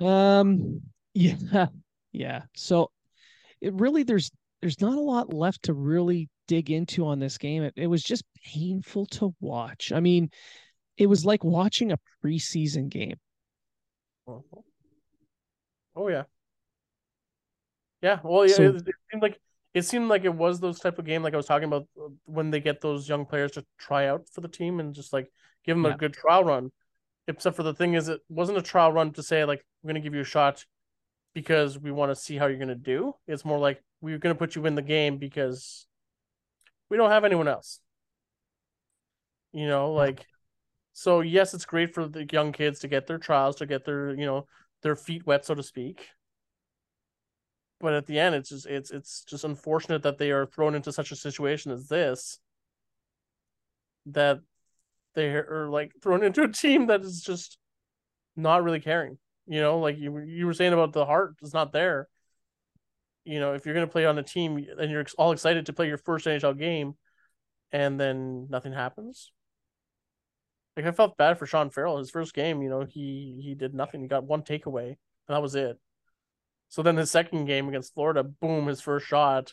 um. 0.00 0.82
Yeah. 1.14 1.66
Yeah. 2.12 2.42
So, 2.56 2.90
it 3.60 3.72
really 3.74 4.02
there's 4.02 4.32
there's 4.60 4.80
not 4.80 4.96
a 4.96 5.00
lot 5.00 5.32
left 5.32 5.62
to 5.64 5.74
really 5.74 6.28
dig 6.48 6.70
into 6.70 7.06
on 7.06 7.20
this 7.20 7.38
game. 7.38 7.62
It, 7.62 7.74
it 7.76 7.86
was 7.86 8.02
just 8.02 8.24
painful 8.44 9.06
to 9.06 9.32
watch. 9.40 9.92
I 9.92 10.00
mean, 10.00 10.30
it 10.96 11.06
was 11.06 11.24
like 11.24 11.44
watching 11.44 11.92
a 11.92 11.98
preseason 12.24 12.88
game. 12.88 13.16
Oh 14.26 16.08
yeah. 16.08 16.24
Yeah, 18.02 18.18
well, 18.22 18.46
yeah, 18.46 18.54
so, 18.54 18.62
it, 18.62 18.76
it, 18.76 18.94
seemed 19.10 19.22
like 19.22 19.40
it 19.74 19.82
seemed 19.82 20.08
like 20.08 20.24
it 20.24 20.34
was 20.34 20.58
those 20.58 20.80
type 20.80 20.98
of 20.98 21.04
game, 21.04 21.22
like 21.22 21.34
I 21.34 21.36
was 21.36 21.46
talking 21.46 21.68
about 21.68 21.86
uh, 21.98 22.08
when 22.24 22.50
they 22.50 22.60
get 22.60 22.80
those 22.80 23.08
young 23.08 23.26
players 23.26 23.52
to 23.52 23.64
try 23.78 24.06
out 24.06 24.28
for 24.32 24.40
the 24.40 24.48
team 24.48 24.80
and 24.80 24.94
just 24.94 25.12
like 25.12 25.30
give 25.64 25.76
them 25.76 25.84
yeah. 25.84 25.94
a 25.94 25.98
good 25.98 26.14
trial 26.14 26.44
run. 26.44 26.70
Except 27.28 27.54
for 27.54 27.62
the 27.62 27.74
thing 27.74 27.94
is, 27.94 28.08
it 28.08 28.20
wasn't 28.28 28.58
a 28.58 28.62
trial 28.62 28.90
run 28.90 29.12
to 29.12 29.22
say 29.22 29.44
like 29.44 29.64
we're 29.82 29.88
gonna 29.88 30.00
give 30.00 30.14
you 30.14 30.22
a 30.22 30.24
shot 30.24 30.64
because 31.34 31.78
we 31.78 31.90
want 31.90 32.10
to 32.10 32.16
see 32.16 32.36
how 32.36 32.46
you're 32.46 32.58
gonna 32.58 32.74
do. 32.74 33.14
It's 33.26 33.44
more 33.44 33.58
like 33.58 33.82
we're 34.00 34.18
gonna 34.18 34.34
put 34.34 34.56
you 34.56 34.66
in 34.66 34.74
the 34.74 34.82
game 34.82 35.18
because 35.18 35.86
we 36.88 36.96
don't 36.96 37.10
have 37.10 37.24
anyone 37.24 37.48
else. 37.48 37.80
You 39.52 39.66
know, 39.66 39.92
like 39.92 40.26
so. 40.92 41.20
Yes, 41.20 41.54
it's 41.54 41.64
great 41.64 41.94
for 41.94 42.06
the 42.06 42.26
young 42.30 42.52
kids 42.52 42.80
to 42.80 42.88
get 42.88 43.06
their 43.06 43.18
trials, 43.18 43.56
to 43.56 43.66
get 43.66 43.84
their 43.84 44.10
you 44.14 44.26
know 44.26 44.46
their 44.82 44.96
feet 44.96 45.26
wet, 45.26 45.44
so 45.44 45.54
to 45.54 45.62
speak 45.62 46.08
but 47.80 47.94
at 47.94 48.06
the 48.06 48.18
end 48.18 48.34
it's 48.34 48.50
just 48.50 48.66
it's 48.66 48.90
it's 48.90 49.24
just 49.24 49.44
unfortunate 49.44 50.02
that 50.02 50.18
they 50.18 50.30
are 50.30 50.46
thrown 50.46 50.74
into 50.74 50.92
such 50.92 51.10
a 51.10 51.16
situation 51.16 51.72
as 51.72 51.88
this 51.88 52.38
that 54.06 54.40
they 55.14 55.28
are 55.28 55.68
like 55.70 55.92
thrown 56.02 56.22
into 56.22 56.42
a 56.42 56.48
team 56.48 56.86
that 56.86 57.00
is 57.00 57.22
just 57.22 57.58
not 58.36 58.62
really 58.62 58.80
caring 58.80 59.18
you 59.50 59.60
know 59.60 59.78
like 59.78 59.98
you 59.98 60.18
you 60.20 60.46
were 60.46 60.54
saying 60.54 60.72
about 60.72 60.92
the 60.92 61.04
heart 61.04 61.34
is 61.42 61.52
not 61.52 61.72
there 61.72 62.08
you 63.24 63.38
know 63.38 63.52
if 63.52 63.66
you're 63.66 63.74
going 63.74 63.86
to 63.86 63.92
play 63.92 64.06
on 64.06 64.18
a 64.18 64.22
team 64.22 64.64
and 64.78 64.90
you're 64.90 65.04
all 65.18 65.32
excited 65.32 65.66
to 65.66 65.72
play 65.72 65.86
your 65.86 65.98
first 65.98 66.26
NHL 66.26 66.58
game 66.58 66.94
and 67.72 68.00
then 68.00 68.46
nothing 68.48 68.72
happens 68.72 69.32
like 70.76 70.86
I 70.86 70.92
felt 70.92 71.18
bad 71.18 71.38
for 71.38 71.46
Sean 71.46 71.70
Farrell 71.70 71.98
his 71.98 72.10
first 72.10 72.32
game 72.32 72.62
you 72.62 72.70
know 72.70 72.86
he 72.88 73.40
he 73.44 73.54
did 73.54 73.74
nothing 73.74 74.00
he 74.00 74.08
got 74.08 74.24
one 74.24 74.42
takeaway 74.42 74.86
and 74.88 74.96
that 75.28 75.42
was 75.42 75.54
it 75.54 75.78
so 76.70 76.82
then 76.82 76.96
his 76.96 77.10
second 77.10 77.46
game 77.46 77.68
against 77.68 77.94
Florida, 77.94 78.22
boom, 78.22 78.68
his 78.68 78.80
first 78.80 79.04
shot 79.04 79.52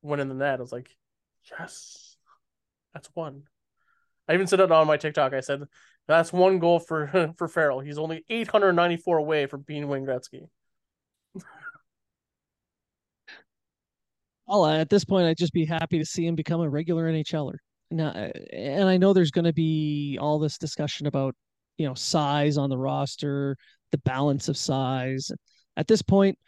went 0.00 0.22
in 0.22 0.28
the 0.28 0.34
net. 0.34 0.58
I 0.58 0.62
was 0.62 0.72
like, 0.72 0.88
yes, 1.50 2.16
that's 2.94 3.10
one. 3.12 3.42
I 4.26 4.32
even 4.32 4.46
said 4.46 4.60
it 4.60 4.72
on 4.72 4.86
my 4.86 4.96
TikTok. 4.96 5.34
I 5.34 5.40
said 5.40 5.60
that's 6.06 6.32
one 6.32 6.58
goal 6.58 6.78
for 6.78 7.34
for 7.38 7.48
Farrell. 7.48 7.80
He's 7.80 7.98
only 7.98 8.24
894 8.28 9.18
away 9.18 9.46
from 9.46 9.62
being 9.62 9.88
Wayne 9.88 10.06
Gretzky. 10.06 10.48
well, 14.46 14.66
at 14.66 14.90
this 14.90 15.04
point, 15.04 15.26
I'd 15.26 15.38
just 15.38 15.52
be 15.52 15.64
happy 15.64 15.98
to 15.98 16.04
see 16.04 16.26
him 16.26 16.34
become 16.34 16.60
a 16.60 16.68
regular 16.68 17.10
NHLer. 17.10 17.56
Now, 17.90 18.08
uh, 18.08 18.30
and 18.52 18.88
I 18.88 18.96
know 18.96 19.12
there's 19.12 19.30
going 19.30 19.44
to 19.44 19.52
be 19.52 20.18
all 20.20 20.38
this 20.38 20.58
discussion 20.58 21.06
about 21.06 21.34
you 21.78 21.86
know 21.86 21.94
size 21.94 22.56
on 22.58 22.70
the 22.70 22.78
roster, 22.78 23.56
the 23.92 23.98
balance 23.98 24.48
of 24.48 24.56
size. 24.56 25.30
At 25.76 25.86
this 25.86 26.02
point, 26.02 26.38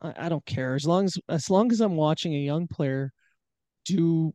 I, 0.00 0.14
I 0.16 0.28
don't 0.28 0.44
care 0.46 0.74
as 0.74 0.86
long 0.86 1.06
as 1.06 1.18
as 1.28 1.50
long 1.50 1.72
as 1.72 1.80
I'm 1.80 1.96
watching 1.96 2.34
a 2.34 2.38
young 2.38 2.68
player 2.68 3.12
do 3.84 4.34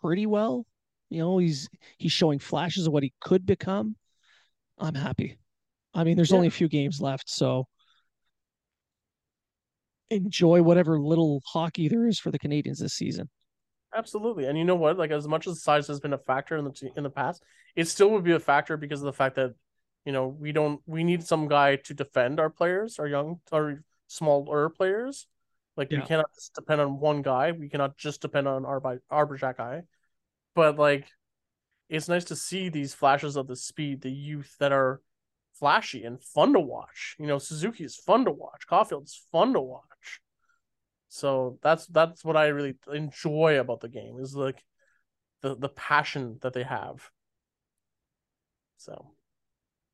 pretty 0.00 0.26
well. 0.26 0.64
You 1.10 1.20
know, 1.20 1.38
he's 1.38 1.68
he's 1.96 2.12
showing 2.12 2.38
flashes 2.38 2.86
of 2.86 2.92
what 2.92 3.02
he 3.02 3.12
could 3.20 3.46
become. 3.46 3.96
I'm 4.78 4.94
happy. 4.94 5.38
I 5.94 6.04
mean, 6.04 6.16
there's 6.16 6.30
yeah. 6.30 6.36
only 6.36 6.48
a 6.48 6.52
few 6.52 6.68
games 6.68 7.00
left, 7.00 7.28
so 7.28 7.66
enjoy 10.10 10.62
whatever 10.62 10.98
little 10.98 11.42
hockey 11.46 11.88
there 11.88 12.06
is 12.06 12.18
for 12.18 12.30
the 12.30 12.38
Canadiens 12.38 12.78
this 12.78 12.94
season. 12.94 13.28
Absolutely, 13.94 14.44
and 14.44 14.58
you 14.58 14.64
know 14.64 14.74
what? 14.74 14.98
Like 14.98 15.10
as 15.10 15.26
much 15.26 15.46
as 15.46 15.62
size 15.62 15.86
has 15.86 16.00
been 16.00 16.12
a 16.12 16.18
factor 16.18 16.56
in 16.56 16.64
the 16.64 16.90
in 16.96 17.02
the 17.02 17.10
past, 17.10 17.42
it 17.74 17.88
still 17.88 18.10
would 18.10 18.24
be 18.24 18.32
a 18.32 18.40
factor 18.40 18.76
because 18.76 19.00
of 19.00 19.06
the 19.06 19.12
fact 19.12 19.36
that 19.36 19.54
you 20.04 20.12
know 20.12 20.28
we 20.28 20.52
don't 20.52 20.80
we 20.86 21.04
need 21.04 21.24
some 21.24 21.48
guy 21.48 21.76
to 21.76 21.94
defend 21.94 22.38
our 22.38 22.50
players, 22.50 22.98
our 22.98 23.08
young, 23.08 23.40
our 23.50 23.82
smaller 24.06 24.68
players. 24.68 25.26
Like 25.76 25.90
yeah. 25.90 26.00
we 26.00 26.06
cannot 26.06 26.34
just 26.34 26.54
depend 26.54 26.80
on 26.80 27.00
one 27.00 27.22
guy. 27.22 27.52
We 27.52 27.68
cannot 27.68 27.96
just 27.96 28.20
depend 28.20 28.46
on 28.46 28.66
our 28.66 28.80
by 28.80 28.98
our 29.10 29.24
guy. 29.26 29.82
But 30.58 30.76
like 30.76 31.06
it's 31.88 32.08
nice 32.08 32.24
to 32.24 32.34
see 32.34 32.68
these 32.68 32.92
flashes 32.92 33.36
of 33.36 33.46
the 33.46 33.54
speed, 33.54 34.02
the 34.02 34.10
youth 34.10 34.56
that 34.58 34.72
are 34.72 35.00
flashy 35.54 36.02
and 36.02 36.20
fun 36.20 36.52
to 36.54 36.58
watch. 36.58 37.14
You 37.20 37.28
know, 37.28 37.38
Suzuki 37.38 37.84
is 37.84 37.94
fun 37.94 38.24
to 38.24 38.32
watch. 38.32 38.64
Caufield 38.68 39.04
is 39.04 39.22
fun 39.30 39.52
to 39.52 39.60
watch. 39.60 40.20
So 41.08 41.60
that's 41.62 41.86
that's 41.86 42.24
what 42.24 42.36
I 42.36 42.48
really 42.48 42.74
enjoy 42.92 43.60
about 43.60 43.80
the 43.82 43.88
game 43.88 44.18
is 44.18 44.34
like 44.34 44.60
the 45.42 45.54
the 45.54 45.68
passion 45.68 46.38
that 46.42 46.54
they 46.54 46.64
have. 46.64 47.08
So 48.78 49.12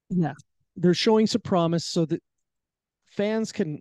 yeah, 0.08 0.32
they're 0.76 0.94
showing 0.94 1.26
some 1.26 1.42
promise 1.42 1.84
so 1.84 2.06
that 2.06 2.22
fans 3.04 3.52
can 3.52 3.80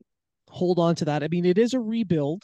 hold 0.49 0.79
on 0.79 0.95
to 0.95 1.05
that. 1.05 1.23
I 1.23 1.29
mean, 1.29 1.45
it 1.45 1.57
is 1.57 1.73
a 1.73 1.79
rebuild, 1.79 2.43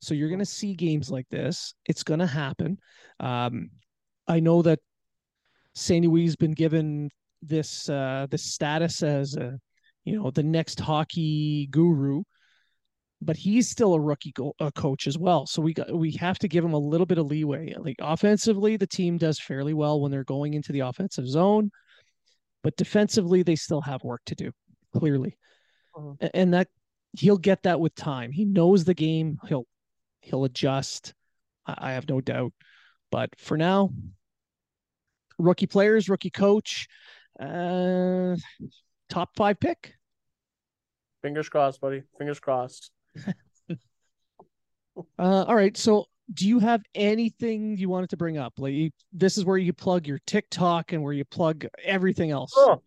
so 0.00 0.12
you're 0.12 0.28
going 0.28 0.40
to 0.40 0.44
see 0.44 0.74
games 0.74 1.10
like 1.10 1.28
this. 1.30 1.72
It's 1.86 2.02
going 2.02 2.20
to 2.20 2.26
happen. 2.26 2.76
Um, 3.18 3.70
I 4.28 4.40
know 4.40 4.62
that 4.62 4.80
St. 5.74 6.04
Louis 6.06 6.24
has 6.24 6.36
been 6.36 6.52
given 6.52 7.10
this 7.42 7.88
uh, 7.88 8.26
this 8.30 8.44
status 8.44 9.02
as 9.02 9.34
a, 9.36 9.58
you 10.04 10.20
know, 10.20 10.30
the 10.30 10.42
next 10.42 10.80
hockey 10.80 11.66
guru, 11.70 12.22
but 13.22 13.36
he's 13.36 13.68
still 13.68 13.94
a 13.94 14.00
rookie 14.00 14.32
go- 14.32 14.54
a 14.60 14.70
coach 14.72 15.06
as 15.06 15.16
well. 15.16 15.46
So 15.46 15.62
we 15.62 15.74
got 15.74 15.92
we 15.92 16.12
have 16.12 16.38
to 16.40 16.48
give 16.48 16.64
him 16.64 16.74
a 16.74 16.78
little 16.78 17.06
bit 17.06 17.18
of 17.18 17.26
leeway. 17.26 17.74
Like 17.78 17.96
offensively, 18.00 18.76
the 18.76 18.86
team 18.86 19.16
does 19.18 19.40
fairly 19.40 19.74
well 19.74 20.00
when 20.00 20.10
they're 20.10 20.24
going 20.24 20.54
into 20.54 20.72
the 20.72 20.80
offensive 20.80 21.26
zone, 21.26 21.70
but 22.62 22.76
defensively, 22.76 23.42
they 23.42 23.56
still 23.56 23.80
have 23.80 24.02
work 24.04 24.22
to 24.26 24.34
do. 24.34 24.50
Clearly, 24.96 25.36
uh-huh. 25.96 26.28
and 26.34 26.54
that 26.54 26.68
he'll 27.18 27.38
get 27.38 27.62
that 27.62 27.80
with 27.80 27.94
time. 27.94 28.32
He 28.32 28.44
knows 28.44 28.84
the 28.84 28.94
game. 28.94 29.38
He'll 29.46 29.66
he'll 30.20 30.44
adjust. 30.44 31.14
I, 31.66 31.74
I 31.78 31.92
have 31.92 32.08
no 32.08 32.20
doubt. 32.20 32.52
But 33.10 33.30
for 33.38 33.56
now, 33.56 33.90
rookie 35.38 35.66
players, 35.66 36.08
rookie 36.08 36.30
coach, 36.30 36.88
uh, 37.40 38.36
top 39.08 39.30
five 39.36 39.58
pick. 39.60 39.94
Fingers 41.22 41.48
crossed, 41.48 41.80
buddy. 41.80 42.02
Fingers 42.18 42.40
crossed. 42.40 42.90
uh, 43.70 43.74
all 45.18 45.56
right. 45.56 45.76
So, 45.76 46.06
do 46.32 46.46
you 46.46 46.58
have 46.58 46.82
anything 46.94 47.76
you 47.76 47.88
wanted 47.88 48.10
to 48.10 48.16
bring 48.16 48.38
up? 48.38 48.54
Like, 48.58 48.74
you, 48.74 48.90
this 49.12 49.38
is 49.38 49.44
where 49.44 49.56
you 49.56 49.72
plug 49.72 50.06
your 50.06 50.20
TikTok 50.26 50.92
and 50.92 51.02
where 51.02 51.12
you 51.12 51.24
plug 51.24 51.66
everything 51.82 52.30
else. 52.30 52.52
Oh. 52.56 52.82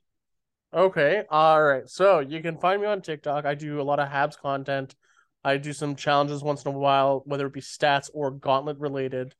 Okay. 0.73 1.23
All 1.29 1.61
right. 1.61 1.89
So 1.89 2.19
you 2.19 2.41
can 2.41 2.57
find 2.57 2.81
me 2.81 2.87
on 2.87 3.01
TikTok. 3.01 3.45
I 3.45 3.55
do 3.55 3.81
a 3.81 3.83
lot 3.83 3.99
of 3.99 4.07
Habs 4.07 4.37
content. 4.37 4.95
I 5.43 5.57
do 5.57 5.73
some 5.73 5.95
challenges 5.95 6.43
once 6.43 6.63
in 6.63 6.73
a 6.73 6.77
while, 6.77 7.23
whether 7.25 7.47
it 7.47 7.53
be 7.53 7.61
stats 7.61 8.09
or 8.13 8.31
gauntlet 8.31 8.77
related. 8.79 9.35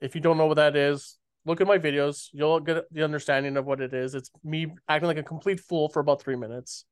If 0.00 0.14
you 0.14 0.20
don't 0.20 0.36
know 0.36 0.46
what 0.46 0.56
that 0.56 0.76
is, 0.76 1.16
look 1.46 1.60
at 1.60 1.66
my 1.66 1.78
videos. 1.78 2.28
You'll 2.32 2.60
get 2.60 2.84
the 2.92 3.04
understanding 3.04 3.56
of 3.56 3.64
what 3.64 3.80
it 3.80 3.94
is. 3.94 4.14
It's 4.14 4.30
me 4.44 4.74
acting 4.88 5.06
like 5.06 5.16
a 5.16 5.22
complete 5.22 5.60
fool 5.60 5.88
for 5.88 6.00
about 6.00 6.20
three 6.20 6.36
minutes. 6.36 6.84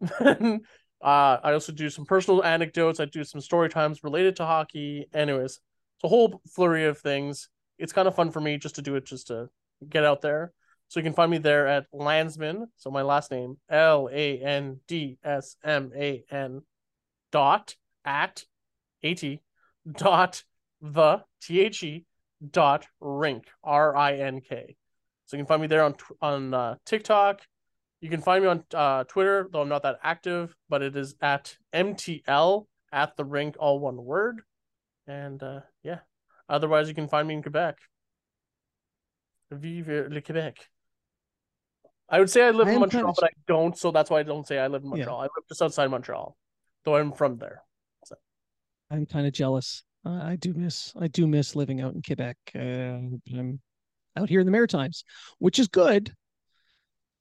Then 0.18 0.62
uh, 1.02 1.38
I 1.42 1.52
also 1.52 1.72
do 1.72 1.88
some 1.90 2.04
personal 2.04 2.42
anecdotes. 2.42 2.98
I 2.98 3.04
do 3.04 3.22
some 3.22 3.40
story 3.40 3.68
times 3.68 4.02
related 4.02 4.36
to 4.36 4.44
hockey. 4.44 5.06
Anyways, 5.14 5.52
it's 5.52 6.04
a 6.04 6.08
whole 6.08 6.40
flurry 6.54 6.86
of 6.86 6.98
things. 6.98 7.48
It's 7.78 7.92
kind 7.92 8.08
of 8.08 8.16
fun 8.16 8.30
for 8.30 8.40
me 8.40 8.58
just 8.58 8.76
to 8.76 8.82
do 8.82 8.96
it, 8.96 9.04
just 9.04 9.28
to 9.28 9.48
get 9.88 10.04
out 10.04 10.22
there. 10.22 10.52
So 10.88 11.00
you 11.00 11.04
can 11.04 11.12
find 11.12 11.30
me 11.30 11.38
there 11.38 11.66
at 11.66 11.86
Landsman. 11.92 12.66
So 12.76 12.90
my 12.90 13.02
last 13.02 13.30
name 13.30 13.56
L 13.68 14.08
A 14.12 14.38
N 14.38 14.80
D 14.88 15.18
S 15.22 15.56
M 15.64 15.92
A 15.94 16.24
N 16.30 16.62
dot 17.32 17.74
at 18.04 18.44
at 19.02 19.22
dot 19.92 20.42
the 20.80 21.22
t 21.42 21.60
h 21.60 21.82
e 21.82 22.04
dot 22.50 22.86
rink 23.00 23.46
r 23.62 23.96
i 23.96 24.14
n 24.14 24.40
k. 24.40 24.76
So 25.26 25.36
you 25.36 25.42
can 25.42 25.46
find 25.46 25.62
me 25.62 25.68
there 25.68 25.84
on 25.84 25.94
on 26.20 26.54
uh, 26.54 26.74
TikTok. 26.84 27.40
You 28.00 28.10
can 28.10 28.20
find 28.20 28.44
me 28.44 28.50
on 28.50 28.64
uh, 28.74 29.04
Twitter, 29.04 29.48
though 29.50 29.62
I'm 29.62 29.68
not 29.68 29.82
that 29.82 29.98
active, 30.02 30.54
but 30.68 30.82
it 30.82 30.94
is 30.96 31.14
at 31.22 31.56
mtl 31.72 32.66
at 32.92 33.16
the 33.16 33.24
rink, 33.24 33.56
all 33.58 33.78
one 33.80 34.04
word. 34.04 34.42
And 35.06 35.42
uh, 35.42 35.60
yeah, 35.82 36.00
otherwise 36.48 36.88
you 36.88 36.94
can 36.94 37.08
find 37.08 37.26
me 37.26 37.34
in 37.34 37.42
Quebec. 37.42 37.78
Vive 39.50 40.08
le 40.10 40.20
Quebec. 40.20 40.68
I 42.08 42.18
would 42.18 42.28
say 42.28 42.46
I 42.46 42.50
live 42.50 42.68
I 42.68 42.72
in 42.72 42.80
Montreal, 42.80 43.14
but 43.18 43.24
I 43.24 43.30
don't, 43.46 43.76
so 43.76 43.90
that's 43.90 44.10
why 44.10 44.20
I 44.20 44.22
don't 44.22 44.46
say 44.46 44.58
I 44.58 44.66
live 44.66 44.82
in 44.82 44.90
Montreal. 44.90 45.16
Yeah. 45.16 45.20
I 45.20 45.22
live 45.22 45.48
just 45.48 45.62
outside 45.62 45.90
Montreal, 45.90 46.36
though 46.84 46.96
I'm 46.96 47.12
from 47.12 47.38
there. 47.38 47.62
So. 48.04 48.16
I'm 48.90 49.06
kind 49.06 49.26
of 49.26 49.32
jealous. 49.32 49.82
Uh, 50.04 50.20
I 50.22 50.36
do 50.36 50.52
miss 50.52 50.92
I 51.00 51.08
do 51.08 51.26
miss 51.26 51.56
living 51.56 51.80
out 51.80 51.94
in 51.94 52.02
Quebec. 52.02 52.36
Uh, 52.54 52.60
I'm 53.38 53.60
out 54.16 54.28
here 54.28 54.40
in 54.40 54.46
the 54.46 54.52
Maritimes, 54.52 55.04
which 55.38 55.58
is 55.58 55.68
good, 55.68 56.14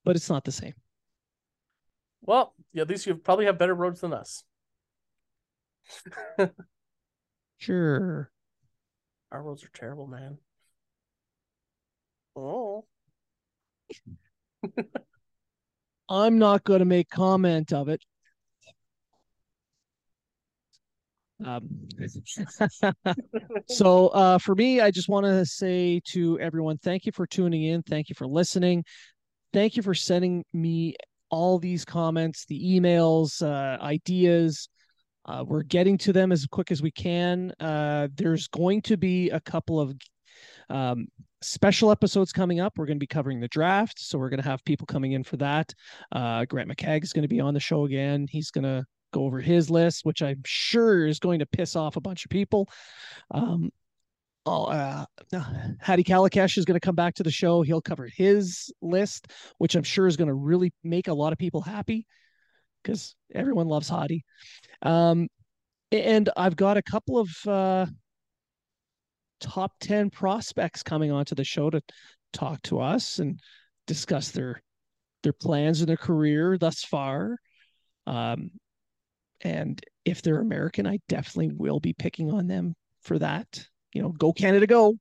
but 0.03 0.15
it's 0.15 0.29
not 0.29 0.43
the 0.43 0.51
same. 0.51 0.73
Well, 2.21 2.53
yeah, 2.73 2.84
at 2.84 2.89
least 2.89 3.05
you 3.05 3.15
probably 3.15 3.45
have 3.45 3.57
better 3.57 3.75
roads 3.75 4.01
than 4.01 4.13
us. 4.13 4.43
sure. 7.57 8.31
Our 9.31 9.43
roads 9.43 9.63
are 9.63 9.71
terrible, 9.73 10.07
man. 10.07 10.38
Oh. 12.36 12.86
I'm 16.09 16.38
not 16.38 16.63
going 16.63 16.79
to 16.79 16.86
make 16.86 17.09
comment 17.09 17.73
of 17.73 17.89
it. 17.89 18.03
Um, 21.45 21.67
so 23.67 24.07
uh, 24.09 24.38
for 24.38 24.55
me, 24.55 24.81
I 24.81 24.91
just 24.91 25.09
want 25.09 25.25
to 25.25 25.45
say 25.45 26.01
to 26.05 26.39
everyone, 26.39 26.77
thank 26.77 27.05
you 27.05 27.11
for 27.11 27.25
tuning 27.25 27.63
in. 27.63 27.84
Thank 27.84 28.09
you 28.09 28.15
for 28.15 28.27
listening. 28.27 28.84
Thank 29.51 29.75
you 29.77 29.84
for 29.84 29.93
sending 29.93 30.43
me 30.53 30.95
all 31.29 31.59
these 31.59 31.86
comments, 31.86 32.45
the 32.45 32.79
emails, 32.79 33.41
uh, 33.41 33.81
ideas. 33.81 34.69
Uh, 35.25 35.43
we're 35.47 35.63
getting 35.63 35.97
to 35.97 36.13
them 36.13 36.31
as 36.31 36.45
quick 36.45 36.71
as 36.71 36.81
we 36.81 36.91
can. 36.91 37.51
Uh, 37.59 38.07
there's 38.15 38.47
going 38.47 38.81
to 38.81 38.97
be 38.97 39.29
a 39.29 39.39
couple 39.39 39.79
of 39.79 39.95
um, 40.69 41.07
special 41.41 41.91
episodes 41.91 42.34
coming 42.34 42.59
up. 42.59 42.73
We're 42.77 42.86
going 42.86 42.97
to 42.97 43.03
be 43.03 43.07
covering 43.07 43.39
the 43.39 43.47
draft, 43.47 43.99
so 43.99 44.17
we're 44.17 44.29
going 44.29 44.41
to 44.41 44.49
have 44.49 44.63
people 44.65 44.86
coming 44.86 45.13
in 45.13 45.23
for 45.23 45.38
that. 45.38 45.73
Uh, 46.11 46.45
Grant 46.45 46.69
McCagg 46.69 47.03
is 47.03 47.13
going 47.13 47.23
to 47.23 47.27
be 47.27 47.39
on 47.39 47.53
the 47.53 47.59
show 47.59 47.86
again. 47.86 48.27
He's 48.29 48.51
going 48.51 48.65
to 48.65 48.86
go 49.14 49.24
over 49.24 49.39
his 49.39 49.70
list, 49.70 50.03
which 50.03 50.22
I'm 50.22 50.41
sure 50.45 51.07
is 51.07 51.20
going 51.20 51.39
to 51.39 51.45
piss 51.45 51.76
off 51.76 51.95
a 51.95 52.01
bunch 52.01 52.26
of 52.26 52.32
people. 52.32 52.68
Um, 53.32 53.72
oh, 54.45 54.66
uh, 54.66 55.05
Hadi 55.82 56.03
Kalakeche 56.03 56.57
is 56.57 56.66
going 56.66 56.80
to 56.80 56.86
come 56.86 56.95
back 56.95 57.16
to 57.16 57.24
the 57.24 57.32
show. 57.32 57.61
He'll 57.61 57.82
cover 57.82 58.09
his 58.14 58.74
list, 58.82 59.28
which 59.59 59.76
I'm 59.76 59.84
sure 59.84 60.07
is 60.07 60.18
going 60.18 60.28
to 60.28 60.34
really 60.34 60.74
make 60.84 61.07
a 61.07 61.14
lot 61.14 61.32
of 61.32 61.39
people 61.39 61.61
happy 61.61 62.05
because 62.82 63.16
everyone 63.34 63.68
loves 63.68 63.88
Hattie. 63.88 64.26
Um, 64.82 65.30
and 65.91 66.30
I've 66.36 66.55
got 66.55 66.76
a 66.76 66.82
couple 66.82 67.20
of 67.20 67.30
uh, 67.47 67.86
top 69.39 69.74
10 69.80 70.09
prospects 70.09 70.84
coming 70.84 71.11
onto 71.11 71.36
the 71.36 71.43
show 71.43 71.70
to 71.70 71.82
talk 72.34 72.61
to 72.64 72.82
us 72.82 73.20
and 73.20 73.39
discuss 73.88 74.32
their 74.32 74.61
their 75.22 75.34
plans 75.34 75.80
in 75.80 75.88
their 75.88 75.95
career 75.95 76.57
thus 76.57 76.84
far. 76.84 77.38
Um, 78.05 78.51
and 79.44 79.82
if 80.06 80.22
they're 80.22 80.41
American, 80.41 80.88
I 80.88 81.00
definitely 81.08 81.54
will 81.56 81.80
be 81.80 81.94
picking 81.94 82.32
on 82.32 82.48
them 82.48 82.76
for 83.02 83.20
that. 83.20 83.68
You 83.94 84.02
know, 84.02 84.10
go 84.10 84.34
Canada, 84.34 84.66
go. 84.66 84.96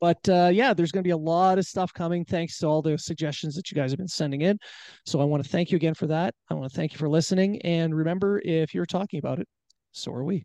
But 0.00 0.28
uh, 0.28 0.50
yeah, 0.52 0.74
there's 0.74 0.90
going 0.90 1.04
to 1.04 1.06
be 1.06 1.12
a 1.12 1.16
lot 1.16 1.58
of 1.58 1.64
stuff 1.64 1.92
coming 1.92 2.24
thanks 2.24 2.58
to 2.58 2.66
all 2.66 2.82
the 2.82 2.98
suggestions 2.98 3.54
that 3.54 3.70
you 3.70 3.76
guys 3.76 3.92
have 3.92 3.98
been 3.98 4.08
sending 4.08 4.40
in. 4.40 4.58
So 5.06 5.20
I 5.20 5.24
want 5.24 5.44
to 5.44 5.48
thank 5.48 5.70
you 5.70 5.76
again 5.76 5.94
for 5.94 6.08
that. 6.08 6.34
I 6.50 6.54
want 6.54 6.70
to 6.70 6.76
thank 6.76 6.92
you 6.92 6.98
for 6.98 7.08
listening. 7.08 7.62
And 7.62 7.94
remember, 7.94 8.40
if 8.44 8.74
you're 8.74 8.86
talking 8.86 9.18
about 9.18 9.38
it, 9.38 9.46
so 9.92 10.12
are 10.12 10.24
we. 10.24 10.44